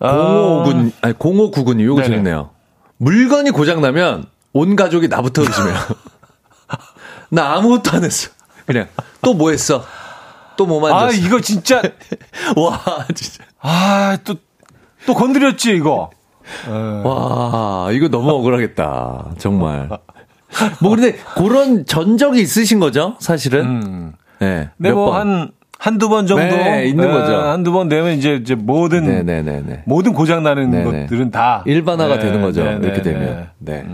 아, 0.00 0.12
05군, 0.12 0.92
아니, 1.02 1.14
0599님, 1.14 1.84
요거 1.84 2.00
네네. 2.02 2.08
재밌네요. 2.12 2.50
물건이 2.98 3.50
고장 3.50 3.80
나면 3.80 4.26
온 4.52 4.76
가족이 4.76 5.08
나부터 5.08 5.42
의심해요. 5.42 5.74
나 7.30 7.54
아무것도 7.54 7.96
안 7.96 8.04
했어. 8.04 8.30
그냥, 8.66 8.86
또 9.22 9.34
뭐 9.34 9.50
했어? 9.50 9.84
또 10.56 10.66
뭐 10.66 10.80
만졌어? 10.80 11.06
아 11.06 11.10
이거 11.10 11.40
진짜 11.40 11.82
와, 12.56 13.06
진짜. 13.14 13.44
아또 13.60 14.34
또 15.06 15.14
건드렸지 15.14 15.72
이거. 15.74 16.10
와, 17.04 17.88
이거 17.92 18.08
너무 18.08 18.30
억울하겠다. 18.30 19.32
정말. 19.38 19.88
뭐, 20.80 20.94
근데, 20.96 21.16
그런 21.36 21.84
전적이 21.84 22.40
있으신 22.40 22.80
거죠? 22.80 23.16
사실은? 23.20 23.64
음. 23.66 24.12
네. 24.40 24.70
몇뭐 24.76 25.06
번. 25.06 25.14
한 25.20 25.50
한두 25.78 26.08
번 26.08 26.26
정도 26.26 26.42
네, 26.42 26.86
있는 26.86 27.08
에, 27.08 27.12
거죠. 27.12 27.36
한두 27.36 27.70
번 27.70 27.88
되면 27.88 28.16
이제 28.18 28.34
이제 28.34 28.54
모든 28.56 29.06
네네네네. 29.06 29.84
모든 29.86 30.12
고장 30.12 30.42
나는. 30.42 30.84
것들은 30.84 31.30
다 31.30 31.62
일반화가 31.66 32.16
네, 32.16 32.20
되는 32.20 32.42
거죠. 32.42 32.64
네, 32.64 32.70
이렇게 32.82 32.94
네, 32.94 33.02
되면. 33.02 33.48
네. 33.58 33.82
네. 33.82 33.86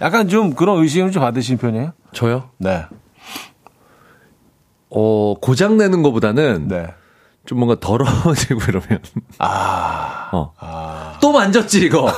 약간 0.00 0.28
좀 0.28 0.54
그런 0.54 0.78
의심을 0.78 1.10
좀 1.10 1.22
받으신 1.22 1.58
편이에요? 1.58 1.92
저요? 2.12 2.44
네. 2.58 2.84
어, 4.88 5.34
고장 5.40 5.76
내는 5.76 6.02
거보다는 6.02 6.68
네. 6.68 6.86
좀 7.46 7.58
뭔가 7.58 7.78
더러워지고 7.80 8.60
이러면. 8.68 9.00
아. 9.38 10.28
어. 10.32 10.52
또 11.20 11.32
만졌지, 11.32 11.80
이거. 11.84 12.08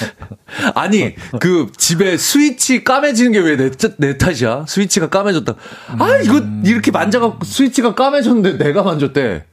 아니, 0.74 1.14
그 1.38 1.70
집에 1.76 2.16
스위치 2.16 2.82
까매지는 2.82 3.32
게 3.32 3.38
왜 3.40 3.56
내 3.56 3.70
내 3.98 4.18
탓이야? 4.18 4.64
스위치가 4.66 5.08
까매졌다. 5.08 5.54
아, 5.98 6.16
이거 6.24 6.40
이렇게 6.64 6.90
만져갖고 6.90 7.44
스위치가 7.44 7.94
까매졌는데 7.94 8.62
내가 8.64 8.82
만졌대. 8.82 9.44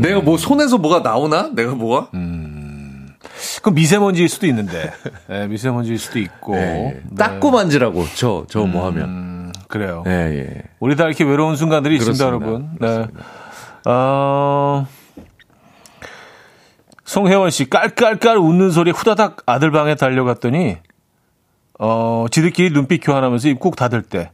내가 0.00 0.20
뭐 0.20 0.38
손에서 0.38 0.78
뭐가 0.78 1.00
나오나? 1.00 1.50
내가 1.54 1.74
뭐가? 1.74 2.08
그 3.62 3.70
미세먼지일 3.70 4.28
수도 4.28 4.46
있는데. 4.46 4.92
네, 5.28 5.46
미세먼지일 5.48 5.98
수도 5.98 6.18
있고. 6.18 6.56
예, 6.56 6.60
네. 6.60 7.02
예. 7.10 7.14
닦고 7.16 7.50
만지라고. 7.50 8.04
저, 8.14 8.46
저뭐 8.48 8.86
하면. 8.86 9.04
음, 9.08 9.52
그래요. 9.68 10.02
예, 10.06 10.10
예. 10.38 10.62
우리 10.80 10.96
다 10.96 11.04
이렇게 11.04 11.24
외로운 11.24 11.56
순간들이 11.56 11.96
있습니다, 11.96 12.24
그렇습니다. 12.24 12.52
여러분. 12.52 12.78
네. 12.80 13.06
어, 13.86 14.86
송혜원 17.04 17.50
씨, 17.50 17.68
깔깔깔 17.68 18.38
웃는 18.38 18.70
소리 18.70 18.90
후다닥 18.90 19.42
아들 19.46 19.70
방에 19.70 19.94
달려갔더니, 19.94 20.78
어, 21.78 22.26
지들끼리 22.30 22.70
눈빛 22.72 22.98
교환하면서 22.98 23.48
입꾹 23.48 23.76
닫을 23.76 24.02
때, 24.02 24.30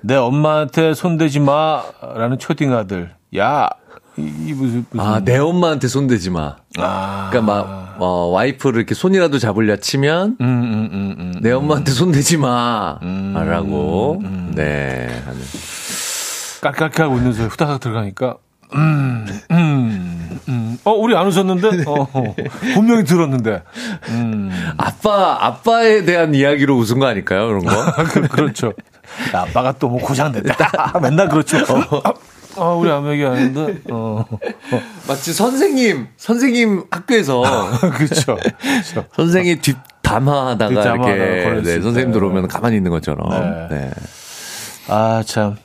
내 0.00 0.14
엄마한테 0.14 0.94
손대지 0.94 1.40
마, 1.40 1.82
라는 2.14 2.38
초딩 2.38 2.72
아들. 2.72 3.14
야, 3.36 3.68
이, 4.16 4.22
이 4.22 4.52
무슨, 4.52 4.86
무슨. 4.90 5.00
아, 5.00 5.20
내 5.20 5.38
엄마한테 5.38 5.88
손대지 5.88 6.30
마. 6.30 6.56
아. 6.78 7.28
그러니까 7.30 7.52
막, 7.52 7.96
어, 7.98 8.26
와이프를 8.32 8.78
이렇게 8.78 8.94
손이라도 8.94 9.38
잡으려 9.38 9.76
치면, 9.76 10.36
음, 10.40 10.46
음, 10.46 10.88
음, 10.92 11.16
음. 11.18 11.34
내 11.42 11.50
엄마한테 11.50 11.90
손대지 11.90 12.36
마. 12.36 12.98
라고. 13.34 14.22
네. 14.54 15.08
하는. 15.24 15.40
깔깔깔 16.60 17.06
웃는 17.08 17.32
소리 17.32 17.48
후다닥 17.48 17.80
들어가니까, 17.80 18.36
음, 18.74 19.26
음, 19.50 20.40
음. 20.48 20.78
어, 20.84 20.92
우리 20.92 21.16
안 21.16 21.26
웃었는데? 21.26 21.84
어, 21.86 22.08
어. 22.12 22.34
분명히 22.74 23.04
들었는데. 23.04 23.62
음. 24.08 24.50
아빠, 24.76 25.38
아빠에 25.40 26.04
대한 26.04 26.34
이야기로 26.34 26.76
웃은 26.76 26.98
거 26.98 27.06
아닐까요? 27.06 27.46
그런 27.48 27.64
거? 27.64 27.92
그, 28.04 28.28
그렇죠. 28.28 28.72
야, 29.34 29.42
아빠가 29.42 29.72
또 29.72 29.88
뭐 29.88 29.98
고장됐다. 30.00 30.98
맨날 31.00 31.28
그렇죠. 31.28 31.58
어, 31.58 32.02
아, 32.56 32.70
우리 32.74 32.90
아무 32.90 33.10
얘기 33.12 33.24
안 33.24 33.36
했는데, 33.36 33.80
어. 33.90 34.24
마치 35.06 35.32
선생님, 35.32 36.08
선생님 36.16 36.84
학교에서 36.90 37.42
그렇죠. 37.94 38.36
그렇죠. 38.36 39.04
선생님 39.14 39.60
뒷 39.62 39.76
담화하다가 40.02 40.68
뒷담화하다가 40.68 41.10
이렇게 41.14 41.44
걸렸을 41.44 41.62
네, 41.62 41.74
때. 41.76 41.82
선생님 41.82 42.12
들어오면 42.12 42.48
가만히 42.48 42.76
있는 42.76 42.90
것처럼. 42.90 43.28
네. 43.30 43.68
네. 43.70 43.90
아, 44.88 45.22
참. 45.24 45.56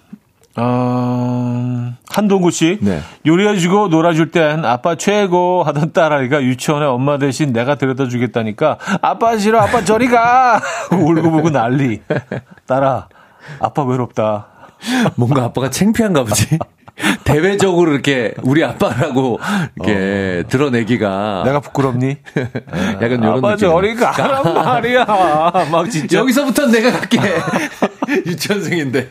어, 0.55 1.93
한동구 2.09 2.51
씨. 2.51 2.77
네. 2.81 2.99
요리해주고 3.25 3.87
놀아줄 3.87 4.31
땐 4.31 4.65
아빠 4.65 4.95
최고 4.95 5.63
하던 5.63 5.93
딸아이가 5.93 6.43
유치원에 6.43 6.85
엄마 6.85 7.17
대신 7.17 7.53
내가 7.53 7.75
데려다 7.75 8.07
주겠다니까 8.07 8.77
아빠 9.01 9.37
싫어, 9.37 9.59
아빠 9.59 9.83
저리 9.83 10.07
가! 10.07 10.61
울고 10.91 11.31
보고 11.31 11.49
난리. 11.49 12.01
딸아, 12.67 13.07
아빠 13.59 13.83
외롭다. 13.83 14.47
뭔가 15.15 15.45
아빠가 15.45 15.69
창피한가 15.69 16.23
보지. 16.23 16.59
대외적으로 17.23 17.91
이렇게 17.91 18.35
우리 18.43 18.63
아빠라고 18.63 19.39
이렇게 19.77 20.43
드러내기가 20.47 21.41
내가 21.43 21.59
부끄럽니? 21.59 22.17
약간 23.01 23.11
이런 23.13 23.37
아빠 23.39 23.55
느낌. 23.55 23.67
저리 23.69 23.95
가란 23.95 24.43
말이야. 24.53 25.05
막 25.71 25.89
진짜. 25.89 26.19
여기서부터 26.19 26.67
내가 26.67 26.91
갈게. 26.91 27.17
유치원생인데. 28.25 29.09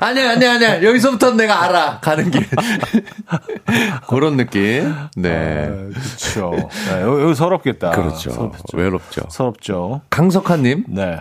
아니야, 0.00 0.30
아니야, 0.32 0.54
아니야. 0.54 0.82
여기서부터 0.82 1.32
내가 1.32 1.64
알아. 1.64 2.00
가는 2.00 2.30
길. 2.30 2.46
그런 4.08 4.36
느낌. 4.36 4.94
네. 5.16 5.68
그렇죠. 5.68 6.52
네, 6.90 7.02
여기, 7.02 7.34
서럽겠다. 7.34 7.90
그렇죠. 7.90 8.30
서럽죠. 8.30 8.76
외롭죠. 8.76 9.22
서럽죠. 9.28 10.00
강석환님, 10.10 10.84
네. 10.88 11.18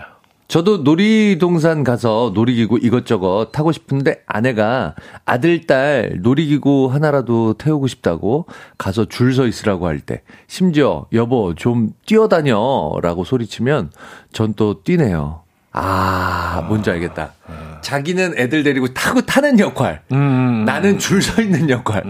저도 0.47 0.77
놀이동산 0.77 1.83
가서 1.83 2.31
놀이기구 2.33 2.79
이것저것 2.81 3.49
타고 3.51 3.71
싶은데 3.71 4.23
아내가 4.25 4.95
아들, 5.23 5.67
딸 5.67 6.17
놀이기구 6.23 6.89
하나라도 6.91 7.53
태우고 7.53 7.85
싶다고 7.85 8.47
가서 8.79 9.05
줄 9.05 9.33
서 9.33 9.45
있으라고 9.45 9.85
할 9.85 9.99
때, 9.99 10.23
심지어 10.47 11.05
여보 11.13 11.53
좀 11.53 11.91
뛰어다녀 12.07 12.93
라고 13.03 13.23
소리치면 13.23 13.91
전 14.33 14.53
또 14.55 14.81
뛰네요. 14.81 15.43
아, 15.71 16.63
뭔지 16.67 16.89
알겠다. 16.89 17.33
자기는 17.81 18.33
애들 18.37 18.63
데리고 18.63 18.93
타고 18.93 19.21
타는 19.21 19.59
역할. 19.59 20.01
음, 20.11 20.65
나는 20.65 20.97
줄 20.99 21.21
서 21.21 21.41
있는 21.41 21.69
역할. 21.69 22.03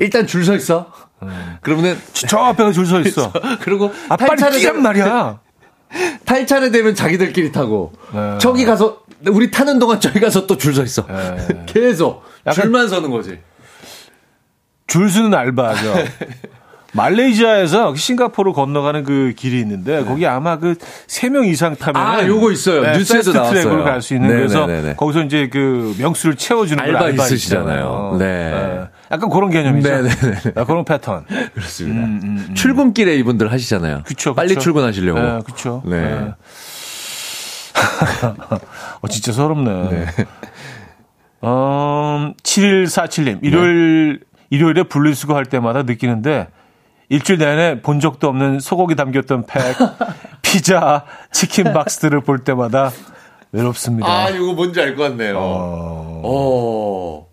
일단 0.00 0.26
줄 0.26 0.44
서 0.44 0.54
있어. 0.54 0.90
그러면은 1.62 1.98
저 2.12 2.38
앞에 2.38 2.72
줄서 2.72 3.00
있어. 3.00 3.32
그리고 3.60 3.92
아, 4.08 4.16
뛰란 4.16 4.50
되면- 4.52 4.82
말이야. 4.82 5.40
탈차례 6.24 6.70
되면 6.70 6.94
자기들끼리 6.94 7.52
타고 7.52 7.92
네. 8.12 8.36
저기 8.38 8.64
가서 8.64 9.02
우리 9.28 9.50
타는 9.50 9.78
동안 9.78 10.00
저기 10.00 10.18
가서 10.18 10.46
또 10.46 10.56
줄 10.58 10.74
서 10.74 10.82
있어. 10.82 11.06
네. 11.06 11.64
계속 11.66 12.24
줄만 12.52 12.88
서는 12.88 13.10
거지. 13.10 13.38
줄 14.86 15.08
서는 15.08 15.32
알바죠. 15.34 15.94
말레이시아에서 16.94 17.94
싱가포르 17.94 18.52
건너가는 18.52 19.02
그 19.04 19.32
길이 19.36 19.60
있는데 19.60 20.04
거기 20.04 20.26
아마 20.26 20.58
그 20.58 20.74
세 21.08 21.28
명 21.28 21.44
이상 21.44 21.74
타면 21.76 22.16
네. 22.16 22.22
아, 22.24 22.26
요거 22.26 22.52
있어요. 22.52 22.82
뉴스에도 22.96 23.32
나왔어요. 23.32 23.60
트랙으로 23.62 23.84
갈 23.84 24.00
수 24.00 24.14
있는 24.14 24.28
네, 24.28 24.34
그래서 24.36 24.66
네, 24.66 24.80
네, 24.80 24.88
네. 24.90 24.94
거기서 24.96 25.22
이제 25.24 25.48
그 25.52 25.94
명수를 25.98 26.36
채워주는 26.36 26.82
그 26.82 26.88
알바 26.90 27.04
알바 27.06 27.24
있으시잖아요. 27.24 28.16
네. 28.18 28.80
약간 29.10 29.28
그런 29.30 29.50
개념이죠. 29.50 29.88
네, 29.88 30.02
네, 30.02 30.08
네. 30.08 30.52
아, 30.56 30.64
그런 30.64 30.84
패턴. 30.84 31.24
그렇습니다. 31.54 32.54
출근길에 32.54 33.16
이분들 33.16 33.50
하시잖아요. 33.52 33.96
음, 33.96 34.02
그쵸, 34.04 34.34
빨리 34.34 34.50
그쵸. 34.50 34.60
출근하시려고. 34.60 35.20
네, 35.20 35.38
그쵸. 35.44 35.82
네. 35.86 36.00
네. 36.00 36.32
어, 39.00 39.08
진짜 39.08 39.32
서럽네. 39.32 39.88
네. 39.90 40.06
음, 41.44 42.34
7147님. 42.42 43.38
일요일, 43.42 44.20
일요일에 44.50 44.84
분리수거 44.84 45.34
할 45.34 45.44
때마다 45.46 45.82
느끼는데 45.82 46.48
일주일 47.08 47.38
내내 47.38 47.80
본 47.82 48.00
적도 48.00 48.28
없는 48.28 48.60
소고기 48.60 48.94
담겼던 48.96 49.46
팩, 49.46 49.60
피자, 50.42 51.04
치킨 51.32 51.72
박스들을 51.72 52.20
볼 52.22 52.40
때마다 52.40 52.90
외롭습니다. 53.52 54.08
아, 54.08 54.28
이거 54.30 54.52
뭔지 54.52 54.80
알 54.80 54.96
것 54.96 55.04
같네요. 55.04 55.36
어, 55.38 56.22
어. 56.24 57.26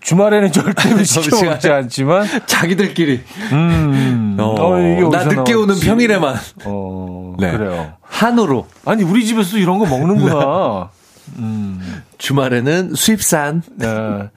주말에는 0.00 0.52
절대 0.52 1.02
시켜. 1.04 1.42
먹지 1.44 1.68
않지만, 1.70 2.26
자기들끼리. 2.46 3.22
음, 3.52 4.36
어, 4.38 4.54
어, 4.54 5.10
나 5.10 5.24
늦게 5.24 5.52
오는 5.54 5.66
나왔지? 5.68 5.86
평일에만. 5.86 6.36
어, 6.64 7.34
네. 7.38 7.50
그래요. 7.52 7.92
한우로. 8.02 8.66
아니, 8.84 9.02
우리 9.02 9.26
집에서도 9.26 9.58
이런 9.58 9.78
거 9.78 9.86
먹는구나. 9.86 10.90
주말에는 12.18 12.94
수입산. 12.94 13.62
네. 13.76 14.30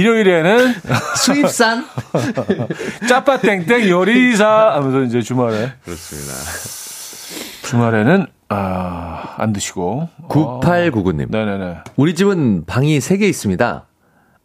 일요일에는 0.00 0.74
수입산. 1.16 1.86
짜파땡땡 3.08 3.88
요리사 3.88 4.74
하면서 4.74 5.02
이제 5.04 5.22
주말에 5.22 5.72
그렇습니다. 5.84 6.34
주말에는 7.62 8.26
아, 8.50 9.34
안 9.38 9.52
드시고 9.54 10.08
9899님. 10.28 11.30
네 11.30 11.44
네 11.46 11.56
네. 11.58 11.78
우리 11.96 12.14
집은 12.14 12.66
방이 12.66 12.98
3개 12.98 13.22
있습니다. 13.22 13.86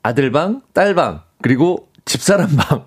아들 0.04 0.32
방, 0.32 0.62
딸 0.74 0.96
방, 0.96 1.22
그리고 1.42 1.90
집사람 2.06 2.56
방. 2.56 2.86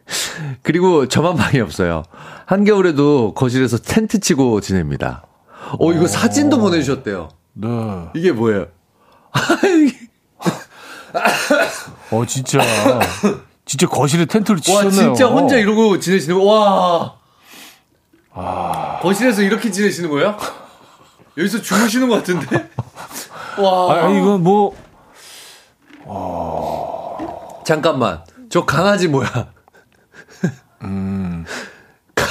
그리고 0.62 1.06
저만 1.06 1.36
방이 1.36 1.60
없어요. 1.60 2.04
한겨울에도 2.46 3.34
거실에서 3.34 3.76
텐트 3.76 4.18
치고 4.20 4.62
지냅니다. 4.62 5.26
어, 5.78 5.92
이거 5.92 6.06
사진도 6.06 6.58
보내주셨대요. 6.58 7.28
네. 7.52 7.68
이게 8.14 8.32
뭐예요? 8.32 8.66
어 12.10 12.24
진짜 12.26 12.58
진짜 13.64 13.86
거실에 13.86 14.24
텐트를 14.26 14.56
와, 14.58 14.62
치셨네요. 14.62 15.14
진짜 15.14 15.26
혼자 15.26 15.56
이러고 15.56 15.98
지내시는 15.98 16.38
거, 16.38 16.44
와. 16.44 17.16
거실에서 19.00 19.42
이렇게 19.42 19.70
지내시는 19.70 20.10
거예요? 20.10 20.36
여기서 21.36 21.60
주무시는 21.62 22.08
것 22.08 22.16
같은데? 22.16 22.68
와. 23.58 23.94
아 24.04 24.08
이건 24.10 24.42
뭐 24.42 24.76
잠깐만. 27.64 28.22
저 28.48 28.64
강아지 28.64 29.08
뭐야? 29.08 29.28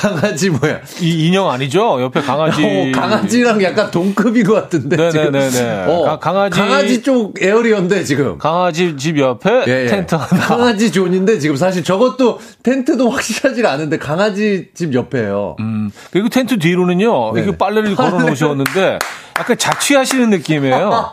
음. 0.05 0.15
강아지 0.15 0.49
뭐야? 0.49 0.79
이 1.01 1.27
인형 1.27 1.49
아니죠? 1.49 2.01
옆에 2.01 2.21
강아지. 2.21 2.63
어, 2.63 2.91
강아지랑 2.99 3.61
약간 3.63 3.89
동급인 3.91 4.45
것 4.45 4.53
같은데. 4.53 4.95
네네네네. 4.95 5.49
지금. 5.49 5.85
어, 5.87 6.03
가- 6.03 6.19
강아지- 6.19 6.59
강아지 6.59 7.01
쪽 7.03 7.41
에어리어인데 7.41 8.03
지금. 8.03 8.37
강아지 8.37 8.95
집 8.97 9.17
옆에 9.19 9.63
예, 9.67 9.83
예. 9.83 9.87
텐트 9.87 10.15
하나. 10.15 10.41
강아지 10.41 10.91
존인데 10.91 11.39
지금 11.39 11.55
사실 11.55 11.83
저것도 11.83 12.39
텐트도 12.63 13.09
확실하지 13.09 13.65
않은데 13.65 13.97
강아지 13.97 14.69
집 14.73 14.93
옆에요. 14.93 15.55
음, 15.59 15.91
그리고 16.11 16.29
텐트 16.29 16.57
뒤로는요, 16.59 17.33
네네. 17.33 17.47
이게 17.47 17.57
빨래를 17.57 17.95
걸어 17.95 18.19
놓으셨는데, 18.19 18.99
약간 19.39 19.57
자취하시는 19.57 20.29
느낌이에요. 20.29 20.91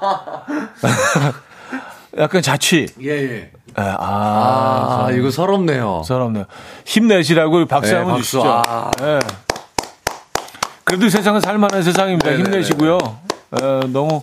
약간 2.18 2.42
자취. 2.42 2.86
예, 3.02 3.08
예. 3.10 3.50
예, 3.78 3.82
아, 3.82 5.06
아, 5.06 5.10
이거 5.12 5.30
서럽네요. 5.30 6.02
서럽네요. 6.04 6.44
힘내시라고 6.84 7.66
박수 7.66 7.92
네, 7.92 7.96
한번 7.98 8.16
박수. 8.16 8.30
주시죠. 8.32 8.62
아. 8.66 8.90
예. 9.02 9.18
그래도 10.84 11.08
세상은 11.08 11.40
살만한 11.40 11.82
세상입니다. 11.82 12.28
네네네네. 12.30 12.50
힘내시고요. 12.50 12.98
예, 13.62 13.80
너무, 13.88 14.22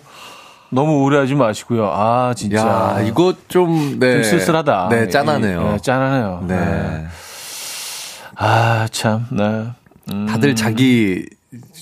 너무 0.70 1.02
우울해하지 1.02 1.34
마시고요. 1.36 1.90
아, 1.92 2.34
진짜. 2.36 2.58
야, 2.98 3.02
이거 3.02 3.34
좀, 3.48 4.00
네. 4.00 4.14
좀 4.16 4.24
쓸쓸하다. 4.24 4.90
네, 4.92 5.08
짠하네요. 5.10 5.72
예, 5.74 5.80
짠하네요. 5.80 6.44
네. 6.48 6.56
예. 6.56 7.08
아, 8.36 8.88
참, 8.92 9.26
네. 9.32 9.66
음. 10.14 10.26
다들 10.28 10.56
자기 10.56 11.26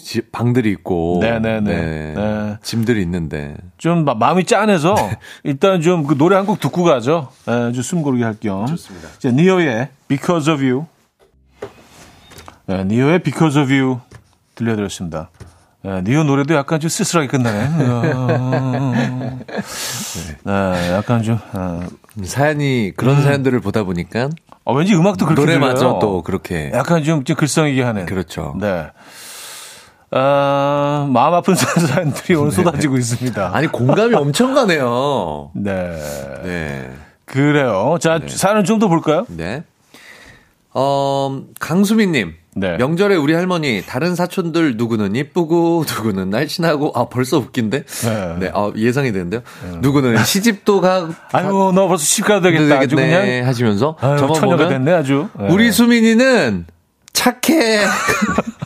집, 0.08 0.32
방들이 0.32 0.72
있고. 0.72 1.20
네네 1.22 1.60
네. 1.60 2.14
네. 2.16 2.58
짐들이 2.64 3.02
있는데. 3.02 3.56
좀 3.78 4.06
마, 4.06 4.14
마음이 4.14 4.46
짠해서 4.46 4.96
일단 5.44 5.82
좀 5.82 6.08
그 6.08 6.18
노래 6.18 6.38
한 6.38 6.46
곡 6.46 6.62
듣고 6.62 6.84
가죠. 6.84 7.28
예, 7.50 7.74
좀숨 7.74 8.04
고르게 8.04 8.24
할 8.24 8.36
겸. 8.40 8.66
좋습니다. 8.68 9.10
자, 9.20 9.32
니오의 9.32 9.90
Because 10.08 10.50
of 10.54 10.64
You. 10.64 10.86
네, 12.68 12.86
니오의 12.86 13.20
Because 13.20 13.62
of 13.62 13.70
You 13.74 14.00
들려드렸습니다. 14.56 15.30
네, 15.84 16.02
니오 16.04 16.24
노래도 16.24 16.54
약간 16.56 16.80
좀 16.80 16.90
쓸쓸하게 16.90 17.28
끝나네. 17.28 17.70
네, 20.44 20.92
약간 20.94 21.22
좀, 21.24 21.38
어, 21.54 21.82
사연이, 22.24 22.94
그런 22.96 23.22
사연들을 23.22 23.60
보다 23.60 23.84
보니까. 23.84 24.30
어, 24.64 24.74
왠지 24.74 24.96
음악도 24.96 25.26
그렇게 25.26 25.42
노래마저. 25.42 26.00
또 26.02 26.24
그렇게. 26.24 26.72
약간 26.74 27.04
좀, 27.04 27.24
좀 27.26 27.36
글썽이게 27.36 27.84
하는. 27.84 28.06
그렇죠. 28.06 28.56
네. 28.60 28.88
아, 30.12 31.08
마음 31.12 31.34
아픈 31.34 31.56
사연들이 31.56 32.36
오늘 32.36 32.52
쏟아지고 32.52 32.98
있습니다. 32.98 33.52
아니, 33.54 33.68
공감이 33.68 34.16
엄청 34.16 34.54
가네요. 34.54 35.52
네. 35.54 36.00
네. 36.44 36.90
그래요. 37.26 37.98
자, 38.00 38.20
사연 38.28 38.64
좀더 38.64 38.88
볼까요? 38.88 39.26
네. 39.30 39.64
어, 40.74 41.42
강수민님. 41.60 42.34
네. 42.56 42.76
명절에 42.78 43.16
우리 43.16 43.34
할머니 43.34 43.84
다른 43.86 44.16
사촌들 44.16 44.78
누구는 44.78 45.16
이쁘고 45.16 45.86
누구는 45.88 46.32
날씬하고 46.32 46.92
아 46.96 47.08
벌써 47.08 47.38
웃긴데 47.38 47.84
네. 47.86 48.36
네, 48.40 48.52
아, 48.52 48.72
예상이 48.76 49.12
되는데요 49.12 49.42
누구는 49.82 50.24
시집도 50.24 50.82
가 50.82 51.08
아이고, 51.32 51.72
너 51.74 51.88
벌써 51.88 52.04
시가 52.04 52.42
되겠다. 52.42 52.80
아주 52.80 52.96
그냥. 52.96 53.46
하시면서 53.46 53.96
아유, 54.02 54.18
저만 54.18 54.42
보면 54.42 54.70
됐네, 54.70 54.92
아주. 54.92 55.30
네. 55.40 55.50
우리 55.52 55.72
수민이는 55.72 56.66
착해 57.14 57.86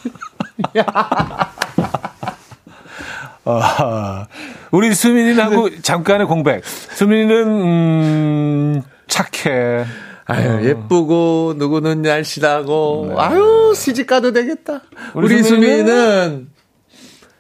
아, 3.45 4.27
우리 4.71 4.93
수민이하고 4.93 5.81
잠깐의 5.81 6.27
공백. 6.27 6.63
수민이는, 6.65 7.47
음, 7.47 8.81
착해. 9.07 9.85
아유 10.25 10.65
예쁘고 10.69 11.55
누구는 11.57 12.03
날씬하고 12.03 13.07
네. 13.09 13.15
아유 13.17 13.73
시집 13.75 14.07
가도 14.07 14.31
되겠다 14.31 14.79
우리 15.13 15.25
우리, 15.25 15.43
수민이는 15.43 15.85
수민이는 15.85 16.47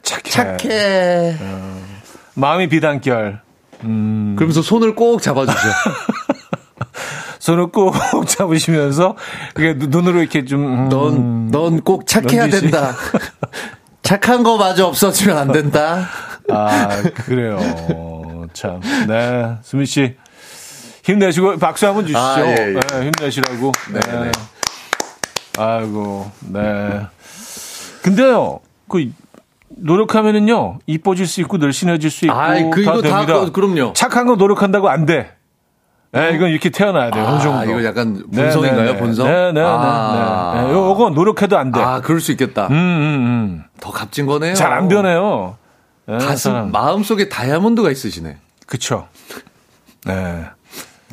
착해. 0.01 0.57
착해 0.57 1.35
마음이 2.33 2.67
비단결. 2.67 3.39
음, 3.85 4.35
그러면서 4.37 4.61
손을 4.61 4.93
꼭 4.95 5.21
잡아주죠 5.21 5.57
손을 7.41 7.71
꼭 7.71 7.95
잡으시면서, 8.29 9.15
눈- 9.55 9.79
눈으로 9.89 10.19
이렇게 10.19 10.45
좀, 10.45 10.61
음, 10.91 11.49
넌넌 11.51 11.81
꼭 11.81 12.05
착해야 12.05 12.43
넌지시. 12.43 12.61
된다 12.69 12.93
착한 14.03 14.43
거 14.43 14.57
마저 14.57 14.85
없어지면 14.85 15.35
안 15.37 15.51
된다 15.51 16.07
아, 16.49 17.01
그래요. 17.25 17.57
참. 18.53 18.79
네. 19.07 19.55
수민 19.63 19.85
씨. 19.87 20.15
힘내시고 21.03 21.57
박수 21.57 21.87
한번 21.87 22.03
주시죠. 22.05 22.19
아, 22.19 22.39
예, 22.41 22.51
예. 22.51 22.73
네, 22.73 23.09
힘내시라고. 23.17 23.71
네. 23.93 24.31
아이고, 25.57 26.29
네. 26.41 27.01
근데요, 28.03 28.59
그, 28.87 29.09
노력하면은요 29.77 30.77
이뻐질 30.85 31.25
수 31.25 31.41
있고 31.41 31.57
늘씬해질 31.57 32.11
수 32.11 32.25
있고 32.25 32.35
아이, 32.37 32.69
그, 32.69 32.83
다 32.83 32.91
이거 32.93 33.01
다, 33.01 33.19
됩니다. 33.25 33.39
그- 33.45 33.51
그럼요. 33.51 33.93
착한 33.93 34.27
거 34.27 34.35
노력한다고 34.35 34.89
안 34.89 35.05
돼. 35.07 35.31
예, 36.15 36.31
이건 36.35 36.49
이렇게 36.49 36.69
태어나야 36.69 37.09
돼요. 37.11 37.23
어느 37.25 37.41
정도. 37.41 37.59
아, 37.59 37.63
이거 37.63 37.83
약간 37.85 38.21
네, 38.29 38.43
본성인가요? 38.43 38.83
네, 38.83 38.91
네. 38.93 38.97
본성? 38.97 39.27
네, 39.27 39.33
네, 39.33 39.51
네. 39.53 39.61
아. 39.63 40.53
네. 40.55 40.67
네. 40.67 40.73
요거 40.73 41.11
노력해도 41.11 41.57
안 41.57 41.71
돼. 41.71 41.79
아, 41.79 42.01
그럴 42.01 42.19
수 42.19 42.31
있겠다. 42.31 42.67
음, 42.67 42.73
음, 42.73 43.63
더 43.79 43.91
값진 43.91 44.25
거네요. 44.25 44.51
음. 44.51 44.55
잘안 44.55 44.87
변해요. 44.89 45.55
예, 46.09 46.17
가슴, 46.17 46.51
사람. 46.51 46.71
마음 46.71 47.03
속에 47.03 47.29
다이아몬드가 47.29 47.91
있으시네. 47.91 48.37
그쵸. 48.65 49.07
네. 50.05 50.45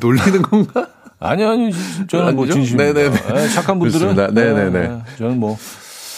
놀리는 0.01 0.41
건가? 0.41 0.87
아니, 1.21 1.45
아니, 1.45 1.71
저는 2.07 2.35
뭐? 2.35 2.45
진심입니다. 2.47 2.93
네네네. 2.93 3.43
예, 3.43 3.47
착한 3.49 3.79
분들은. 3.79 4.15
그렇습니다. 4.15 4.41
네네네. 4.41 4.79
예, 4.79 5.17
저는 5.17 5.39
뭐. 5.39 5.57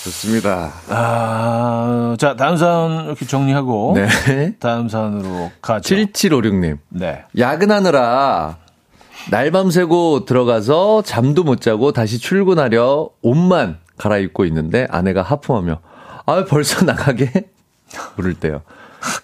좋습니다. 0.03 0.71
아, 0.89 2.15
자, 2.17 2.35
다음 2.35 2.57
사연 2.57 3.05
이렇게 3.05 3.25
정리하고. 3.27 3.93
네. 3.95 4.55
다음 4.59 4.89
사연으로 4.89 5.51
가죠. 5.61 5.93
7756님. 5.95 6.79
네. 6.89 7.23
야근하느라 7.37 8.57
날밤 9.29 9.69
새고 9.71 10.25
들어가서 10.25 11.03
잠도 11.03 11.43
못 11.43 11.61
자고 11.61 11.91
다시 11.91 12.17
출근하려 12.19 13.09
옷만 13.21 13.79
갈아입고 13.97 14.45
있는데 14.45 14.87
아내가 14.89 15.21
하품하며 15.21 15.79
아 16.25 16.45
벌써 16.45 16.83
나가게 16.85 17.31
부를 18.15 18.33
때요. 18.33 18.61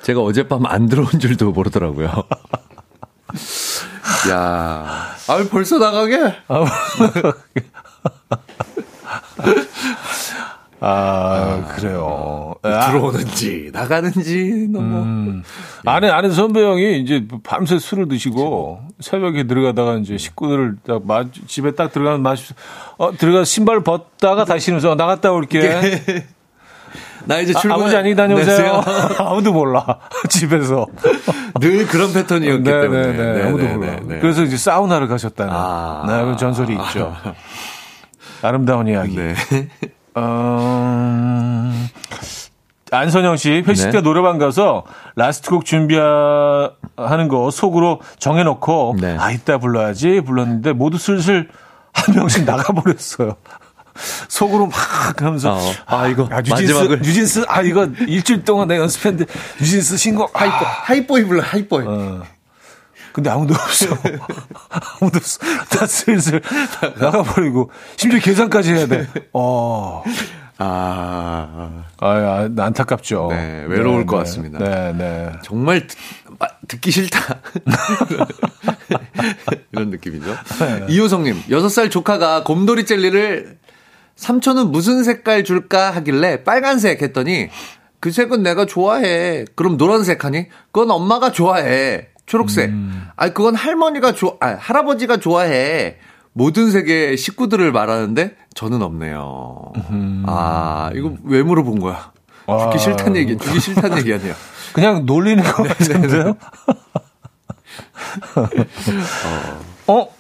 제가 0.04 0.22
어젯밤 0.22 0.66
안 0.66 0.88
들어온 0.88 1.08
줄도 1.20 1.52
모르더라고요. 1.52 2.08
야, 4.32 5.16
아 5.28 5.48
벌써 5.50 5.78
나가게? 5.78 6.18
아, 10.80 11.74
그래요. 11.76 12.54
아, 12.62 12.92
들어오는지 12.92 13.72
나가는지 13.74 14.68
너무 14.72 14.86
음. 14.86 15.44
아내, 15.86 16.10
아내 16.10 16.30
선배 16.30 16.64
형이 16.64 17.02
이제 17.02 17.26
밤새 17.44 17.80
술을 17.80 18.08
드시고 18.08 18.82
새벽에 19.00 19.48
들어가다가 19.48 19.96
이제 19.96 20.18
식구들을 20.18 20.78
딱 20.86 21.06
마, 21.06 21.26
집에 21.48 21.72
딱 21.72 21.92
들어가면 21.92 22.22
마시, 22.22 22.54
어, 22.98 23.12
들어가 23.12 23.44
신발 23.44 23.82
벗다가 23.82 24.46
다시 24.46 24.66
신으면서 24.66 24.96
나갔다 24.96 25.32
올게. 25.32 25.62
나 27.26 27.40
이제 27.40 27.54
아, 27.56 27.60
출근 27.60 27.76
아버지 27.80 27.96
안녕히 27.96 28.16
다녀오세요. 28.16 28.82
아무도 29.20 29.52
몰라. 29.52 30.00
집에서. 30.30 30.86
늘 31.60 31.86
그런 31.88 32.14
패턴이었기 32.14 32.64
네, 32.64 32.82
때문에 32.82 33.12
네, 33.12 33.34
네. 33.34 33.44
아무도 33.44 33.66
몰라. 33.66 33.96
네. 34.04 34.20
그래서 34.20 34.44
이제 34.44 34.56
사우나를 34.56 35.08
가셨다는 35.08 35.52
아. 35.54 36.04
네, 36.08 36.24
그 36.24 36.38
전설이 36.38 36.74
있죠. 36.74 37.14
아름다운 38.42 38.88
이야기. 38.88 39.16
네. 39.16 39.36
어, 40.20 41.72
안선영 42.92 43.38
씨 43.38 43.64
회식 43.68 43.86
네. 43.88 43.92
때 43.92 44.02
노래방 44.02 44.38
가서 44.38 44.84
last 45.16 45.50
곡 45.50 45.66
준비하는 45.66 47.28
거 47.30 47.52
속으로 47.52 48.02
정해놓고 48.20 48.96
네. 49.00 49.18
아 49.20 49.32
이따 49.32 49.58
불러야지 49.58 50.22
불렀는데 50.22 50.74
모두 50.74 50.98
슬슬 50.98 51.50
한 51.94 52.16
명씩 52.16 52.46
나가버렸어요. 52.46 53.36
속으로 54.30 54.68
막 54.68 55.22
하면서 55.22 55.56
어. 55.56 55.60
아 55.88 56.08
이거 56.08 56.30
야, 56.32 56.38
뉴진스 56.42 56.74
마지막을. 56.74 56.98
뉴진스 57.02 57.46
아 57.48 57.62
이거 57.62 57.88
일주일 58.08 58.44
동안 58.44 58.68
내가 58.68 58.84
연습했는데 58.84 59.32
뉴진스 59.60 59.98
신곡 59.98 60.36
아, 60.36 60.42
Hype 60.42 60.56
Bo, 60.66 60.83
Hype 60.83 61.07
Boy 61.07 61.24
불러, 61.26 61.42
Hype 61.42 61.64
Boy. 61.64 61.86
어. 61.88 62.22
근데 63.18 63.32
아무도 63.32 63.56
없어. 63.56 63.88
아무도 65.02 65.18
없어. 65.18 65.40
다 65.72 65.88
슬슬 65.88 66.40
나가버리고 67.00 67.72
심지어 67.96 68.20
계산까지 68.20 68.76
해야 68.76 68.86
돼. 68.86 69.08
어. 69.34 70.04
아, 70.60 71.84
아, 71.98 72.08
아, 72.08 72.48
안타깝죠. 72.56 73.30
네, 73.32 73.66
외로울 73.70 74.06
것 74.06 74.18
같습니다. 74.18 74.60
네, 74.60 74.94
네. 74.94 75.32
정말 75.44 75.88
듣, 75.88 75.98
마- 76.38 76.46
듣기 76.68 76.92
싫다. 76.92 77.40
이런 79.72 79.90
느낌이죠. 79.90 80.36
이호성님, 80.88 81.42
6살 81.50 81.90
조카가 81.90 82.44
곰돌이 82.44 82.86
젤리를 82.86 83.58
삼촌은 84.16 84.72
무슨 84.72 85.04
색깔 85.04 85.44
줄까 85.44 85.90
하길래 85.90 86.44
빨간색 86.44 87.02
했더니 87.02 87.50
그 88.00 88.12
색은 88.12 88.44
내가 88.44 88.68
좋아해. 88.68 89.44
그럼 89.56 89.78
노란색 89.78 90.24
하니? 90.24 90.46
그건 90.72 90.92
엄마가 90.92 91.32
좋아해. 91.32 92.10
초록색. 92.28 92.72
아니, 93.16 93.34
그건 93.34 93.56
할머니가 93.56 94.12
좋아, 94.14 94.34
아, 94.40 94.56
할아버지가 94.60 95.18
좋아해. 95.18 95.98
모든 96.34 96.70
세계의 96.70 97.18
식구들을 97.18 97.72
말하는데 97.72 98.36
저는 98.54 98.84
없네요. 98.84 99.72
아, 100.28 100.92
이거 100.94 101.14
왜 101.24 101.42
물어본 101.42 101.80
거야? 101.80 102.12
와. 102.46 102.60
죽기 102.66 102.80
싫다는 102.80 103.16
얘기, 103.16 103.38
죽기 103.38 103.60
싫다는 103.60 103.98
얘기 104.06 104.14
아니야. 104.14 104.36
그냥 104.74 105.06
놀리는 105.06 105.44
것 105.44 105.64
네, 105.64 105.70
같은데요? 105.70 106.38
어? 109.88 110.08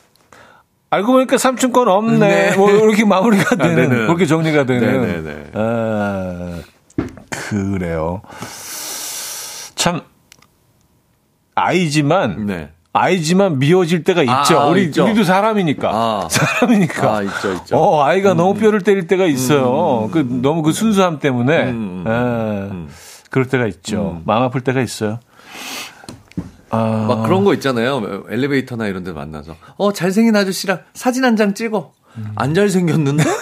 알고 0.90 1.12
보니까 1.12 1.38
삼촌 1.38 1.72
건 1.74 1.88
없네. 1.90 2.18
네. 2.52 2.56
뭐 2.56 2.72
이렇게 2.72 3.04
마무리가 3.06 3.56
되는, 3.58 3.76
되는. 3.76 4.08
그렇게 4.08 4.26
정리가 4.26 4.66
되는. 4.66 5.02
네, 5.02 5.22
네, 5.22 5.34
네. 5.36 5.52
아, 5.54 6.60
그래요. 7.30 8.22
참, 9.76 10.02
아이지만, 11.62 12.46
네. 12.46 12.70
아이지만 12.94 13.60
미워질 13.60 14.04
때가 14.04 14.22
있죠. 14.22 14.60
아, 14.60 14.66
우리, 14.68 14.86
있죠. 14.86 15.06
우리도 15.06 15.24
사람이니까. 15.24 15.90
아. 15.92 16.28
사람이니까. 16.32 17.16
아, 17.18 17.22
있죠, 17.24 17.54
있죠. 17.54 17.78
어, 17.78 18.04
아이가 18.04 18.34
너무 18.34 18.54
뼈를 18.56 18.82
때릴 18.82 19.08
때가 19.08 19.26
있어요. 19.26 20.10
그, 20.12 20.20
너무 20.20 20.62
그 20.62 20.72
순수함 20.72 21.20
때문에. 21.20 21.64
음, 21.72 22.04
예, 22.08 22.94
그럴 23.30 23.48
때가 23.48 23.66
있죠. 23.68 24.22
마음 24.26 24.44
아플 24.44 24.62
때가 24.62 24.82
있어요. 24.82 25.20
아, 26.70 27.06
막 27.08 27.24
그런 27.24 27.44
거 27.46 27.54
있잖아요. 27.56 28.24
엘리베이터나 28.30 28.88
이런 28.88 29.04
데 29.04 29.12
만나서. 29.12 29.56
어, 29.78 29.94
잘생긴 29.94 30.36
아저씨랑 30.36 30.80
사진 30.94 31.24
한 31.26 31.36
장 31.38 31.54
찍어. 31.54 31.92
안 32.36 32.54
잘생겼는데? 32.54 33.24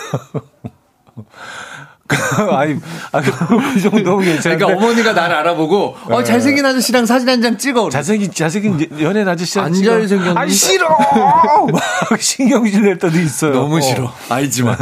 아니, 2.51 2.75
아, 3.11 3.19
그 3.19 3.81
정도 3.81 4.17
괜찮은데. 4.19 4.57
그러니까 4.57 4.67
어머니가 4.67 5.13
나를 5.13 5.35
알아보고, 5.37 5.95
어, 6.07 6.23
잘생긴 6.23 6.63
아저씨랑 6.63 7.07
사진 7.07 7.27
한 7.27 7.41
장 7.41 7.57
찍어. 7.57 7.89
잘생긴, 7.89 8.31
잘생긴 8.31 9.01
연예인 9.01 9.27
아저씨. 9.27 9.59
안 9.59 9.73
잘생겼는데? 9.73 10.39
아니, 10.39 10.51
싫어! 10.51 10.87
막 11.71 12.21
신경질 12.21 12.83
낼 12.83 12.99
때도 12.99 13.17
있어요. 13.19 13.53
너무 13.53 13.77
어. 13.77 13.81
싫어. 13.81 14.13
아이지만. 14.29 14.77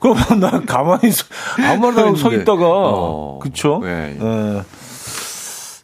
그럼 0.00 0.16
나 0.40 0.60
가만히 0.64 1.10
서, 1.10 1.24
아무 1.68 1.90
말도 1.90 2.14
서 2.16 2.32
있다가, 2.32 2.64
어, 2.66 3.38
그쵸? 3.42 3.80
네. 3.82 4.16
예. 4.20 4.62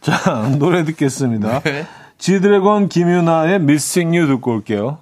자, 0.03 0.53
노래 0.57 0.85
듣겠습니다. 0.85 1.61
네. 1.65 1.85
지드래곤 2.19 2.89
김유나의 2.89 3.57
Missing 3.57 4.17
You 4.17 4.29
듣고 4.29 4.53
올게요. 4.53 4.99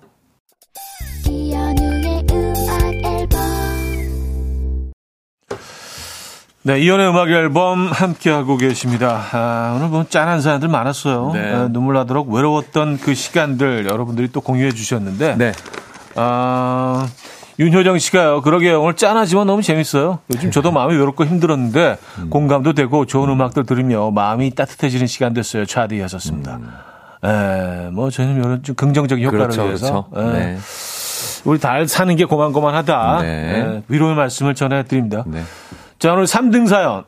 네, 6.66 6.80
이연의 6.80 7.10
음악 7.10 7.28
앨범 7.28 7.88
함께하고 7.88 8.56
계십니다. 8.56 9.20
아, 9.32 9.74
오늘 9.76 9.88
뭐 9.88 10.06
짠한 10.08 10.40
사연들 10.40 10.68
많았어요. 10.68 11.32
네. 11.34 11.52
아, 11.52 11.68
눈물 11.68 11.92
나도록 11.94 12.30
외로웠던 12.32 13.00
그 13.00 13.14
시간들 13.14 13.86
여러분들이 13.86 14.28
또 14.32 14.40
공유해 14.40 14.72
주셨는데, 14.72 15.36
네. 15.36 15.52
아, 16.14 17.06
윤효정 17.58 17.98
씨가요. 17.98 18.40
그러게요. 18.40 18.80
오늘 18.80 18.96
짠하지만 18.96 19.46
너무 19.46 19.60
재밌어요. 19.60 20.20
요즘 20.32 20.50
저도 20.50 20.72
마음이 20.72 20.96
외롭고 20.96 21.26
힘들었는데 21.26 21.98
공감도 22.30 22.72
되고 22.72 23.04
좋은 23.04 23.28
음악들 23.28 23.66
들으며 23.66 24.10
마음이 24.10 24.54
따뜻해지는 24.54 25.06
시간 25.06 25.34
됐어요. 25.34 25.66
차디 25.66 26.00
하셨습니다. 26.00 26.58
에, 27.22 27.90
뭐 27.92 28.08
저는 28.10 28.36
이런 28.36 28.62
좀 28.62 28.74
긍정적인 28.74 29.22
효과를 29.24 29.48
그렇죠, 29.48 29.62
위해서 29.64 30.06
그렇죠. 30.10 30.30
에, 30.30 30.32
네. 30.32 30.58
우리 31.44 31.60
달 31.60 31.86
사는 31.86 32.16
게 32.16 32.24
고만고만하다. 32.24 33.18
네. 33.20 33.28
에, 33.28 33.82
위로의 33.86 34.16
말씀을 34.16 34.54
전해드립니다. 34.54 35.24
네. 35.26 35.42
자 36.04 36.12
오늘 36.12 36.24
3등 36.24 36.68
사연 36.68 37.04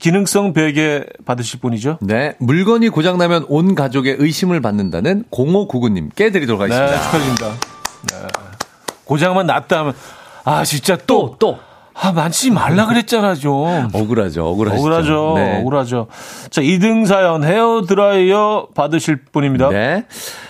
기능성 0.00 0.54
베개 0.54 1.04
받으실 1.24 1.60
분이죠. 1.60 1.98
네. 2.00 2.34
물건이 2.40 2.88
고장나면 2.88 3.44
온 3.46 3.76
가족의 3.76 4.16
의심을 4.18 4.60
받는다는 4.60 5.22
0599님께 5.30 6.32
드리도록 6.32 6.66
네, 6.66 6.74
하겠습니다. 6.74 7.00
축하드립니다. 7.00 7.52
네. 8.10 8.26
고장만 9.04 9.46
났다 9.46 9.78
하면 9.78 9.94
아 10.42 10.64
진짜 10.64 10.98
또 11.06 11.36
또. 11.38 11.60
아, 12.02 12.12
만지지 12.12 12.50
말라 12.50 12.86
그랬잖아, 12.86 13.34
좀. 13.34 13.88
억울하죠, 13.92 14.46
억울하죠. 14.46 14.78
억울하죠. 14.78 15.32
네. 15.36 15.58
억울하죠. 15.60 16.06
자, 16.50 16.62
2등 16.62 17.04
사연 17.06 17.44
헤어 17.44 17.82
드라이어 17.86 18.68
받으실 18.74 19.16
분입니다. 19.32 19.68
네. 19.68 20.06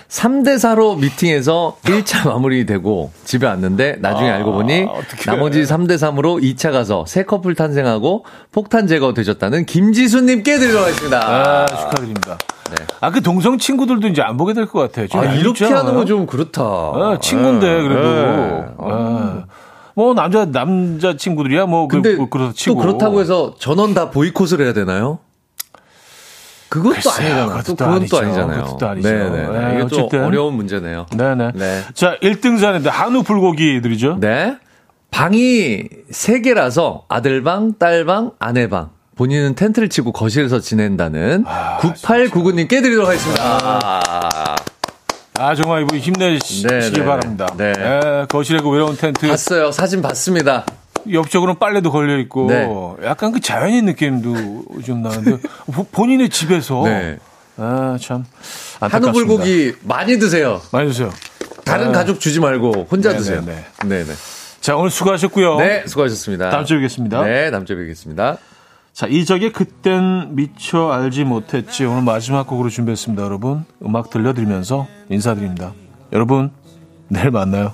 3대4로 0.07 0.97
미팅에서 0.99 1.77
1차 1.83 2.27
마무리되고 2.27 3.11
집에 3.25 3.47
왔는데 3.47 3.97
나중에 3.99 4.29
아, 4.29 4.35
알고 4.35 4.51
보니 4.53 4.81
어떡해. 4.83 5.23
나머지 5.25 5.63
3대3으로 5.63 6.41
2차 6.41 6.71
가서 6.71 7.05
새 7.07 7.23
커플 7.23 7.55
탄생하고 7.55 8.25
폭탄 8.51 8.87
제거 8.87 9.13
되셨다는 9.13 9.65
김지수님께 9.65 10.57
드리도록 10.57 10.83
하겠습니다. 10.87 11.17
아, 11.19 11.65
축하드립니다. 11.65 12.37
네. 12.77 12.85
아, 13.01 13.11
그 13.11 13.21
동성 13.21 13.57
친구들도 13.57 14.07
이제 14.09 14.21
안 14.21 14.37
보게 14.37 14.53
될 14.53 14.65
것 14.67 14.79
같아요. 14.91 15.07
아, 15.13 15.25
이렇게 15.33 15.65
하는? 15.65 15.93
건 15.93 16.05
좀 16.05 16.25
그렇다. 16.25 16.61
아, 16.63 17.17
친구인데, 17.21 17.67
네. 17.73 17.81
그래도. 17.81 18.01
네. 18.07 18.63
아, 18.79 19.43
뭐 19.95 20.13
남자 20.13 20.45
남자 20.45 21.15
친구들이야 21.17 21.65
뭐 21.65 21.87
그, 21.87 22.01
근데 22.01 22.15
뭐 22.15 22.29
그렇다 22.29 22.49
또 22.49 22.53
치고 22.55 22.75
그렇다고 22.77 23.21
해서 23.21 23.55
전원 23.59 23.93
다 23.93 24.09
보이콧을 24.09 24.61
해야 24.61 24.73
되나요? 24.73 25.19
그것도 26.69 26.93
글쎄요, 26.93 27.13
아니잖아요. 27.17 27.47
그것도 27.49 27.63
또 27.65 27.75
그건 27.75 27.93
아니죠. 27.95 28.15
또 28.15 28.21
아니잖아요. 28.23 28.63
그것도 28.63 28.87
아니죠. 28.87 29.09
네네. 29.09 29.29
네, 29.29 29.69
이게 29.73 29.87
좀 29.87 29.99
어쨌든. 29.99 30.23
어려운 30.23 30.53
문제네요. 30.55 31.05
네네. 31.15 31.51
네. 31.55 31.81
자, 31.93 32.17
1등산인데 32.23 32.89
한우 32.89 33.23
불고기들이죠. 33.23 34.19
네. 34.21 34.57
방이 35.11 35.83
세개라서 36.11 37.03
아들방, 37.09 37.73
딸방, 37.77 38.31
아내방. 38.39 38.91
본인은 39.17 39.55
텐트를 39.55 39.89
치고 39.89 40.13
거실에서 40.13 40.61
지낸다는 40.61 41.43
아, 41.45 41.77
9899님 41.79 42.69
깨드리도록 42.69 43.07
하겠습니다. 43.09 43.43
아, 43.43 44.55
정말 45.35 45.83
이분 45.83 45.97
힘내시기 45.97 46.67
네, 46.67 46.79
네, 46.91 47.05
바랍니다. 47.05 47.47
네. 47.57 47.73
예, 47.77 48.25
거실에 48.29 48.59
그 48.59 48.69
외로운 48.69 48.95
텐트. 48.97 49.27
봤어요. 49.27 49.71
사진 49.71 50.01
봤습니다. 50.01 50.65
옆쪽으로는 51.11 51.57
빨래도 51.57 51.91
걸려 51.91 52.17
있고 52.19 52.47
네. 52.47 52.67
약간 53.07 53.31
그 53.31 53.39
자연인 53.39 53.85
느낌도 53.85 54.65
좀 54.85 55.01
나는데 55.01 55.37
보- 55.73 55.83
본인의 55.85 56.29
집에서 56.29 56.83
네. 56.85 57.17
아, 57.57 57.97
참 57.99 58.25
안타깝습니다. 58.79 58.95
한우 58.95 59.11
불고기 59.11 59.73
많이 59.83 60.19
드세요. 60.19 60.61
많이 60.71 60.87
드세요. 60.89 61.11
다른 61.65 61.87
네. 61.87 61.93
가족 61.93 62.19
주지 62.19 62.39
말고 62.39 62.87
혼자 62.91 63.11
네, 63.13 63.17
드세요. 63.17 63.41
네, 63.45 63.65
네, 63.85 64.03
네. 64.03 64.13
자, 64.59 64.75
오늘 64.75 64.91
수고하셨고요. 64.91 65.57
네, 65.57 65.83
수고하셨습니다. 65.87 66.51
다음 66.51 66.65
주에 66.65 66.77
뵙겠습니다. 66.77 67.23
네, 67.23 67.49
다음 67.49 67.65
주에 67.65 67.75
뵙겠습니다. 67.77 68.37
자, 68.93 69.07
이적의 69.07 69.53
그땐 69.53 70.35
미처 70.35 70.91
알지 70.91 71.23
못했지 71.23 71.85
오늘 71.85 72.03
마지막 72.03 72.45
곡으로 72.45 72.69
준비했습니다, 72.69 73.23
여러분. 73.23 73.65
음악 73.83 74.09
들려드리면서 74.09 74.87
인사드립니다. 75.09 75.73
여러분, 76.11 76.51
내일 77.07 77.31
만나요. 77.31 77.73